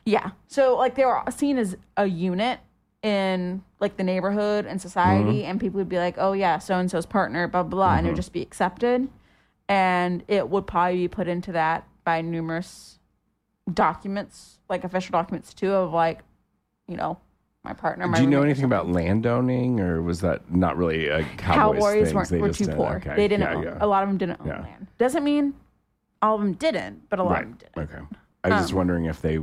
Yeah. 0.05 0.33
So 0.49 0.77
like 0.77 0.95
they 0.95 1.07
were 1.07 1.23
seen 1.35 1.57
as 1.57 1.75
a 1.97 2.05
unit 2.05 2.61
in 3.05 3.63
like 3.81 3.97
the 3.99 4.03
neighborhood 4.03 4.65
and 4.67 4.81
society, 4.81 5.41
Mm-hmm. 5.43 5.51
and 5.51 5.61
people 5.61 5.77
would 5.79 5.89
be 5.91 5.99
like, 5.99 6.15
"Oh 6.19 6.33
yeah, 6.33 6.59
so 6.59 6.77
and 6.79 6.91
so's 6.91 7.05
partner," 7.07 7.47
blah 7.47 7.63
blah, 7.63 7.71
blah 7.71 7.95
and 7.99 8.07
it 8.07 8.11
would 8.11 8.17
just 8.17 8.33
be 8.33 8.41
accepted, 8.43 9.09
and 9.69 10.25
it 10.27 10.49
would 10.49 10.67
probably 10.67 10.97
be 10.97 11.09
put 11.09 11.29
into 11.29 11.53
that 11.53 11.87
by 12.05 12.23
numerous 12.23 12.99
documents, 13.73 14.59
like 14.69 14.85
official 14.85 15.13
documents 15.13 15.55
too, 15.55 15.73
of 15.73 15.93
like, 15.93 16.21
you 16.89 16.97
know, 16.97 17.19
my 17.63 17.73
partner. 17.73 18.07
My 18.07 18.17
Do 18.19 18.25
you 18.25 18.31
know 18.31 18.43
anything 18.43 18.65
about 18.65 18.89
landowning 18.89 19.81
or 19.81 20.03
was 20.03 20.21
that 20.21 20.51
not 20.53 20.77
really 20.77 21.09
a 21.09 21.25
Cowboys, 21.25 21.79
Cowboys 21.81 22.07
thing? 22.09 22.15
weren't, 22.15 22.29
They 22.29 22.39
were 22.41 22.49
just 22.49 22.59
too 22.59 22.67
did- 22.67 22.77
poor. 22.77 22.95
okay. 22.97 23.17
They 23.17 23.29
didn't. 23.29 23.43
Yeah, 23.43 23.55
own, 23.55 23.63
yeah. 23.63 23.79
A 23.81 23.87
lot 23.87 24.03
of 24.03 24.09
them 24.11 24.19
didn't 24.19 24.41
own 24.41 24.47
Yeah. 24.47 24.61
land. 24.61 24.87
Doesn't 24.99 25.25
mean 25.25 25.55
all 26.21 26.35
of 26.37 26.41
them 26.43 26.53
didn't, 26.55 27.09
but 27.09 27.19
a 27.19 27.23
lot 27.23 27.33
Right. 27.33 27.43
of 27.45 27.49
them 27.51 27.59
didn't. 27.75 27.91
Okay. 27.95 28.05
I 28.45 28.49
was 28.51 28.61
just 28.63 28.73
Um, 28.73 28.79
wondering 28.79 29.05
if 29.07 29.23
they, 29.23 29.39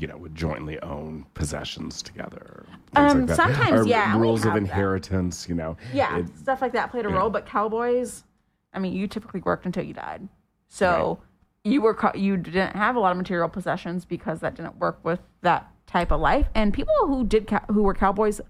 you 0.00 0.06
know, 0.06 0.16
would 0.16 0.34
jointly 0.34 0.80
own 0.80 1.24
possessions 1.34 2.02
together. 2.02 2.66
Um, 2.96 3.26
like 3.26 3.36
sometimes, 3.36 3.80
Or 3.80 3.88
yeah, 3.88 4.18
Rules 4.18 4.40
of 4.40 4.44
have 4.46 4.54
that. 4.54 4.60
inheritance, 4.60 5.48
you 5.48 5.54
know. 5.54 5.76
Yeah, 5.92 6.18
It- 6.18 6.36
stuff 6.38 6.62
like 6.62 6.72
that 6.72 6.90
played 6.90 7.06
a 7.06 7.08
role. 7.08 7.30
But 7.30 7.46
cowboys, 7.46 8.24
I 8.72 8.78
mean, 8.78 8.92
you 8.92 9.06
typically 9.06 9.40
worked 9.40 9.66
until 9.66 9.84
you 9.84 9.94
died, 9.94 10.28
so 10.68 11.18
you 11.64 11.82
were 11.82 11.96
you 12.14 12.36
didn't 12.36 12.76
have 12.76 12.96
a 12.96 13.00
lot 13.00 13.10
of 13.12 13.16
material 13.18 13.48
possessions 13.48 14.04
because 14.04 14.40
that 14.40 14.54
didn't 14.54 14.76
work 14.78 14.98
with 15.04 15.20
that 15.42 15.70
type 15.86 16.10
of 16.12 16.20
life. 16.20 16.48
And 16.54 16.72
people 16.72 16.94
who 17.06 17.24
did 17.24 17.50
who 17.68 17.82
were 17.82 17.94
cowboys, 17.94 18.40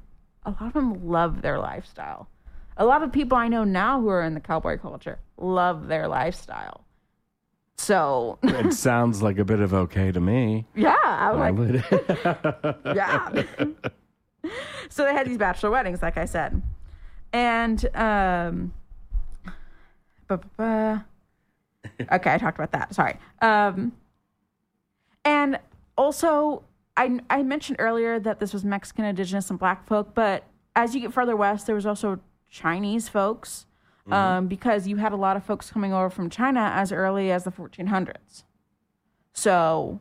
a 0.45 0.51
lot 0.51 0.63
of 0.63 0.73
them 0.73 1.07
love 1.09 1.43
their 1.43 1.59
lifestyle. 1.59 2.29
A 2.77 2.85
lot 2.85 3.03
of 3.03 3.11
people 3.13 3.37
I 3.37 3.49
know 3.49 3.65
now 3.65 4.01
who 4.01 4.09
are 4.09 4.23
in 4.23 4.35
the 4.35 4.41
cowboy 4.41 4.79
culture 4.79 5.19
love 5.37 5.89
their 5.89 6.07
lifestyle. 6.07 6.85
So 7.81 8.39
it 8.43 8.73
sounds 8.75 9.23
like 9.23 9.39
a 9.39 9.45
bit 9.45 9.61
of 9.61 9.73
okay 9.73 10.11
to 10.13 10.21
me. 10.21 10.67
yeah, 10.75 10.97
I 11.05 11.31
was 11.31 11.39
like, 11.39 11.57
would- 12.85 12.85
yeah. 12.97 13.43
so 14.91 15.05
they 15.05 15.13
had 15.13 15.27
these 15.29 15.39
bachelor 15.39 15.71
weddings, 15.71 16.03
like 16.03 16.19
I 16.19 16.25
said, 16.25 16.61
and 17.33 17.85
um, 17.97 18.73
ba- 20.27 20.39
ba- 20.39 20.49
ba. 20.57 21.07
okay, 22.13 22.35
I 22.35 22.39
talked 22.39 22.59
about 22.59 22.73
that. 22.73 22.95
Sorry. 22.95 23.17
Um, 23.41 23.93
and 25.25 25.59
also, 25.97 26.65
I 26.97 27.21
I 27.31 27.43
mentioned 27.45 27.77
earlier 27.79 28.19
that 28.19 28.41
this 28.41 28.53
was 28.53 28.65
Mexican, 28.65 29.05
Indigenous, 29.05 29.51
and 29.51 29.59
Black 29.59 29.87
folk, 29.87 30.15
but 30.15 30.45
as 30.75 30.95
you 30.97 31.01
get 31.01 31.13
further 31.13 31.37
west, 31.37 31.67
there 31.67 31.75
was 31.77 31.87
also 31.87 32.19
Chinese 32.51 33.09
folks. 33.09 33.67
Um, 34.13 34.47
because 34.49 34.87
you 34.89 34.97
had 34.97 35.13
a 35.13 35.17
lot 35.17 35.37
of 35.37 35.45
folks 35.45 35.71
coming 35.71 35.93
over 35.93 36.09
from 36.11 36.31
China 36.31 36.73
as 36.75 36.93
early 36.93 37.31
as 37.31 37.45
the 37.45 37.51
1400s. 37.53 38.45
So 39.33 40.01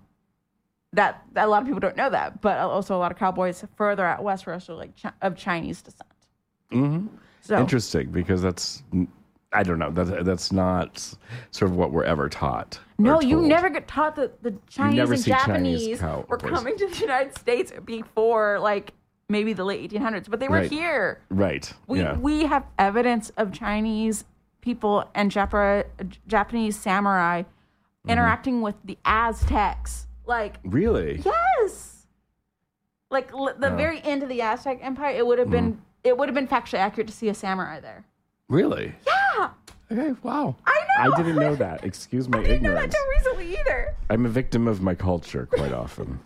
that, 0.93 1.23
that 1.33 1.45
a 1.45 1.47
lot 1.49 1.61
of 1.61 1.67
people 1.67 1.79
don't 1.79 1.95
know 1.97 2.09
that, 2.09 2.41
but 2.41 2.57
also 2.57 2.95
a 2.95 2.99
lot 2.99 3.11
of 3.11 3.17
cowboys 3.17 3.63
further 3.75 4.05
out 4.05 4.23
west 4.23 4.45
were 4.45 4.53
also 4.53 4.75
like 4.75 4.99
chi- 5.01 5.11
of 5.21 5.35
Chinese 5.35 5.81
descent. 5.81 6.09
Mhm. 6.71 7.09
So 7.41 7.57
Interesting 7.59 8.09
because 8.11 8.41
that's 8.41 8.83
I 9.53 9.63
don't 9.63 9.79
know 9.79 9.89
that 9.91 10.25
that's 10.25 10.51
not 10.51 10.99
sort 11.51 11.71
of 11.71 11.77
what 11.77 11.91
we're 11.93 12.03
ever 12.03 12.27
taught. 12.27 12.79
no, 12.97 13.21
you 13.21 13.41
never 13.41 13.69
get 13.69 13.87
taught 13.87 14.15
that 14.17 14.43
the 14.43 14.55
Chinese 14.67 15.09
and 15.09 15.19
see 15.19 15.31
Chinese 15.31 15.99
Japanese 15.99 16.27
were 16.27 16.37
coming 16.37 16.77
to 16.77 16.87
the 16.87 16.97
United 16.97 17.37
States 17.37 17.71
before 17.85 18.59
like 18.59 18.93
maybe 19.29 19.53
the 19.53 19.63
late 19.65 19.91
1800s, 19.91 20.29
but 20.29 20.39
they 20.39 20.47
were 20.47 20.57
Right. 20.57 20.71
here. 20.71 21.19
right. 21.29 21.71
We 21.87 21.99
yeah. 21.99 22.15
we 22.17 22.45
have 22.45 22.65
evidence 22.79 23.29
of 23.37 23.51
Chinese 23.51 24.23
people 24.61 25.09
and 25.13 25.31
Japa- 25.31 25.85
Japanese 26.27 26.77
samurai 26.77 27.43
Mm-hmm. 27.43 28.11
interacting 28.11 28.61
with 28.61 28.75
the 28.85 28.97
Aztecs. 29.03 30.07
Like 30.25 30.55
really. 30.63 31.21
Yes. 31.25 32.05
Like 33.09 33.31
l- 33.33 33.53
the 33.57 33.73
Oh. 33.73 33.75
very 33.75 34.01
end 34.01 34.23
of 34.23 34.29
the 34.29 34.41
Aztec 34.41 34.79
Empire, 34.81 35.13
it 35.17 35.25
would 35.27 35.39
have 35.39 35.49
been 35.49 35.73
Mm-hmm. 35.73 35.81
it 36.05 36.17
would 36.17 36.29
have 36.29 36.35
been 36.35 36.47
factually 36.47 36.79
accurate 36.79 37.07
to 37.07 37.13
see 37.13 37.27
a 37.27 37.33
samurai 37.33 37.79
there. 37.81 38.05
Really. 38.47 38.95
Yeah, 39.05 39.49
Okay. 39.91 40.13
Wow. 40.23 40.55
I 40.65 40.79
know. 41.05 41.13
I 41.13 41.17
didn't 41.17 41.35
know 41.35 41.55
that. 41.55 41.83
Excuse 41.83 42.29
my 42.29 42.37
I 42.39 42.43
didn't 42.43 42.63
know 42.63 42.73
that 42.75 42.85
ignorance. 42.85 42.93
till 43.23 43.33
recently 43.33 43.59
either. 43.59 43.95
I'm 44.09 44.25
a 44.25 44.29
victim 44.29 44.67
of 44.69 44.81
my 44.81 44.95
culture 44.95 45.47
quite 45.51 45.73
often. 45.73 46.19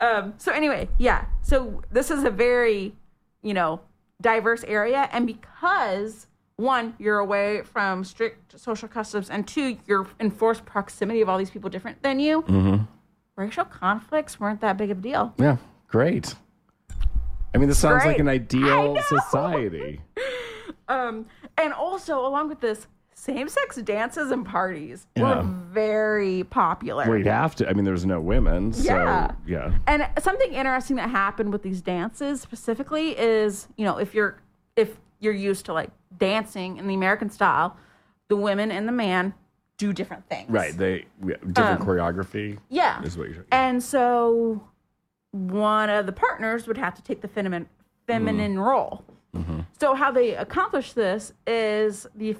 Um. 0.00 0.34
So 0.36 0.52
anyway, 0.52 0.88
yeah. 0.98 1.26
So 1.42 1.82
this 1.90 2.10
is 2.10 2.24
a 2.24 2.30
very, 2.30 2.94
you 3.42 3.54
know, 3.54 3.80
diverse 4.20 4.64
area, 4.64 5.08
and 5.12 5.26
because 5.26 6.26
one, 6.56 6.94
you're 6.98 7.20
away 7.20 7.62
from 7.62 8.02
strict 8.04 8.58
social 8.58 8.88
customs, 8.88 9.30
and 9.30 9.46
two, 9.46 9.78
you're 9.86 10.06
in 10.18 10.30
forced 10.30 10.64
proximity 10.64 11.20
of 11.20 11.28
all 11.28 11.38
these 11.38 11.50
people 11.50 11.70
different 11.70 12.02
than 12.02 12.18
you. 12.18 12.42
Mm-hmm. 12.42 12.84
Racial 13.36 13.64
conflicts 13.64 14.40
weren't 14.40 14.60
that 14.60 14.76
big 14.76 14.90
of 14.90 14.98
a 14.98 15.00
deal. 15.00 15.34
Yeah. 15.38 15.58
Great. 15.86 16.34
I 17.54 17.58
mean, 17.58 17.68
this 17.68 17.78
sounds 17.78 18.04
like 18.04 18.18
an 18.18 18.28
ideal 18.28 18.98
society. 19.08 20.00
Um, 20.88 21.26
and 21.56 21.72
also 21.72 22.26
along 22.26 22.48
with 22.48 22.60
this, 22.60 22.86
same-sex 23.18 23.76
dances 23.82 24.30
and 24.30 24.46
parties 24.46 25.06
Yeah. 25.16 25.38
were 25.38 25.42
very 25.42 26.44
popular. 26.44 27.10
We'd 27.10 27.26
have 27.26 27.56
to. 27.56 27.68
I 27.68 27.72
mean, 27.72 27.84
there 27.84 27.92
was 27.92 28.06
no 28.06 28.20
women, 28.20 28.72
so 28.72 28.84
Yeah. 28.94 29.32
yeah. 29.46 29.74
And 29.88 30.08
something 30.20 30.52
interesting 30.52 30.96
that 30.96 31.10
happened 31.10 31.52
with 31.52 31.62
these 31.62 31.80
dances 31.82 32.40
specifically 32.40 33.18
is, 33.18 33.68
you 33.76 33.84
know, 33.84 33.98
if 33.98 34.14
you're 34.14 34.38
if 34.76 34.96
you're 35.18 35.32
used 35.34 35.66
to 35.66 35.72
like 35.72 35.90
dancing 36.16 36.76
in 36.76 36.86
the 36.86 36.94
American 36.94 37.28
style, 37.28 37.76
the 38.28 38.36
women 38.36 38.70
and 38.70 38.86
the 38.86 38.92
man 38.92 39.34
do 39.76 39.92
different 39.92 40.24
things. 40.28 40.48
Right. 40.48 40.76
They 40.76 41.06
different 41.20 41.80
Um, 41.80 41.86
choreography 41.86 42.58
Yeah. 42.68 43.02
is 43.02 43.18
what 43.18 43.24
you're 43.26 43.34
saying. 43.34 43.46
And 43.50 43.82
so 43.82 44.62
one 45.32 45.90
of 45.90 46.06
the 46.06 46.12
partners 46.12 46.68
would 46.68 46.78
have 46.78 46.94
to 46.94 47.02
take 47.02 47.20
the 47.20 47.28
feminine 47.28 47.68
feminine 48.06 48.58
role. 48.60 49.02
So 49.78 49.94
how 49.94 50.10
they 50.10 50.34
accomplish 50.34 50.92
this 50.94 51.32
is 51.46 52.06
the 52.14 52.36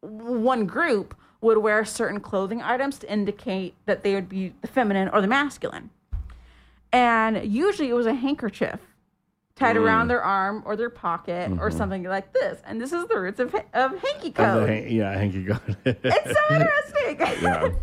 one 0.00 0.66
group 0.66 1.14
would 1.40 1.58
wear 1.58 1.84
certain 1.84 2.20
clothing 2.20 2.62
items 2.62 2.98
to 2.98 3.12
indicate 3.12 3.74
that 3.86 4.02
they 4.02 4.14
would 4.14 4.28
be 4.28 4.52
the 4.60 4.68
feminine 4.68 5.08
or 5.10 5.20
the 5.20 5.26
masculine. 5.28 5.90
And 6.92 7.44
usually 7.44 7.88
it 7.90 7.94
was 7.94 8.06
a 8.06 8.14
handkerchief 8.14 8.80
tied 9.54 9.76
around 9.76 10.08
their 10.08 10.22
arm 10.22 10.62
or 10.64 10.76
their 10.76 10.90
pocket 10.90 11.50
or 11.60 11.70
something 11.70 12.04
like 12.04 12.32
this. 12.32 12.60
And 12.64 12.80
this 12.80 12.92
is 12.92 13.06
the 13.08 13.18
roots 13.18 13.40
of, 13.40 13.54
of 13.74 13.98
hanky 13.98 14.30
code. 14.30 14.68
han- 14.68 14.88
yeah, 14.88 15.12
hanky 15.12 15.46
it. 15.46 15.58
it's 16.04 16.38
so 16.38 16.54
interesting. 16.54 17.42
yeah. 17.42 17.70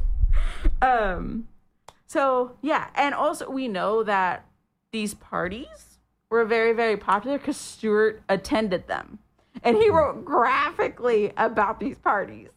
Um, 0.81 1.47
so 2.05 2.57
yeah, 2.61 2.87
and 2.95 3.13
also 3.15 3.49
we 3.49 3.67
know 3.67 4.03
that 4.03 4.45
these 4.91 5.13
parties 5.13 5.99
were 6.29 6.43
very, 6.43 6.73
very 6.73 6.97
popular 6.97 7.37
because 7.37 7.57
Stewart 7.57 8.21
attended 8.27 8.87
them, 8.87 9.19
and 9.63 9.77
he 9.77 9.89
wrote 9.89 10.25
graphically 10.25 11.31
about 11.37 11.79
these 11.79 11.97
parties. 11.97 12.49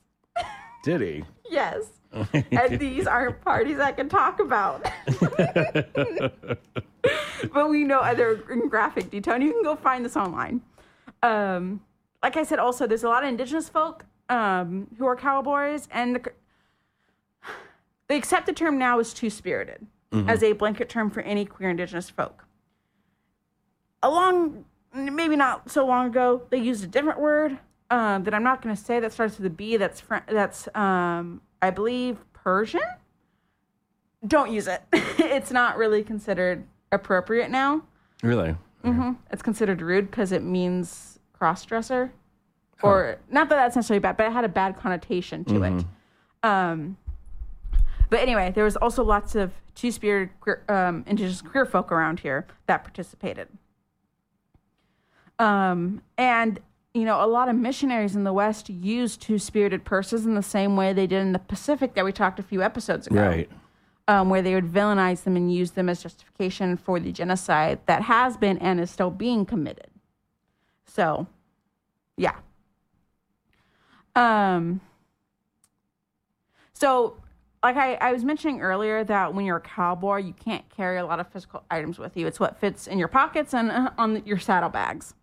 Did 0.82 1.00
he? 1.00 1.24
Yes, 1.50 1.84
and 2.32 2.78
these 2.78 3.06
aren't 3.06 3.40
parties 3.42 3.78
I 3.78 3.92
can 3.92 4.08
talk 4.08 4.40
about, 4.40 4.86
but 7.52 7.68
we 7.68 7.84
know 7.84 8.14
they're 8.14 8.40
in 8.50 8.68
graphic 8.68 9.10
detail, 9.10 9.34
and 9.34 9.44
you 9.44 9.52
can 9.52 9.62
go 9.62 9.76
find 9.76 10.04
this 10.04 10.16
online. 10.16 10.60
Um, 11.22 11.80
like 12.22 12.36
I 12.36 12.42
said, 12.42 12.58
also 12.58 12.86
there's 12.86 13.04
a 13.04 13.08
lot 13.08 13.22
of 13.22 13.28
indigenous 13.28 13.68
folk 13.68 14.04
um, 14.28 14.86
who 14.98 15.06
are 15.06 15.16
cowboys, 15.16 15.88
and 15.90 16.16
the, 16.16 16.32
the 18.08 18.14
accepted 18.14 18.56
term 18.56 18.78
now 18.78 18.98
is 18.98 19.12
two 19.12 19.30
spirited 19.30 19.86
as 20.26 20.42
a 20.42 20.52
blanket 20.52 20.88
term 20.88 21.10
for 21.10 21.20
any 21.20 21.44
queer 21.44 21.68
indigenous 21.68 22.08
folk. 22.08 22.46
Along, 24.02 24.64
maybe 24.94 25.36
not 25.36 25.70
so 25.70 25.86
long 25.86 26.06
ago, 26.06 26.42
they 26.50 26.58
used 26.58 26.84
a 26.84 26.86
different 26.86 27.20
word 27.20 27.58
um, 27.90 28.24
that 28.24 28.34
I'm 28.34 28.42
not 28.42 28.62
going 28.62 28.74
to 28.74 28.80
say 28.80 29.00
that 29.00 29.12
starts 29.12 29.38
with 29.38 29.46
a 29.46 29.50
B. 29.50 29.76
That's 29.76 30.00
Fr- 30.00 30.16
that's 30.26 30.68
um, 30.74 31.40
I 31.62 31.70
believe 31.70 32.18
Persian. 32.32 32.80
Don't 34.26 34.50
use 34.52 34.66
it. 34.66 34.82
it's 34.92 35.50
not 35.50 35.76
really 35.76 36.02
considered 36.02 36.64
appropriate 36.92 37.50
now. 37.50 37.82
Really? 38.22 38.56
hmm 38.82 39.12
It's 39.30 39.42
considered 39.42 39.80
rude 39.82 40.10
because 40.10 40.32
it 40.32 40.42
means 40.42 41.18
cross 41.32 41.64
dresser, 41.64 42.12
or 42.82 43.18
not 43.30 43.48
that 43.48 43.56
that's 43.56 43.76
necessarily 43.76 44.00
bad, 44.00 44.16
but 44.16 44.26
it 44.26 44.32
had 44.32 44.44
a 44.44 44.48
bad 44.48 44.76
connotation 44.76 45.44
to 45.44 45.62
it. 45.62 45.84
Um, 46.42 46.96
but 48.10 48.20
anyway, 48.20 48.52
there 48.54 48.64
was 48.64 48.76
also 48.76 49.04
lots 49.04 49.34
of 49.34 49.52
two 49.74 49.92
queer, 50.40 50.64
um, 50.68 51.04
indigenous 51.06 51.42
queer 51.42 51.66
folk 51.66 51.92
around 51.92 52.20
here 52.20 52.46
that 52.66 52.82
participated. 52.82 53.48
Um, 55.38 56.02
and 56.16 56.60
you 56.94 57.04
know, 57.04 57.24
a 57.24 57.26
lot 57.26 57.48
of 57.48 57.56
missionaries 57.56 58.16
in 58.16 58.24
the 58.24 58.32
West 58.32 58.68
used 58.68 59.20
two 59.20 59.38
spirited 59.38 59.84
purses 59.84 60.26
in 60.26 60.34
the 60.34 60.42
same 60.42 60.74
way 60.74 60.92
they 60.92 61.06
did 61.06 61.20
in 61.20 61.32
the 61.32 61.38
Pacific 61.38 61.94
that 61.94 62.04
we 62.04 62.12
talked 62.12 62.38
a 62.38 62.42
few 62.42 62.62
episodes 62.62 63.06
ago. 63.06 63.20
Right. 63.20 63.50
Um, 64.08 64.30
where 64.30 64.40
they 64.40 64.54
would 64.54 64.64
villainize 64.64 65.24
them 65.24 65.36
and 65.36 65.52
use 65.52 65.72
them 65.72 65.90
as 65.90 66.02
justification 66.02 66.78
for 66.78 66.98
the 66.98 67.12
genocide 67.12 67.78
that 67.84 68.02
has 68.02 68.38
been 68.38 68.56
and 68.58 68.80
is 68.80 68.90
still 68.90 69.10
being 69.10 69.44
committed. 69.44 69.88
So, 70.86 71.26
yeah. 72.16 72.36
Um. 74.16 74.80
So, 76.72 77.16
like 77.62 77.76
I, 77.76 77.94
I 77.94 78.12
was 78.12 78.24
mentioning 78.24 78.60
earlier, 78.60 79.04
that 79.04 79.34
when 79.34 79.44
you're 79.44 79.58
a 79.58 79.60
cowboy, 79.60 80.18
you 80.18 80.32
can't 80.32 80.68
carry 80.70 80.96
a 80.96 81.04
lot 81.04 81.20
of 81.20 81.28
physical 81.28 81.64
items 81.70 81.98
with 81.98 82.16
you. 82.16 82.26
It's 82.26 82.40
what 82.40 82.58
fits 82.58 82.86
in 82.86 82.98
your 82.98 83.08
pockets 83.08 83.52
and 83.52 83.70
uh, 83.70 83.90
on 83.98 84.22
your 84.24 84.38
saddlebags. 84.38 85.14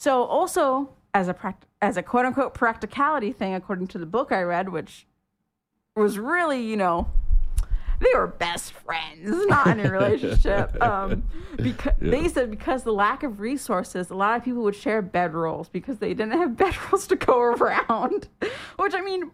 So, 0.00 0.24
also 0.24 0.94
as 1.12 1.28
a 1.28 1.34
pract- 1.34 1.66
as 1.82 1.98
a 1.98 2.02
quote 2.02 2.24
unquote 2.24 2.54
practicality 2.54 3.32
thing, 3.32 3.54
according 3.54 3.88
to 3.88 3.98
the 3.98 4.06
book 4.06 4.32
I 4.32 4.40
read, 4.40 4.70
which 4.70 5.06
was 5.94 6.18
really, 6.18 6.62
you 6.62 6.74
know, 6.74 7.10
they 8.00 8.08
were 8.14 8.26
best 8.26 8.72
friends, 8.72 9.30
not 9.48 9.66
in 9.66 9.80
a 9.80 9.90
relationship. 9.90 10.82
Um, 10.82 11.24
because 11.56 11.92
they 12.00 12.28
said 12.28 12.50
because 12.50 12.82
the 12.82 12.94
lack 12.94 13.22
of 13.22 13.40
resources, 13.40 14.08
a 14.08 14.14
lot 14.14 14.38
of 14.38 14.44
people 14.44 14.62
would 14.62 14.74
share 14.74 15.02
bedrolls 15.02 15.70
because 15.70 15.98
they 15.98 16.14
didn't 16.14 16.32
have 16.32 16.50
bedrolls 16.52 17.06
to 17.08 17.16
go 17.16 17.38
around. 17.38 18.26
Which 18.78 18.94
I 18.94 19.02
mean, 19.02 19.30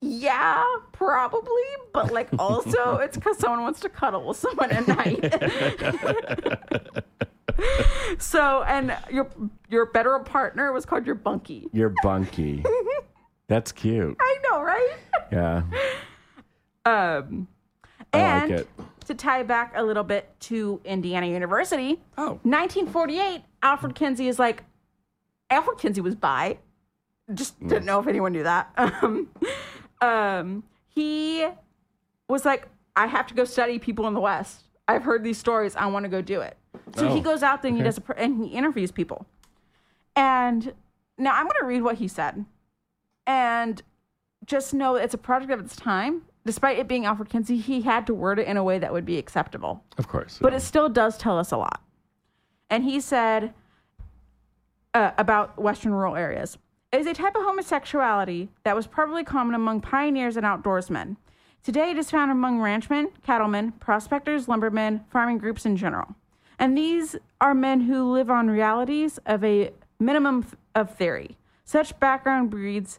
yeah, 0.00 0.62
probably, 0.92 1.64
but 1.92 2.12
like 2.12 2.28
also 2.38 2.98
it's 2.98 3.16
because 3.16 3.38
someone 3.38 3.62
wants 3.62 3.80
to 3.80 3.88
cuddle 3.88 4.24
with 4.24 4.36
someone 4.36 4.70
at 4.70 4.86
night. 4.86 7.02
so, 8.18 8.62
and 8.64 8.96
your 9.10 9.28
your 9.68 9.86
bedroll 9.86 10.20
partner 10.20 10.72
was 10.72 10.84
called 10.84 11.06
your 11.06 11.14
bunkie. 11.14 11.68
Your 11.72 11.94
bunkie. 12.02 12.64
That's 13.48 13.72
cute. 13.72 14.16
I 14.20 14.36
know, 14.50 14.62
right? 14.62 14.96
Yeah. 15.32 15.62
Um, 16.86 17.48
I 18.12 18.18
and 18.18 18.50
like 18.50 18.60
it. 18.60 18.68
to 19.06 19.14
tie 19.14 19.42
back 19.42 19.72
a 19.74 19.82
little 19.82 20.02
bit 20.04 20.28
to 20.40 20.82
Indiana 20.84 21.26
University, 21.26 21.98
Oh. 22.18 22.38
1948, 22.42 23.42
Alfred 23.62 23.94
Kinsey 23.94 24.28
is 24.28 24.38
like, 24.38 24.64
Alfred 25.48 25.78
Kinsey 25.78 26.02
was 26.02 26.14
bi. 26.14 26.58
Just 27.32 27.58
didn't 27.66 27.86
know 27.86 27.98
if 28.00 28.06
anyone 28.06 28.32
knew 28.32 28.42
that. 28.42 28.70
Um, 28.76 29.30
um, 30.02 30.62
he 30.88 31.46
was 32.28 32.44
like, 32.44 32.68
I 32.96 33.06
have 33.06 33.26
to 33.28 33.34
go 33.34 33.44
study 33.44 33.78
people 33.78 34.06
in 34.06 34.12
the 34.12 34.20
West. 34.20 34.64
I've 34.86 35.04
heard 35.04 35.24
these 35.24 35.38
stories. 35.38 35.74
I 35.74 35.86
want 35.86 36.04
to 36.04 36.10
go 36.10 36.20
do 36.20 36.42
it. 36.42 36.58
So 36.96 37.08
he 37.08 37.18
Oh, 37.20 37.22
goes 37.22 37.42
out 37.42 37.62
there 37.62 37.68
and 37.70 37.78
he 37.78 37.84
does 37.84 37.98
a, 37.98 38.00
pr- 38.00 38.12
and 38.12 38.44
he 38.44 38.50
interviews 38.52 38.90
people. 38.92 39.26
And 40.16 40.72
now 41.18 41.34
I'm 41.34 41.44
going 41.44 41.56
to 41.60 41.66
read 41.66 41.82
what 41.82 41.96
he 41.96 42.08
said. 42.08 42.44
And 43.26 43.82
just 44.46 44.74
know 44.74 44.96
it's 44.96 45.14
a 45.14 45.18
product 45.18 45.50
of 45.50 45.60
its 45.60 45.74
time. 45.76 46.22
Despite 46.46 46.78
it 46.78 46.86
being 46.86 47.06
Alfred 47.06 47.30
Kinsey, 47.30 47.56
he 47.56 47.80
had 47.82 48.06
to 48.06 48.14
word 48.14 48.38
it 48.38 48.46
in 48.46 48.56
a 48.58 48.62
way 48.64 48.78
that 48.78 48.92
would 48.92 49.06
be 49.06 49.16
acceptable 49.16 49.82
Of 49.96 50.08
course. 50.08 50.38
but 50.42 50.52
it 50.52 50.60
still 50.60 50.88
does 50.90 51.16
tell 51.16 51.38
us 51.38 51.50
a 51.52 51.56
lot. 51.56 51.82
And 52.68 52.84
he 52.84 53.00
said 53.00 53.54
uh, 54.92 55.12
about 55.16 55.58
Western 55.60 55.92
rural 55.92 56.16
areas 56.16 56.58
it 56.92 57.00
is 57.00 57.06
a 57.08 57.14
type 57.14 57.34
of 57.34 57.42
homosexuality 57.42 58.50
that 58.62 58.76
was 58.76 58.86
probably 58.86 59.24
common 59.24 59.54
among 59.56 59.80
pioneers 59.80 60.36
and 60.36 60.46
outdoorsmen. 60.46 61.16
Today, 61.64 61.90
it 61.90 61.98
is 61.98 62.08
found 62.10 62.30
among 62.30 62.60
ranchmen, 62.60 63.08
cattlemen, 63.24 63.72
prospectors, 63.72 64.46
lumbermen, 64.48 65.00
farming 65.10 65.38
groups 65.38 65.66
in 65.66 65.76
general. 65.76 66.14
And 66.58 66.76
these 66.76 67.16
are 67.40 67.54
men 67.54 67.80
who 67.80 68.12
live 68.12 68.30
on 68.30 68.48
realities 68.48 69.18
of 69.26 69.42
a 69.44 69.72
minimum 69.98 70.46
of 70.74 70.94
theory. 70.96 71.36
Such 71.64 71.98
background 71.98 72.50
breeds 72.50 72.98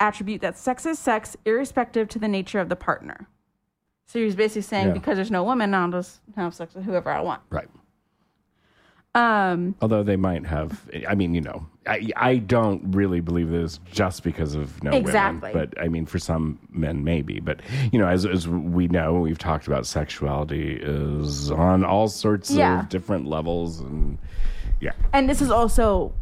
attribute 0.00 0.40
that 0.42 0.58
sex 0.58 0.86
is 0.86 0.98
sex, 0.98 1.36
irrespective 1.44 2.08
to 2.08 2.18
the 2.18 2.28
nature 2.28 2.60
of 2.60 2.68
the 2.68 2.76
partner. 2.76 3.28
So 4.06 4.18
he's 4.18 4.36
basically 4.36 4.62
saying, 4.62 4.88
Yeah. 4.88 4.92
because 4.92 5.16
there's 5.16 5.30
no 5.30 5.42
woman, 5.44 5.74
I'll 5.74 5.90
just 5.90 6.20
have 6.36 6.54
sex 6.54 6.74
with 6.74 6.84
whoever 6.84 7.10
I 7.10 7.20
want. 7.20 7.42
right. 7.50 7.68
Um, 9.14 9.74
Although 9.80 10.02
they 10.02 10.16
might 10.16 10.44
have, 10.46 10.88
I 11.08 11.14
mean, 11.14 11.32
you 11.34 11.40
know, 11.40 11.66
I, 11.88 12.08
I 12.16 12.36
don't 12.38 12.82
really 12.94 13.20
believe 13.20 13.50
this 13.50 13.78
just 13.90 14.22
because 14.22 14.54
of 14.54 14.82
no 14.82 14.90
Exactly. 14.92 15.52
women. 15.52 15.70
But 15.72 15.80
I 15.82 15.88
mean, 15.88 16.06
for 16.06 16.18
some 16.18 16.58
men, 16.70 17.04
maybe. 17.04 17.40
But, 17.40 17.60
you 17.92 17.98
know, 17.98 18.08
as, 18.08 18.26
as 18.26 18.48
we 18.48 18.88
know, 18.88 19.14
we've 19.14 19.38
talked 19.38 19.66
about 19.66 19.86
sexuality 19.86 20.78
is 20.80 21.50
on 21.50 21.84
all 21.84 22.08
sorts 22.08 22.50
Yeah. 22.50 22.80
of 22.80 22.88
different 22.88 23.26
levels. 23.26 23.80
And 23.80 24.18
yeah. 24.80 24.92
and 25.12 25.28
this 25.28 25.40
is 25.40 25.50
also 25.50 26.12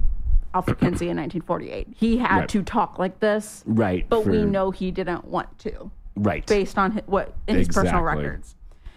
Alfred 0.54 0.78
Kinsey 0.78 1.08
in 1.08 1.16
1948. 1.16 1.88
He 1.96 2.18
had 2.18 2.38
Right. 2.40 2.48
to 2.50 2.62
talk 2.62 2.98
like 2.98 3.18
this, 3.20 3.64
Right. 3.66 4.06
but 4.08 4.24
we 4.26 4.44
know 4.44 4.70
he 4.70 4.90
didn't 4.90 5.24
want 5.26 5.58
to, 5.60 5.90
Right. 6.16 6.46
based 6.46 6.78
on 6.78 6.92
hi- 6.92 7.02
what 7.06 7.34
in 7.48 7.56
his 7.56 7.68
personal 7.68 8.02
records. 8.02 8.54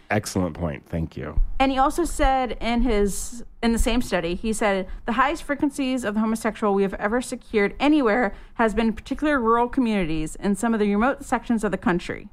Excellent 0.10 0.56
point. 0.56 0.88
Thank 0.88 1.18
you. 1.18 1.40
And 1.60 1.72
he 1.72 1.78
also 1.78 2.06
said 2.06 2.58
in 2.62 2.82
his 2.82 3.44
in 3.62 3.74
the 3.74 3.80
same 3.80 4.02
study, 4.02 4.36
he 4.36 4.54
said 4.54 4.88
the 5.06 5.14
highest 5.14 5.44
frequencies 5.44 6.04
of 6.06 6.14
the 6.14 6.20
homosexual 6.22 6.74
we 6.74 6.84
have 6.84 6.94
ever 6.94 7.22
secured 7.22 7.76
anywhere 7.80 8.34
has 8.54 8.74
been 8.74 8.88
in 8.88 8.94
particular 8.94 9.40
rural 9.40 9.68
communities 9.68 10.36
in 10.38 10.56
some 10.56 10.74
of 10.74 10.80
the 10.80 10.90
remote 10.90 11.26
sections 11.26 11.64
of 11.64 11.72
the 11.72 11.78
country. 11.78 12.30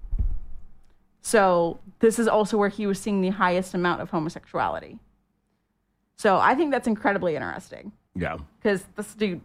So 1.21 1.81
this 1.99 2.19
is 2.19 2.29
also 2.29 2.57
where 2.59 2.69
he 2.69 2.87
was 2.87 3.01
seeing 3.01 3.23
the 3.23 3.31
highest 3.31 3.75
amount 3.75 4.03
of 4.03 4.11
homosexuality. 4.11 4.99
So 6.17 6.37
I 6.37 6.55
think 6.55 6.71
that's 6.71 6.87
incredibly 6.87 7.35
interesting 7.35 7.91
Yeah. 8.15 8.37
because 8.63 8.85
this 8.95 9.15
dude 9.15 9.41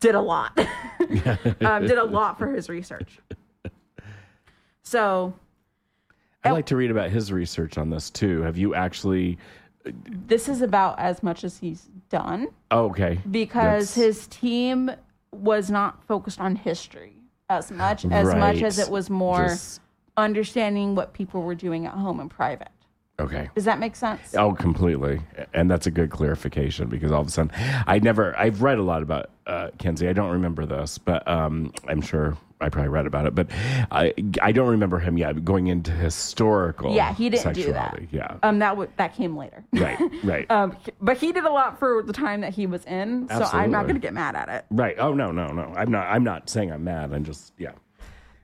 did 0.00 0.14
a 0.14 0.20
lot, 0.20 0.58
um, 1.60 1.86
did 1.86 1.98
a 1.98 2.04
lot 2.04 2.38
for 2.38 2.52
his 2.52 2.68
research. 2.68 3.18
So 4.82 5.34
I'd 6.44 6.52
like 6.52 6.66
to 6.66 6.76
read 6.76 6.90
about 6.90 7.10
his 7.10 7.32
research 7.32 7.76
on 7.78 7.90
this 7.90 8.10
too. 8.10 8.42
Have 8.42 8.56
you 8.56 8.74
actually? 8.74 9.38
this 10.10 10.46
is 10.48 10.60
about 10.60 10.98
as 10.98 11.22
much 11.22 11.42
as 11.42 11.58
he's 11.58 11.88
done. 12.10 12.48
Oh, 12.70 12.86
okay. 12.90 13.18
because 13.30 13.94
That's- 13.94 14.18
his 14.18 14.26
team 14.26 14.90
was 15.32 15.70
not 15.70 16.04
focused 16.04 16.38
on 16.40 16.54
history 16.56 17.14
as 17.48 17.70
much 17.70 18.04
as 18.04 18.34
much 18.34 18.62
as 18.62 18.78
it 18.78 18.90
was 18.90 19.08
more 19.08 19.48
Just- 19.48 19.80
understanding 20.16 20.94
what 20.94 21.14
people 21.14 21.42
were 21.42 21.54
doing 21.54 21.86
at 21.86 21.94
home 21.94 22.20
in 22.20 22.28
private. 22.28 22.68
Okay. 23.20 23.48
Does 23.54 23.64
that 23.64 23.78
make 23.78 23.94
sense? 23.96 24.34
Oh, 24.34 24.52
completely. 24.54 25.20
And 25.54 25.70
that's 25.70 25.86
a 25.86 25.90
good 25.90 26.10
clarification 26.10 26.88
because 26.88 27.12
all 27.12 27.20
of 27.20 27.28
a 27.28 27.30
sudden, 27.30 27.52
I 27.86 27.98
never, 27.98 28.36
I've 28.38 28.62
read 28.62 28.78
a 28.78 28.82
lot 28.82 29.02
about 29.02 29.30
uh, 29.46 29.68
Kinsey. 29.78 30.08
I 30.08 30.12
don't 30.12 30.30
remember 30.30 30.64
this, 30.66 30.96
but 30.98 31.26
um, 31.28 31.72
I'm 31.86 32.00
sure 32.00 32.36
I 32.62 32.68
probably 32.68 32.88
read 32.88 33.06
about 33.06 33.26
it. 33.26 33.34
But 33.34 33.48
I, 33.90 34.14
I 34.40 34.52
don't 34.52 34.68
remember 34.68 34.98
him 34.98 35.18
yet 35.18 35.44
going 35.44 35.66
into 35.66 35.90
historical. 35.92 36.94
Yeah, 36.94 37.14
he 37.14 37.28
didn't 37.30 37.54
do 37.54 37.72
that. 37.72 38.00
Yeah. 38.10 38.36
Um, 38.42 38.58
that 38.60 38.70
w- 38.70 38.90
that 38.96 39.14
came 39.14 39.36
later. 39.36 39.64
right. 39.72 39.98
Right. 40.22 40.50
um, 40.50 40.76
but 41.00 41.16
he 41.18 41.32
did 41.32 41.44
a 41.44 41.50
lot 41.50 41.78
for 41.78 42.02
the 42.02 42.12
time 42.12 42.40
that 42.42 42.54
he 42.54 42.66
was 42.66 42.84
in, 42.84 43.24
Absolutely. 43.30 43.46
so 43.46 43.56
I'm 43.58 43.70
not 43.70 43.82
going 43.82 43.94
to 43.96 44.00
get 44.00 44.14
mad 44.14 44.34
at 44.36 44.48
it. 44.48 44.64
right. 44.70 44.96
Oh 44.98 45.12
no, 45.14 45.30
no, 45.30 45.48
no. 45.48 45.72
I'm 45.76 45.90
not. 45.90 46.06
I'm 46.06 46.24
not 46.24 46.48
saying 46.48 46.70
I'm 46.72 46.84
mad. 46.84 47.12
I'm 47.12 47.24
just 47.24 47.52
yeah. 47.58 47.72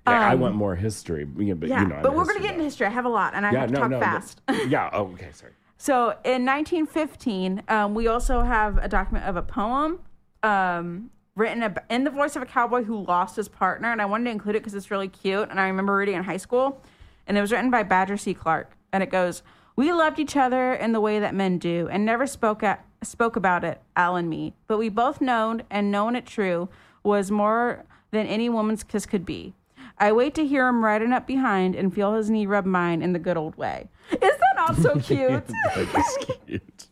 Yeah, 0.06 0.20
I 0.30 0.34
want 0.34 0.54
more 0.54 0.76
history. 0.76 1.26
Yeah, 1.36 1.54
but 1.54 1.66
Um, 1.66 1.70
Yeah, 1.70 1.82
you 1.82 1.88
know, 1.88 2.00
but 2.02 2.14
we're 2.14 2.24
going 2.24 2.36
to 2.36 2.42
get 2.42 2.52
into 2.52 2.64
history. 2.64 2.86
I 2.86 2.90
have 2.90 3.04
a 3.04 3.08
lot, 3.10 3.34
and 3.34 3.44
I 3.46 3.52
Yeah, 3.52 3.60
have 3.60 3.68
to 3.70 3.74
no, 3.74 3.80
talk 3.80 3.90
no, 3.90 4.00
fast. 4.00 4.40
no. 4.48 4.54
yeah. 4.68 4.90
Oh, 4.92 5.02
okay. 5.14 5.30
Sorry. 5.32 5.52
So 5.78 6.10
in 6.24 6.44
1915, 6.46 7.62
um, 7.68 7.94
we 7.94 8.06
also 8.06 8.42
have 8.42 8.78
a 8.78 8.88
document 8.88 9.26
of 9.26 9.36
a 9.36 9.42
poem 9.42 9.98
um, 10.42 11.10
written 11.34 11.62
ab- 11.62 11.82
in 11.90 12.04
the 12.04 12.10
voice 12.10 12.36
of 12.36 12.42
a 12.42 12.46
cowboy 12.46 12.84
who 12.84 13.04
lost 13.04 13.36
his 13.36 13.48
partner, 13.48 13.90
and 13.92 14.00
I 14.00 14.06
wanted 14.06 14.24
to 14.24 14.30
include 14.30 14.56
it 14.56 14.60
because 14.60 14.74
it's 14.74 14.90
really 14.90 15.08
cute, 15.08 15.48
and 15.50 15.58
I 15.60 15.66
remember 15.66 15.96
reading 15.96 16.14
it 16.14 16.18
in 16.18 16.24
high 16.24 16.36
school, 16.36 16.80
and 17.26 17.36
it 17.36 17.40
was 17.40 17.50
written 17.52 17.70
by 17.70 17.82
Badger 17.82 18.16
C. 18.16 18.32
Clark, 18.32 18.76
and 18.92 19.02
it 19.02 19.10
goes, 19.10 19.42
"We 19.74 19.92
loved 19.92 20.18
each 20.18 20.36
other 20.36 20.72
in 20.72 20.92
the 20.92 21.00
way 21.00 21.18
that 21.18 21.34
men 21.34 21.58
do, 21.58 21.88
and 21.90 22.04
never 22.06 22.26
spoke 22.26 22.62
at, 22.62 22.84
spoke 23.02 23.36
about 23.36 23.64
it, 23.64 23.80
Al 23.96 24.16
and 24.16 24.30
me, 24.30 24.54
but 24.68 24.78
we 24.78 24.88
both 24.88 25.20
known 25.20 25.62
and 25.68 25.90
known 25.90 26.14
it 26.16 26.24
true 26.26 26.68
was 27.02 27.30
more 27.30 27.84
than 28.12 28.26
any 28.26 28.48
woman's 28.48 28.82
kiss 28.84 29.04
could 29.04 29.26
be." 29.26 29.54
I 29.98 30.12
wait 30.12 30.34
to 30.34 30.46
hear 30.46 30.68
him 30.68 30.84
riding 30.84 31.12
up 31.12 31.26
behind 31.26 31.74
and 31.74 31.92
feel 31.94 32.14
his 32.14 32.28
knee 32.30 32.46
rub 32.46 32.66
mine 32.66 33.00
in 33.02 33.12
the 33.12 33.18
good 33.18 33.36
old 33.36 33.56
way. 33.56 33.88
Is 34.12 34.18
that 34.20 34.54
not 34.56 34.76
so 34.76 34.94
cute? 35.00 35.46
That 35.46 35.88
is 35.96 36.26
cute. 36.46 36.86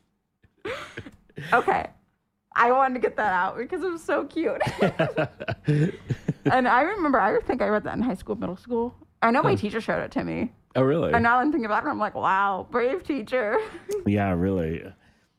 Okay. 1.52 1.86
I 2.56 2.70
wanted 2.72 2.94
to 2.94 3.00
get 3.00 3.16
that 3.16 3.32
out 3.32 3.58
because 3.58 3.82
it 3.82 3.90
was 3.90 4.02
so 4.02 4.24
cute. 4.24 4.62
and 6.46 6.68
I 6.68 6.82
remember, 6.82 7.18
I 7.20 7.38
think 7.40 7.60
I 7.62 7.68
read 7.68 7.84
that 7.84 7.94
in 7.96 8.02
high 8.02 8.14
school, 8.14 8.36
middle 8.36 8.56
school. 8.56 8.94
I 9.22 9.30
know 9.30 9.42
my 9.42 9.54
teacher 9.54 9.80
showed 9.80 10.02
it 10.02 10.10
to 10.12 10.22
me. 10.24 10.52
Oh, 10.76 10.82
really? 10.82 11.12
And 11.12 11.22
now 11.22 11.38
I'm 11.38 11.50
thinking 11.50 11.66
about 11.66 11.84
it, 11.84 11.88
I'm 11.88 11.98
like, 11.98 12.14
wow, 12.14 12.66
brave 12.70 13.02
teacher. 13.04 13.58
Yeah, 14.06 14.32
really. 14.32 14.84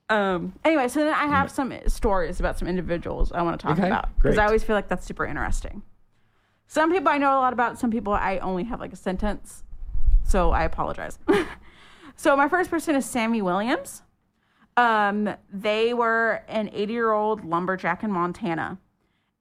um. 0.09 0.53
Anyway, 0.65 0.87
so 0.87 1.01
then 1.01 1.13
I 1.13 1.27
have 1.27 1.51
some 1.51 1.71
stories 1.87 2.39
about 2.39 2.57
some 2.57 2.67
individuals 2.67 3.31
I 3.31 3.43
want 3.43 3.59
to 3.59 3.67
talk 3.67 3.77
Okay, 3.77 3.87
about 3.87 4.09
because. 4.15 4.37
I 4.39 4.45
always 4.45 4.63
feel 4.63 4.75
like 4.75 4.87
that's 4.87 5.05
super 5.05 5.23
interesting. 5.25 5.83
Some 6.67 6.91
people 6.91 7.09
I 7.09 7.17
know 7.17 7.37
a 7.37 7.39
lot 7.39 7.53
about. 7.53 7.79
Some 7.79 7.91
people 7.91 8.13
I 8.13 8.37
only 8.39 8.63
have 8.63 8.79
like 8.79 8.93
a 8.93 8.97
sentence, 8.97 9.63
so 10.23 10.51
I 10.51 10.63
apologize. 10.63 11.19
so 12.15 12.35
my 12.35 12.49
first 12.49 12.69
person 12.69 12.95
is 12.95 13.05
Sammy 13.05 13.41
Williams. 13.41 14.01
Um, 14.77 15.35
they 15.53 15.93
were 15.93 16.43
an 16.47 16.69
80 16.73 16.93
year 16.93 17.11
old 17.11 17.45
lumberjack 17.45 18.03
in 18.03 18.11
Montana, 18.11 18.77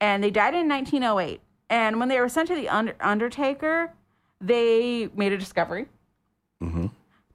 and 0.01 0.22
they 0.22 0.31
died 0.31 0.55
in 0.55 0.68
1908. 0.68 1.41
And 1.70 1.99
when 1.99 2.09
they 2.09 2.20
were 2.20 2.29
sent 2.29 2.49
to 2.49 2.55
the 2.55 2.68
under- 2.68 2.95
Undertaker, 3.01 3.93
they 4.41 5.09
made 5.16 5.33
a 5.33 5.39
discovery. 5.39 5.87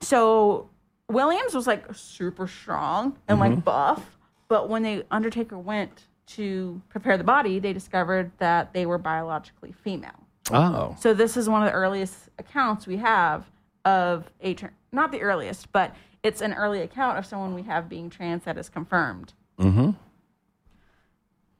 So 0.01 0.69
Williams 1.09 1.53
was 1.53 1.67
like 1.67 1.85
super 1.93 2.47
strong 2.47 3.17
and 3.27 3.39
like 3.39 3.63
buff, 3.65 4.17
but 4.47 4.69
when 4.69 4.83
the 4.83 5.05
Undertaker 5.11 5.57
went 5.57 6.03
to 6.29 6.81
prepare 6.89 7.17
the 7.17 7.23
body, 7.23 7.59
they 7.59 7.73
discovered 7.73 8.31
that 8.37 8.73
they 8.73 8.85
were 8.85 8.97
biologically 8.97 9.71
female. 9.71 10.27
Oh. 10.51 10.95
So 10.99 11.13
this 11.13 11.37
is 11.37 11.49
one 11.49 11.61
of 11.61 11.67
the 11.67 11.73
earliest 11.73 12.29
accounts 12.37 12.87
we 12.87 12.97
have 12.97 13.45
of 13.85 14.29
a 14.41 14.53
tr- 14.53 14.67
not 14.91 15.11
the 15.11 15.21
earliest, 15.21 15.71
but 15.71 15.95
it's 16.23 16.41
an 16.41 16.53
early 16.53 16.81
account 16.81 17.17
of 17.17 17.25
someone 17.25 17.53
we 17.53 17.63
have 17.63 17.89
being 17.89 18.09
trans 18.09 18.43
that 18.43 18.57
is 18.57 18.69
confirmed. 18.69 19.33
Mm-hmm. 19.59 19.91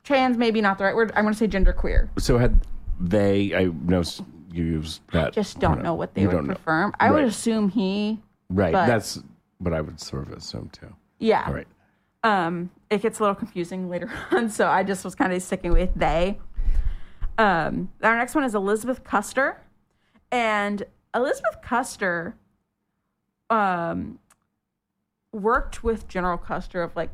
Trans 0.03 0.37
maybe 0.37 0.61
not 0.61 0.77
the 0.77 0.83
right 0.83 0.95
word. 0.95 1.11
I'm 1.15 1.23
going 1.23 1.33
to 1.33 1.37
say 1.37 1.47
genderqueer. 1.47 2.09
So 2.19 2.37
had 2.37 2.61
they? 2.99 3.53
I 3.55 3.65
know 3.65 4.03
you 4.51 4.63
used 4.63 5.01
that. 5.11 5.33
Just 5.33 5.59
don't 5.59 5.83
know 5.83 5.93
what 5.93 6.13
they 6.13 6.21
You 6.21 6.29
would 6.29 6.45
confirm. 6.45 6.93
I 6.99 7.11
would 7.11 7.23
assume 7.23 7.69
he. 7.69 8.19
Right. 8.49 8.73
That's 8.73 9.19
what 9.59 9.73
I 9.73 9.81
would 9.81 9.99
sort 9.99 10.27
of 10.27 10.33
assume 10.33 10.69
too. 10.69 10.95
Yeah. 11.19 11.43
All 11.45 11.53
right. 11.53 11.67
Um 12.23 12.69
it 12.89 13.01
gets 13.01 13.19
a 13.19 13.23
little 13.23 13.35
confusing 13.35 13.89
later 13.89 14.11
on 14.31 14.49
so 14.49 14.67
i 14.67 14.83
just 14.83 15.05
was 15.05 15.15
kind 15.15 15.31
of 15.33 15.41
sticking 15.41 15.71
with 15.71 15.93
they. 15.95 16.37
Um 17.37 17.89
our 18.03 18.17
next 18.17 18.35
one 18.35 18.43
is 18.43 18.53
elizabeth 18.55 19.03
custer 19.03 19.61
and 20.31 20.83
elizabeth 21.15 21.61
custer 21.63 22.35
um 23.49 24.19
worked 25.31 25.83
with 25.83 26.07
general 26.07 26.37
custer 26.37 26.81
of 26.81 26.95
like 26.95 27.09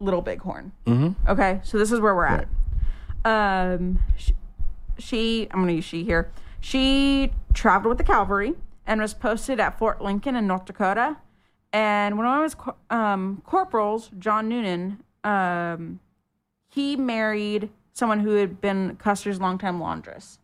little 0.00 0.22
bighorn. 0.22 0.70
Mm-hmm. 0.86 1.28
okay 1.30 1.60
so 1.64 1.76
this 1.78 1.90
is 1.90 1.98
where 1.98 2.14
we're 2.14 2.26
at. 2.26 2.48
Um 3.24 3.98
she, 4.16 4.34
she 4.98 5.48
i'm 5.50 5.60
gonna 5.60 5.72
use 5.72 5.84
she 5.84 6.04
here. 6.04 6.30
She 6.60 7.32
traveled 7.54 7.90
with 7.90 7.98
the 7.98 8.04
cavalry 8.04 8.54
and 8.86 9.00
was 9.00 9.14
posted 9.14 9.58
at 9.60 9.78
fort 9.78 10.00
lincoln 10.00 10.36
in 10.36 10.46
north 10.46 10.64
dakota 10.64 11.16
and 11.72 12.16
when 12.16 12.26
I 12.26 12.40
was 12.40 12.56
um, 12.90 13.42
corporals, 13.44 14.10
John 14.18 14.48
Noonan, 14.48 15.02
um, 15.24 16.00
he 16.68 16.96
married 16.96 17.70
someone 17.92 18.20
who 18.20 18.30
had 18.36 18.60
been 18.60 18.96
Custer's 18.96 19.40
longtime 19.40 19.80
laundress. 19.80 20.38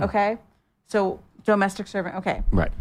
Okay, 0.00 0.38
so 0.86 1.20
domestic 1.44 1.86
servant. 1.86 2.16
Okay, 2.16 2.42
Right. 2.52 2.72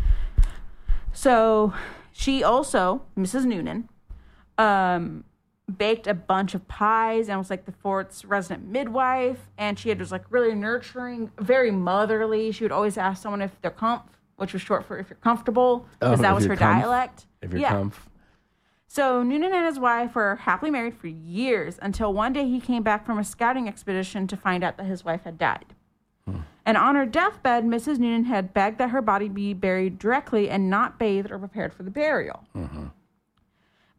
so 1.14 1.74
she 2.12 2.44
also, 2.44 3.02
Mrs. 3.18 3.46
Noonan, 3.46 3.88
um, 4.58 5.24
baked 5.78 6.08
a 6.08 6.14
bunch 6.14 6.56
of 6.56 6.68
pies 6.68 7.30
and 7.30 7.38
was 7.38 7.50
like 7.50 7.66
the 7.66 7.72
fort's 7.72 8.26
resident 8.26 8.66
midwife. 8.68 9.50
And 9.58 9.78
she 9.78 9.90
had 9.90 10.00
was 10.00 10.12
like 10.12 10.24
really 10.30 10.56
nurturing, 10.56 11.32
very 11.40 11.72
motherly. 11.72 12.52
She 12.52 12.64
would 12.64 12.72
always 12.72 12.98
ask 12.98 13.22
someone 13.22 13.42
if 13.42 13.52
they're 13.62 13.72
comf, 13.72 14.02
which 14.38 14.54
was 14.54 14.62
short 14.62 14.86
for 14.86 14.98
if 14.98 15.10
you're 15.10 15.18
comfortable, 15.18 15.86
oh, 16.02 16.12
because 16.12 16.20
Oh, 16.20 16.22
that 16.22 16.36
was 16.36 16.46
her 16.46 16.56
comf? 16.56 16.60
dialect. 16.82 17.26
If 17.42 17.52
you're 17.52 17.62
yeah. 17.62 17.74
comf. 17.74 17.94
So 18.88 19.22
Noonan 19.22 19.54
and 19.54 19.66
his 19.66 19.80
wife 19.80 20.16
were 20.16 20.38
happily 20.38 20.72
married 20.72 20.96
for 20.98 21.08
years 21.08 21.78
until 21.82 22.14
one 22.14 22.32
day 22.34 22.48
he 22.48 22.60
came 22.62 22.84
back 22.84 23.06
from 23.06 23.20
a 23.20 23.24
scouting 23.24 23.68
expedition 23.68 24.28
to 24.28 24.38
find 24.38 24.64
out 24.64 24.78
that 24.78 24.86
his 24.86 25.04
wife 25.04 25.24
had 25.24 25.38
died. 25.38 25.76
Hmm. 26.26 26.38
And 26.66 26.78
on 26.78 26.96
her 26.96 27.06
deathbed, 27.06 27.66
Mrs. 27.66 28.00
Noonan 28.00 28.26
had 28.26 28.54
begged 28.54 28.78
that 28.78 28.90
her 28.92 29.02
body 29.02 29.28
be 29.30 29.54
buried 29.54 30.00
directly 30.00 30.50
and 30.50 30.70
not 30.70 30.98
bathed 31.00 31.32
or 31.32 31.38
prepared 31.40 31.74
for 31.74 31.84
the 31.84 31.92
burial. 31.92 32.44
Mm-hmm. 32.56 32.86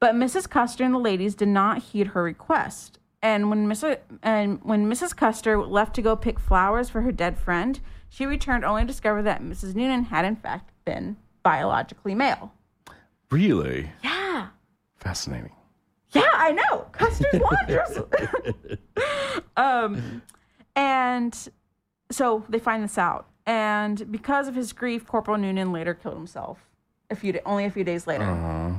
But 0.00 0.14
Mrs. 0.14 0.48
Custer 0.48 0.84
and 0.84 0.94
the 0.94 0.98
ladies 0.98 1.34
did 1.34 1.48
not 1.48 1.78
heed 1.78 2.08
her 2.08 2.22
request. 2.22 2.98
And 3.20 3.50
when 3.50 3.66
Mrs. 3.66 3.98
and 4.22 4.60
when 4.62 4.88
Mrs. 4.90 5.14
Custer 5.16 5.58
left 5.60 5.94
to 5.96 6.02
go 6.02 6.14
pick 6.14 6.38
flowers 6.38 6.88
for 6.88 7.02
her 7.02 7.10
dead 7.10 7.36
friend, 7.36 7.80
she 8.08 8.26
returned 8.26 8.64
only 8.64 8.82
to 8.82 8.86
discover 8.86 9.22
that 9.22 9.42
Mrs. 9.42 9.74
Noonan 9.74 10.04
had 10.04 10.24
in 10.24 10.36
fact 10.36 10.70
been 10.84 11.16
biologically 11.42 12.14
male. 12.14 12.52
Really 13.30 13.90
Yeah. 14.02 14.48
fascinating. 14.96 15.52
Yeah, 16.12 16.22
I 16.34 16.52
know. 16.52 16.86
Custer's 16.92 17.34
laundress. 17.68 17.98
um, 19.56 20.22
and 20.74 21.48
so 22.10 22.44
they 22.48 22.58
find 22.58 22.82
this 22.82 22.96
out, 22.96 23.26
and 23.46 24.10
because 24.10 24.48
of 24.48 24.54
his 24.54 24.72
grief, 24.72 25.06
Corporal 25.06 25.36
Noonan 25.36 25.72
later 25.72 25.92
killed 25.94 26.16
himself. 26.16 26.58
A 27.10 27.16
few 27.16 27.38
only 27.46 27.64
a 27.64 27.70
few 27.70 27.84
days 27.84 28.06
later. 28.06 28.74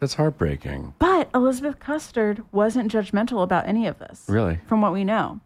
That's 0.00 0.14
heartbreaking. 0.14 0.94
But 0.98 1.28
Elizabeth 1.34 1.78
Custer 1.78 2.36
wasn't 2.52 2.90
judgmental 2.92 3.42
about 3.42 3.66
any 3.66 3.86
of 3.86 3.98
this. 3.98 4.24
Really? 4.28 4.60
from 4.66 4.80
what 4.82 4.92
we 4.92 5.04
know. 5.04 5.40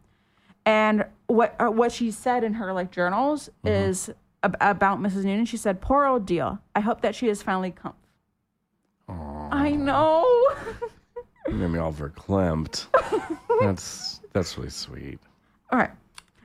And 0.68 1.06
what 1.28 1.56
uh, 1.58 1.70
what 1.70 1.92
she 1.92 2.10
said 2.10 2.44
in 2.44 2.52
her 2.54 2.74
like 2.74 2.90
journals 2.90 3.48
is 3.64 4.10
ab- 4.42 4.56
about 4.60 5.00
Mrs. 5.00 5.24
Noonan. 5.24 5.46
She 5.46 5.56
said, 5.56 5.80
"Poor 5.80 6.04
old 6.04 6.26
deal. 6.26 6.58
I 6.76 6.80
hope 6.80 7.00
that 7.00 7.14
she 7.14 7.28
is 7.28 7.42
finally 7.42 7.70
come." 7.70 7.94
I 9.50 9.70
know. 9.70 10.26
You 11.48 11.54
made 11.54 11.70
me 11.70 11.78
all 11.78 11.90
verklempt. 11.94 12.86
that's 13.62 14.20
that's 14.34 14.58
really 14.58 14.68
sweet. 14.68 15.18
All 15.72 15.78
right. 15.78 15.90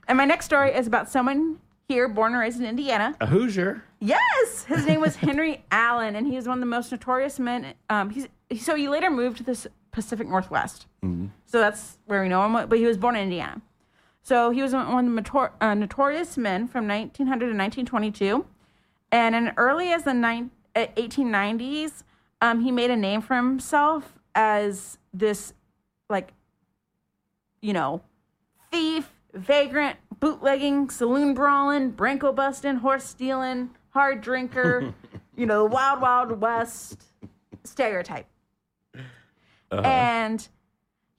And 0.07 0.17
my 0.17 0.23
next 0.23 0.45
story 0.45 0.73
is 0.73 0.87
about 0.87 1.09
someone 1.09 1.59
here 1.89 2.07
born 2.07 2.31
and 2.31 2.39
raised 2.39 2.59
in 2.61 2.65
Indiana. 2.65 3.17
A 3.19 3.25
Hoosier. 3.25 3.83
Yes, 3.99 4.63
his 4.63 4.85
name 4.85 5.01
was 5.01 5.17
Henry 5.17 5.65
Allen, 5.71 6.15
and 6.15 6.25
he 6.25 6.37
was 6.37 6.47
one 6.47 6.57
of 6.57 6.61
the 6.61 6.65
most 6.65 6.93
notorious 6.93 7.39
men. 7.39 7.73
Um, 7.89 8.09
he's 8.09 8.29
so 8.61 8.75
he 8.75 8.87
later 8.87 9.09
moved 9.09 9.39
to 9.39 9.43
the 9.43 9.67
Pacific 9.91 10.29
Northwest, 10.29 10.87
so 11.45 11.59
that's 11.59 11.97
where 12.05 12.21
we 12.21 12.29
know 12.29 12.45
him. 12.45 12.69
But 12.69 12.77
he 12.77 12.85
was 12.85 12.97
born 12.97 13.17
in 13.17 13.23
Indiana, 13.23 13.61
so 14.23 14.51
he 14.51 14.61
was 14.61 14.73
one 14.73 15.17
of 15.17 15.23
the 15.23 15.51
uh, 15.61 15.73
notorious 15.73 16.37
men 16.37 16.67
from 16.67 16.87
1900 16.87 17.39
to 17.39 17.57
1922, 17.57 18.45
and 19.11 19.35
in 19.35 19.51
early 19.57 19.91
as 19.91 20.03
the 20.03 20.11
uh, 20.75 20.87
1890s, 20.95 22.03
um, 22.41 22.61
he 22.61 22.71
made 22.71 22.89
a 22.89 22.95
name 22.95 23.21
for 23.21 23.35
himself 23.35 24.13
as 24.33 24.97
this, 25.13 25.53
like, 26.09 26.33
you 27.61 27.73
know, 27.73 28.01
thief, 28.71 29.09
vagrant, 29.33 29.97
bootlegging, 30.19 30.89
saloon 30.89 31.33
brawling, 31.33 31.91
bronco 31.91 32.31
busting, 32.31 32.77
horse 32.77 33.03
stealing, 33.03 33.69
hard 33.89 34.21
drinker, 34.21 34.93
you 35.35 35.45
know, 35.45 35.65
wild, 35.65 36.01
wild 36.01 36.41
west 36.41 37.03
stereotype. 37.63 38.27
And 39.71 40.47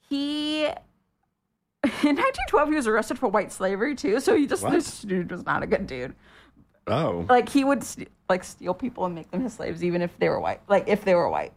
he, 0.09 0.68
in 2.03 2.16
1912, 2.16 2.68
he 2.70 2.74
was 2.76 2.87
arrested 2.87 3.18
for 3.18 3.28
white 3.28 3.53
slavery 3.53 3.95
too. 3.95 4.20
So 4.20 4.37
he 4.37 4.47
just, 4.47 4.62
What? 4.62 4.72
this 4.72 5.03
dude 5.03 5.30
was 5.30 5.45
not 5.45 5.62
a 5.62 5.66
good 5.66 5.87
dude. 5.87 6.14
Oh. 6.87 7.24
Like 7.28 7.49
he 7.49 7.64
would 7.64 7.82
st- 7.82 8.11
like 8.28 8.45
steal 8.45 8.74
people 8.74 9.05
and 9.05 9.14
make 9.14 9.30
them 9.30 9.43
his 9.43 9.55
slaves, 9.55 9.82
even 9.85 10.03
if 10.03 10.18
they 10.18 10.28
were 10.28 10.41
white. 10.41 10.61
Like 10.68 10.89
if 10.89 11.05
they 11.05 11.14
were 11.14 11.28
white. 11.28 11.53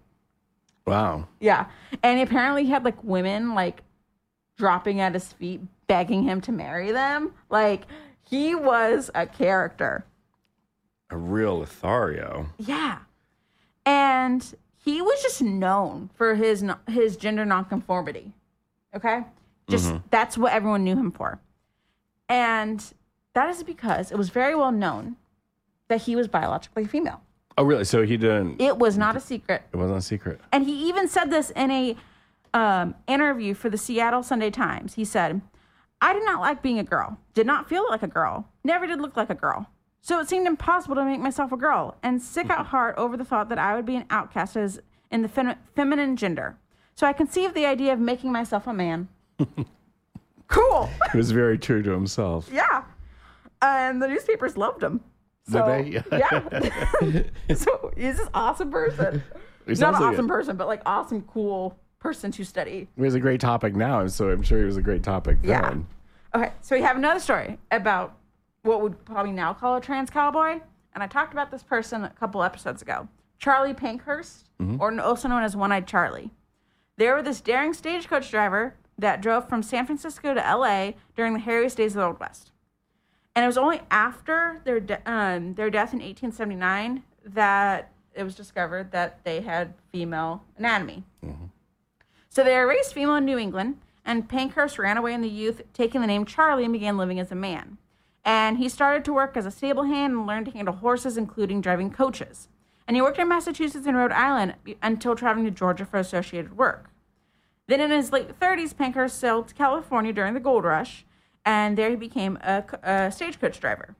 Wow. 0.85 1.27
Yeah. 1.39 1.67
And 2.03 2.19
apparently 2.21 2.63
he 2.63 2.71
had 2.71 2.85
like 2.85 3.03
women 3.03 3.53
like 3.53 3.81
dropping 4.57 5.01
at 5.01 5.13
his 5.13 5.33
feet, 5.33 5.61
begging 5.87 6.23
him 6.23 6.39
to 6.41 6.51
marry 6.51 6.91
them. 6.91 7.33
Like 7.49 7.83
he 8.21 8.55
was 8.55 9.11
a 9.15 9.25
character. 9.27 10.05
A 11.09 11.17
real 11.17 11.59
Lothario. 11.59 12.47
Yeah. 12.57 12.99
And 13.85 14.55
he 14.83 15.01
was 15.01 15.21
just 15.21 15.41
known 15.41 16.09
for 16.15 16.35
his 16.35 16.63
his 16.87 17.17
gender 17.17 17.45
nonconformity. 17.45 18.33
Okay? 18.95 19.23
Just 19.69 19.93
that's 20.09 20.37
what 20.37 20.53
everyone 20.53 20.83
knew 20.83 20.95
him 20.95 21.11
for. 21.11 21.39
And 22.29 22.83
that 23.33 23.49
is 23.49 23.63
because 23.63 24.11
it 24.11 24.17
was 24.17 24.29
very 24.29 24.55
well 24.55 24.71
known 24.71 25.17
that 25.87 26.01
he 26.01 26.15
was 26.15 26.27
biologically 26.27 26.85
female. 26.85 27.21
Oh, 27.57 27.63
really? 27.63 27.85
So 27.85 28.05
he 28.05 28.17
didn't. 28.17 28.61
It 28.61 28.77
was 28.77 28.97
not 28.97 29.15
a 29.15 29.19
secret. 29.19 29.63
It 29.73 29.77
wasn't 29.77 29.99
a 29.99 30.01
secret. 30.01 30.39
And 30.51 30.65
he 30.65 30.87
even 30.87 31.07
said 31.07 31.31
this 31.31 31.49
in 31.51 31.71
a 31.71 31.95
um, 32.53 32.95
interview 33.07 33.53
for 33.53 33.69
the 33.69 33.77
Seattle 33.77 34.23
Sunday 34.23 34.51
Times. 34.51 34.93
He 34.93 35.05
said, 35.05 35.41
I 36.01 36.13
did 36.13 36.23
not 36.23 36.39
like 36.39 36.61
being 36.61 36.77
a 36.77 36.83
girl, 36.83 37.17
did 37.33 37.47
not 37.47 37.67
feel 37.67 37.85
like 37.89 38.03
a 38.03 38.07
girl, 38.07 38.47
never 38.63 38.85
did 38.85 39.01
look 39.01 39.17
like 39.17 39.29
a 39.31 39.35
girl. 39.35 39.67
So 40.01 40.19
it 40.19 40.29
seemed 40.29 40.45
impossible 40.45 40.95
to 40.95 41.03
make 41.03 41.19
myself 41.19 41.51
a 41.51 41.57
girl 41.57 41.97
and 42.03 42.21
sick 42.21 42.49
at 42.49 42.67
heart 42.67 42.95
over 42.97 43.17
the 43.17 43.25
thought 43.25 43.49
that 43.49 43.57
I 43.57 43.75
would 43.75 43.85
be 43.85 43.95
an 43.95 44.05
outcast 44.09 44.55
as 44.55 44.79
in 45.11 45.23
the 45.23 45.27
fem- 45.27 45.57
feminine 45.75 46.15
gender. 46.15 46.57
So 46.95 47.07
I 47.07 47.13
conceived 47.13 47.55
the 47.55 47.65
idea 47.65 47.93
of 47.93 47.99
making 47.99 48.31
myself 48.31 48.67
a 48.67 48.73
man. 48.73 49.09
cool. 50.47 50.89
He 51.11 51.17
was 51.17 51.31
very 51.31 51.57
true 51.57 51.83
to 51.83 51.91
himself. 51.91 52.49
Yeah. 52.51 52.83
And 53.61 54.01
the 54.01 54.07
newspapers 54.07 54.57
loved 54.57 54.83
him. 54.83 55.01
So, 55.49 55.65
they? 55.65 56.01
yeah. 56.11 57.23
so 57.55 57.91
he's 57.95 58.17
this 58.17 58.27
awesome 58.33 58.71
person. 58.71 59.23
He's 59.65 59.79
Not 59.79 59.95
an 59.95 60.03
awesome 60.03 60.27
person, 60.27 60.57
but 60.57 60.67
like 60.67 60.81
awesome, 60.85 61.21
cool 61.23 61.77
person 61.99 62.31
to 62.31 62.43
study. 62.43 62.87
He 62.95 63.01
was 63.01 63.15
a 63.15 63.19
great 63.19 63.41
topic 63.41 63.75
now, 63.75 64.07
so 64.07 64.29
I'm 64.29 64.43
sure 64.43 64.59
he 64.59 64.65
was 64.65 64.77
a 64.77 64.81
great 64.81 65.03
topic 65.03 65.41
then. 65.41 65.87
Yeah. 66.33 66.39
Okay, 66.39 66.53
so 66.61 66.75
we 66.75 66.81
have 66.81 66.97
another 66.97 67.19
story 67.19 67.57
about 67.71 68.17
what 68.63 68.79
we 68.79 68.89
would 68.89 69.05
probably 69.05 69.31
now 69.31 69.53
call 69.53 69.75
a 69.77 69.81
trans 69.81 70.09
cowboy. 70.09 70.59
And 70.93 71.03
I 71.03 71.07
talked 71.07 71.33
about 71.33 71.51
this 71.51 71.63
person 71.63 72.03
a 72.03 72.09
couple 72.09 72.43
episodes 72.43 72.81
ago. 72.81 73.07
Charlie 73.39 73.73
Pankhurst, 73.73 74.45
mm-hmm. 74.59 74.81
or 74.81 74.99
also 74.99 75.27
known 75.27 75.43
as 75.43 75.55
One 75.55 75.71
Eyed 75.71 75.87
Charlie. 75.87 76.31
They 76.97 77.09
were 77.09 77.21
this 77.21 77.39
daring 77.39 77.73
stagecoach 77.73 78.31
driver 78.31 78.75
that 78.97 79.21
drove 79.21 79.47
from 79.47 79.63
San 79.63 79.85
Francisco 79.85 80.33
to 80.33 80.39
LA 80.39 80.91
during 81.15 81.33
the 81.33 81.39
harriest 81.39 81.77
days 81.77 81.95
of 81.95 81.99
the 81.99 82.05
Old 82.07 82.19
West. 82.19 82.51
And 83.35 83.43
it 83.43 83.47
was 83.47 83.57
only 83.57 83.81
after 83.91 84.61
their 84.63 84.79
de- 84.79 85.11
um, 85.11 85.53
their 85.53 85.69
death 85.69 85.93
in 85.93 85.99
1879 85.99 87.03
that 87.23 87.91
it 88.15 88.23
was 88.23 88.33
discovered 88.33 88.91
that 88.91 89.23
they 89.23 89.41
had 89.41 89.75
female 89.91 90.43
anatomy. 90.57 91.03
So 92.29 92.43
they 92.43 92.55
were 92.57 92.67
raised 92.67 92.93
female 92.93 93.15
in 93.15 93.25
New 93.25 93.37
England, 93.37 93.79
and 94.03 94.27
Pankhurst 94.27 94.79
ran 94.79 94.97
away 94.97 95.13
in 95.13 95.21
the 95.21 95.29
youth, 95.29 95.61
taking 95.73 96.01
the 96.01 96.07
name 96.07 96.25
Charlie, 96.25 96.63
and 96.63 96.73
began 96.73 96.97
living 96.97 97.19
as 97.19 97.31
a 97.31 97.35
man. 97.35 97.77
And 98.25 98.57
he 98.57 98.69
started 98.69 99.05
to 99.05 99.13
work 99.13 99.37
as 99.37 99.45
a 99.45 99.51
stable 99.51 99.83
hand 99.83 100.13
and 100.13 100.27
learned 100.27 100.47
to 100.47 100.51
handle 100.51 100.75
horses, 100.75 101.17
including 101.17 101.61
driving 101.61 101.91
coaches. 101.91 102.47
And 102.87 102.95
he 102.95 103.01
worked 103.01 103.19
in 103.19 103.27
Massachusetts 103.27 103.85
and 103.85 103.97
Rhode 103.97 104.11
Island 104.11 104.55
until 104.81 105.15
traveling 105.15 105.45
to 105.45 105.51
Georgia 105.51 105.85
for 105.85 105.97
associated 105.97 106.57
work. 106.57 106.89
Then 107.67 107.81
in 107.81 107.91
his 107.91 108.11
late 108.11 108.39
30s, 108.39 108.75
Pankhurst 108.75 109.19
sailed 109.19 109.49
to 109.49 109.53
California 109.53 110.13
during 110.13 110.33
the 110.33 110.39
gold 110.39 110.63
rush, 110.63 111.05
and 111.45 111.77
there 111.77 111.89
he 111.89 111.95
became 111.95 112.37
a, 112.41 112.63
a 112.83 113.11
stagecoach 113.11 113.59
driver. 113.59 113.95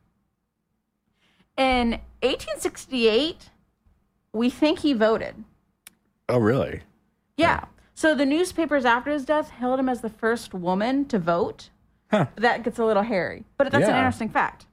In 1.58 2.00
1868, 2.22 3.50
we 4.32 4.50
think 4.50 4.80
he 4.80 4.94
voted. 4.94 5.44
Oh, 6.30 6.38
really? 6.38 6.82
Yeah. 7.36 7.66
So 7.94 8.14
the 8.14 8.26
newspapers 8.26 8.86
after 8.86 9.12
his 9.12 9.26
death 9.26 9.50
hailed 9.50 9.80
him 9.80 9.90
as 9.90 10.02
the 10.02 10.10
first 10.10 10.54
woman 10.54 11.06
to 11.06 11.20
vote. 11.20 11.70
That 12.10 12.64
gets 12.64 12.80
a 12.80 12.86
little 12.86 13.04
hairy, 13.04 13.44
but 13.58 13.70
that's 13.72 13.88
an 13.88 13.96
interesting 13.96 14.30
fact. 14.30 14.66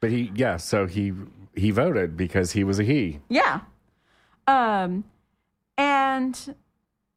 But 0.00 0.10
he, 0.10 0.32
yeah, 0.34 0.56
so 0.56 0.86
he 0.86 1.12
he 1.54 1.70
voted 1.70 2.16
because 2.16 2.52
he 2.52 2.64
was 2.64 2.80
a 2.80 2.82
he. 2.82 3.20
Yeah. 3.28 3.60
Um, 4.48 5.04
and 5.78 6.56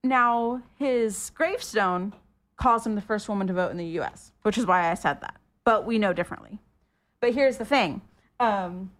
now 0.05 0.61
his 0.75 1.31
gravestone 1.35 2.13
calls 2.57 2.85
him 2.85 2.95
the 2.95 3.01
first 3.01 3.27
woman 3.27 3.47
to 3.47 3.53
vote 3.53 3.71
in 3.71 3.77
the 3.77 3.85
U.S., 3.99 4.31
which 4.43 4.57
is 4.57 4.65
why 4.65 4.89
I 4.89 4.93
said 4.93 5.21
that. 5.21 5.35
But 5.63 5.85
we 5.85 5.97
know 5.99 6.13
differently. 6.13 6.59
But 7.19 7.33
here's 7.33 7.57
the 7.57 7.65
thing. 7.65 8.01
Um, 8.39 8.91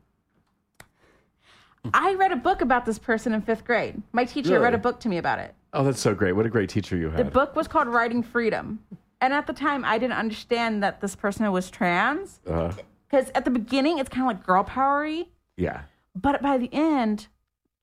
I 1.93 2.15
read 2.15 2.31
a 2.31 2.35
book 2.35 2.61
about 2.61 2.85
this 2.85 2.97
person 2.97 3.33
in 3.33 3.41
fifth 3.41 3.63
grade. 3.63 4.01
My 4.11 4.25
teacher 4.25 4.59
read 4.59 4.73
a 4.73 4.77
book 4.79 4.99
to 5.01 5.09
me 5.09 5.17
about 5.17 5.39
it. 5.39 5.53
Oh, 5.73 5.83
that's 5.83 5.99
so 5.99 6.15
great. 6.15 6.31
What 6.33 6.45
a 6.45 6.49
great 6.49 6.69
teacher 6.69 6.97
you 6.97 7.09
had. 7.09 7.19
The 7.19 7.29
book 7.31 7.55
was 7.55 7.67
called 7.67 7.87
Riding 7.87 8.23
Freedom. 8.23 8.79
And 9.21 9.33
at 9.33 9.45
the 9.47 9.53
time, 9.53 9.85
I 9.85 9.97
didn't 9.97 10.17
understand 10.17 10.81
that 10.83 11.01
this 11.01 11.15
person 11.15 11.49
was 11.51 11.69
trans. 11.69 12.39
Uh, 12.47 12.73
Because 13.09 13.29
at 13.35 13.45
the 13.45 13.51
beginning, 13.51 13.99
it's 13.99 14.09
kind 14.09 14.23
of 14.23 14.27
like 14.35 14.45
girl 14.45 14.63
powery. 14.63 15.29
yeah. 15.57 15.81
But 16.17 16.41
by 16.41 16.57
the 16.57 16.69
end, 16.73 17.27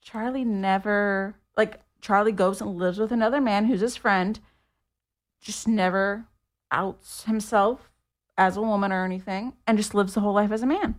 Charlie 0.00 0.44
never, 0.44 1.34
like, 1.56 1.80
Charlie 2.03 2.32
goes 2.32 2.61
and 2.61 2.76
lives 2.76 2.98
with 2.98 3.12
another 3.12 3.40
man 3.40 3.64
who's 3.64 3.80
his 3.80 3.96
friend, 3.96 4.38
just 5.40 5.66
never 5.66 6.26
outs 6.70 7.24
himself 7.24 7.90
as 8.36 8.57
a 8.59 8.61
woman 8.62 8.92
or 8.92 9.05
anything, 9.05 9.55
and 9.66 9.78
just 9.78 9.94
lives 9.94 10.12
the 10.14 10.20
whole 10.20 10.34
life 10.34 10.50
as 10.53 10.62
a 10.62 10.66
man. 10.66 10.96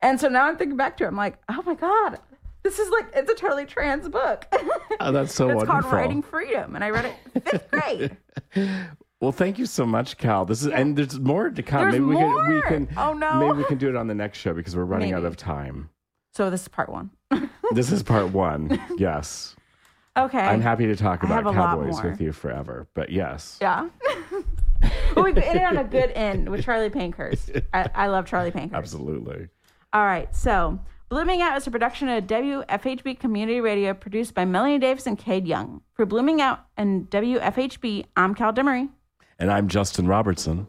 And 0.00 0.18
so 0.20 0.28
now 0.28 0.46
I'm 0.46 0.56
thinking 0.56 0.76
back 0.76 0.96
to 0.96 1.04
it. 1.04 1.08
I'm 1.08 1.16
like, 1.16 1.38
oh 1.48 1.62
my 1.64 1.74
God, 1.74 2.18
this 2.64 2.78
is 2.80 2.90
like, 2.90 3.06
it's 3.14 3.30
a 3.30 3.34
totally 3.34 3.66
trans 3.66 4.08
book. 4.08 4.46
Oh, 5.00 5.10
that's 5.10 5.34
so 5.34 5.48
it's 5.48 5.56
wonderful. 5.56 5.80
called 5.82 5.92
Riding 5.92 6.22
Freedom. 6.22 6.76
And 6.76 6.84
I 6.84 6.90
read 6.90 7.06
it 7.06 7.44
fifth 7.44 7.70
grade. 7.70 8.16
Well, 9.20 9.32
thank 9.32 9.56
you 9.58 9.66
so 9.66 9.86
much, 9.86 10.16
Kal. 10.18 10.44
This 10.44 10.62
is 10.62 10.68
and 10.68 10.96
there's 10.96 11.18
more 11.20 11.48
to 11.50 11.62
come. 11.62 11.90
There's 11.90 11.92
maybe 11.94 12.04
we 12.04 12.16
can 12.16 12.48
we 12.48 12.62
can 12.62 12.88
Oh, 12.96 13.12
no. 13.14 13.34
maybe 13.38 13.58
we 13.58 13.64
can 13.64 13.78
do 13.78 13.88
it 13.88 13.94
on 13.96 14.06
the 14.08 14.14
next 14.14 14.38
show 14.38 14.52
because 14.52 14.74
we're 14.76 14.84
running 14.84 15.12
out 15.12 15.24
of 15.24 15.36
time. 15.36 15.90
so 16.34 16.50
this 16.50 16.62
is 16.62 16.68
part 16.68 16.88
one. 16.88 17.10
This 17.72 17.90
is 17.92 18.02
part 18.02 18.30
one. 18.32 18.80
Yes. 18.98 19.54
Okay. 20.16 20.40
I'm 20.40 20.60
happy 20.60 20.86
to 20.86 20.96
talk 20.96 21.22
about 21.22 21.44
have 21.44 21.46
a 21.46 21.58
lot 21.58 21.78
cowboys 21.78 22.02
with 22.02 22.20
you 22.20 22.32
forever. 22.32 22.86
But 22.94 23.10
yes. 23.10 23.58
Yeah. 23.62 23.88
we 25.16 25.30
ended 25.30 25.62
on 25.62 25.78
a 25.78 25.84
good 25.84 26.10
end 26.10 26.48
with 26.50 26.64
Charlie 26.64 26.90
Pankhurst. 26.90 27.50
I, 27.72 27.88
I 27.94 28.06
love 28.08 28.26
Charlie 28.26 28.50
Pankhurst. 28.52 28.76
Absolutely. 28.76 29.48
All 29.94 30.04
right. 30.04 30.34
So, 30.34 30.78
BloomingOUT 31.10 31.56
is 31.56 31.66
a 31.66 31.70
production 31.70 32.08
of 32.08 32.24
WFHB 32.24 33.20
Community 33.20 33.60
Radio 33.60 33.94
produced 33.94 34.34
by 34.34 34.44
Melanie 34.44 34.78
Davis 34.78 35.06
and 35.06 35.18
Cade 35.18 35.46
Young. 35.46 35.80
For 35.94 36.06
BloomingOUT 36.06 36.58
and 36.76 37.08
WFHB, 37.08 38.06
I'm 38.16 38.34
Kal 38.34 38.52
Demery. 38.52 38.90
And 39.38 39.50
I'm 39.50 39.68
Justin 39.68 40.06
Robertson. 40.06 40.68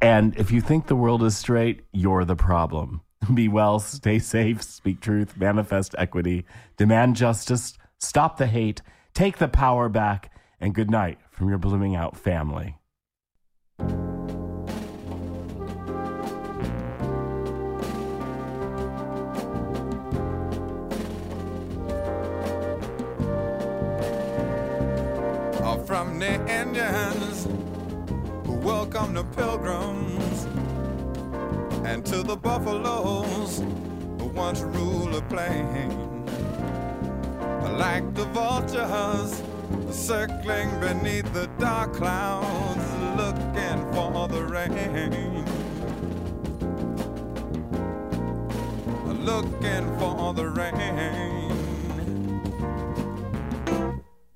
And 0.00 0.36
if 0.36 0.50
you 0.50 0.60
think 0.60 0.86
the 0.86 0.96
world 0.96 1.22
is 1.22 1.36
straight, 1.36 1.82
you're 1.92 2.24
the 2.24 2.36
problem. 2.36 3.00
Be 3.34 3.48
well, 3.48 3.80
stay 3.80 4.18
safe, 4.18 4.62
speak 4.62 5.00
truth, 5.00 5.36
manifest 5.36 5.94
equity, 5.98 6.44
demand 6.76 7.16
justice, 7.16 7.76
stop 7.98 8.36
the 8.36 8.46
hate, 8.46 8.82
take 9.14 9.38
the 9.38 9.48
power 9.48 9.88
back, 9.88 10.30
and 10.60 10.74
good 10.74 10.90
night 10.90 11.18
from 11.30 11.48
your 11.48 11.58
BloomingOUT 11.58 12.16
family. 12.16 12.76
from 25.86 26.18
the 26.18 26.34
Indians 26.52 27.46
welcome 28.46 29.14
the 29.14 29.22
pilgrims 29.36 30.25
and 31.86 32.04
to 32.04 32.22
the 32.24 32.36
buffaloes 32.36 33.60
who 34.18 34.26
once 34.34 34.60
ruled 34.60 35.14
the 35.14 35.22
plain. 35.22 36.26
Like 37.78 38.12
the 38.14 38.24
vultures 38.26 39.42
circling 39.90 40.68
beneath 40.80 41.32
the 41.32 41.46
dark 41.58 41.94
clouds 41.94 42.86
looking 43.20 43.78
for 43.92 44.26
the 44.26 44.42
rain. 44.44 45.44
Looking 49.24 49.86
for 49.98 50.34
the 50.34 50.48
rain 50.48 51.52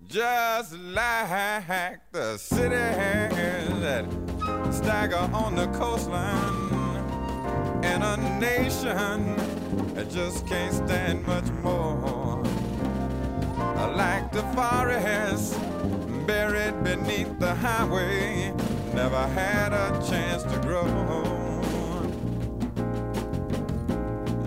just 0.07 0.75
like 0.77 2.01
the 2.11 2.37
cities 2.37 2.71
that 3.81 4.05
stagger 4.73 5.31
on 5.33 5.55
the 5.55 5.69
coastline 5.69 6.80
in 7.85 8.03
a 8.03 8.17
nation 8.39 9.37
that 9.95 10.11
just 10.11 10.47
can't 10.47 10.73
stand 10.73 11.27
much 11.27 11.49
more. 11.63 12.43
Like 13.97 14.33
the 14.33 14.43
forest 14.55 15.59
buried 16.27 16.83
beneath 16.85 17.39
the 17.39 17.55
highway, 17.55 18.53
never 18.95 19.27
had 19.29 19.73
a 19.73 19.91
chance 20.09 20.43
to 20.45 20.59
grow. 20.61 20.85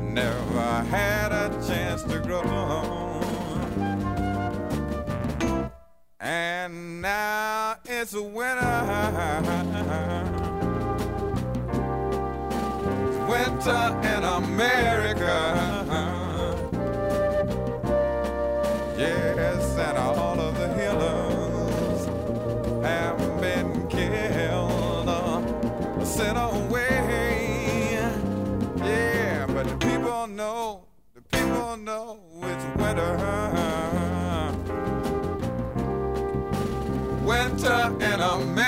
Never 0.01 0.83
had 0.89 1.31
a 1.31 1.49
chance 1.67 2.03
to 2.03 2.19
grow. 2.19 3.21
And 6.19 7.01
now 7.01 7.75
it's 7.85 8.13
winter. 8.13 8.63
Winter 13.43 13.99
in 14.03 14.23
America. 14.23 15.35
Yes, 18.97 19.77
and 19.77 19.97
all 19.97 20.39
of 20.39 20.57
the 20.57 20.67
healers 20.79 22.05
have 22.85 23.41
been 23.41 23.87
killed 23.87 25.09
or 25.09 26.05
sent 26.05 26.37
away. 26.37 27.99
Yeah, 28.77 29.45
but 29.47 29.67
the 29.67 29.77
people 29.77 30.27
know, 30.27 30.85
the 31.13 31.21
people 31.21 31.77
know 31.77 32.19
it's 32.43 32.65
winter 32.81 33.33
winter 37.25 37.95
in 37.99 38.19
America. 38.21 38.62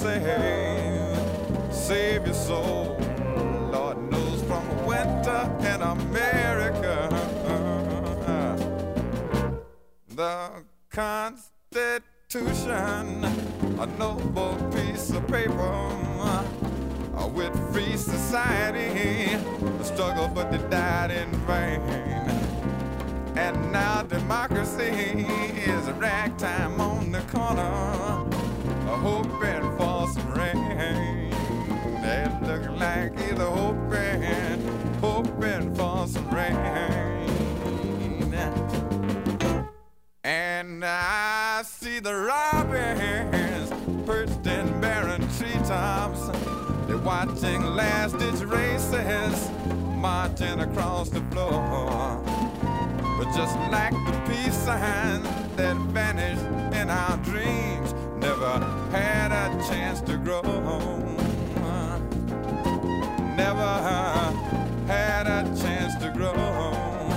Say. 0.00 1.20
Save 1.70 2.24
your 2.24 2.34
soul, 2.34 2.96
Lord 3.70 3.98
knows 4.10 4.42
from 4.44 4.64
winter 4.86 5.54
in 5.60 5.82
America. 5.82 7.10
The 10.08 10.64
Constitution, 10.90 13.24
a 13.78 13.86
noble 13.98 14.56
piece 14.72 15.10
of 15.10 15.26
paper 15.26 15.90
with 17.34 17.54
free 17.72 17.96
society. 17.96 19.36
The 19.78 19.84
struggle, 19.84 20.28
but 20.34 20.50
they 20.50 20.58
died 20.70 21.10
in 21.10 21.30
vain. 21.46 21.80
And 23.36 23.70
now 23.70 24.02
democracy 24.02 25.26
is 25.66 25.88
a 25.88 25.92
ragtime 25.94 26.80
on 26.80 27.12
the 27.12 27.20
corner, 27.32 28.19
hoping 28.96 29.76
for 29.76 30.08
some 30.08 30.34
rain. 30.34 31.30
They 32.02 32.26
look 32.42 32.68
like 32.78 33.18
he's 33.18 33.38
hoping, 33.38 34.60
hoping 35.00 35.74
for 35.74 36.06
some 36.06 36.30
rain. 36.30 36.80
And 40.22 40.84
I 40.84 41.62
see 41.64 41.98
the 41.98 42.14
robins 42.14 43.70
perched 44.06 44.46
in 44.46 44.80
barren 44.80 45.26
treetops. 45.36 46.28
They're 46.86 46.98
watching 46.98 47.64
last 47.64 48.18
ditch 48.18 48.40
races 48.42 49.50
marching 49.96 50.60
across 50.60 51.08
the 51.10 51.20
floor. 51.30 52.22
But 53.18 53.34
just 53.36 53.56
like 53.70 53.92
the 53.92 54.12
peace 54.26 54.56
sign 54.56 55.22
that 55.56 55.76
vanished 55.92 56.46
in 56.74 56.88
our 56.90 57.16
dreams, 57.18 57.59
had 58.90 59.32
a 59.32 59.50
chance 59.68 60.00
to 60.02 60.16
grow. 60.16 60.42
Home, 60.42 61.16
never 63.36 63.72
had 64.86 65.26
a 65.26 65.44
chance 65.60 65.94
to 65.96 66.10
grow. 66.10 66.32
Home, 66.32 67.12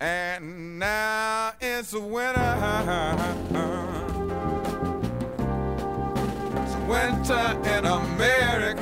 and 0.00 0.78
now 0.78 1.52
it's 1.60 1.92
winter. 1.94 2.56
It's 6.56 6.76
winter 6.88 7.58
in 7.76 7.84
America. 7.84 8.73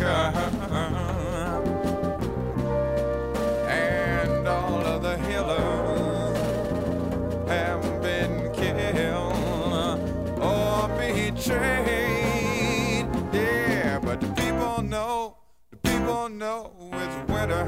Know 16.39 16.71
it's 16.93 17.31
winter. 17.31 17.65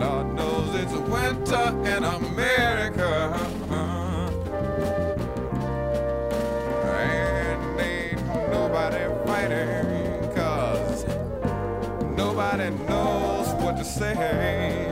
Lord 0.00 0.34
knows 0.34 0.74
it's 0.74 0.92
winter 0.92 1.66
in 1.96 2.04
America. 2.04 3.32
And 6.94 7.80
ain't 7.80 8.50
nobody 8.50 9.04
fighting 9.26 10.34
cause 10.34 11.06
nobody 12.16 12.70
knows 12.86 13.48
what 13.62 13.76
to 13.78 13.84
say. 13.84 14.91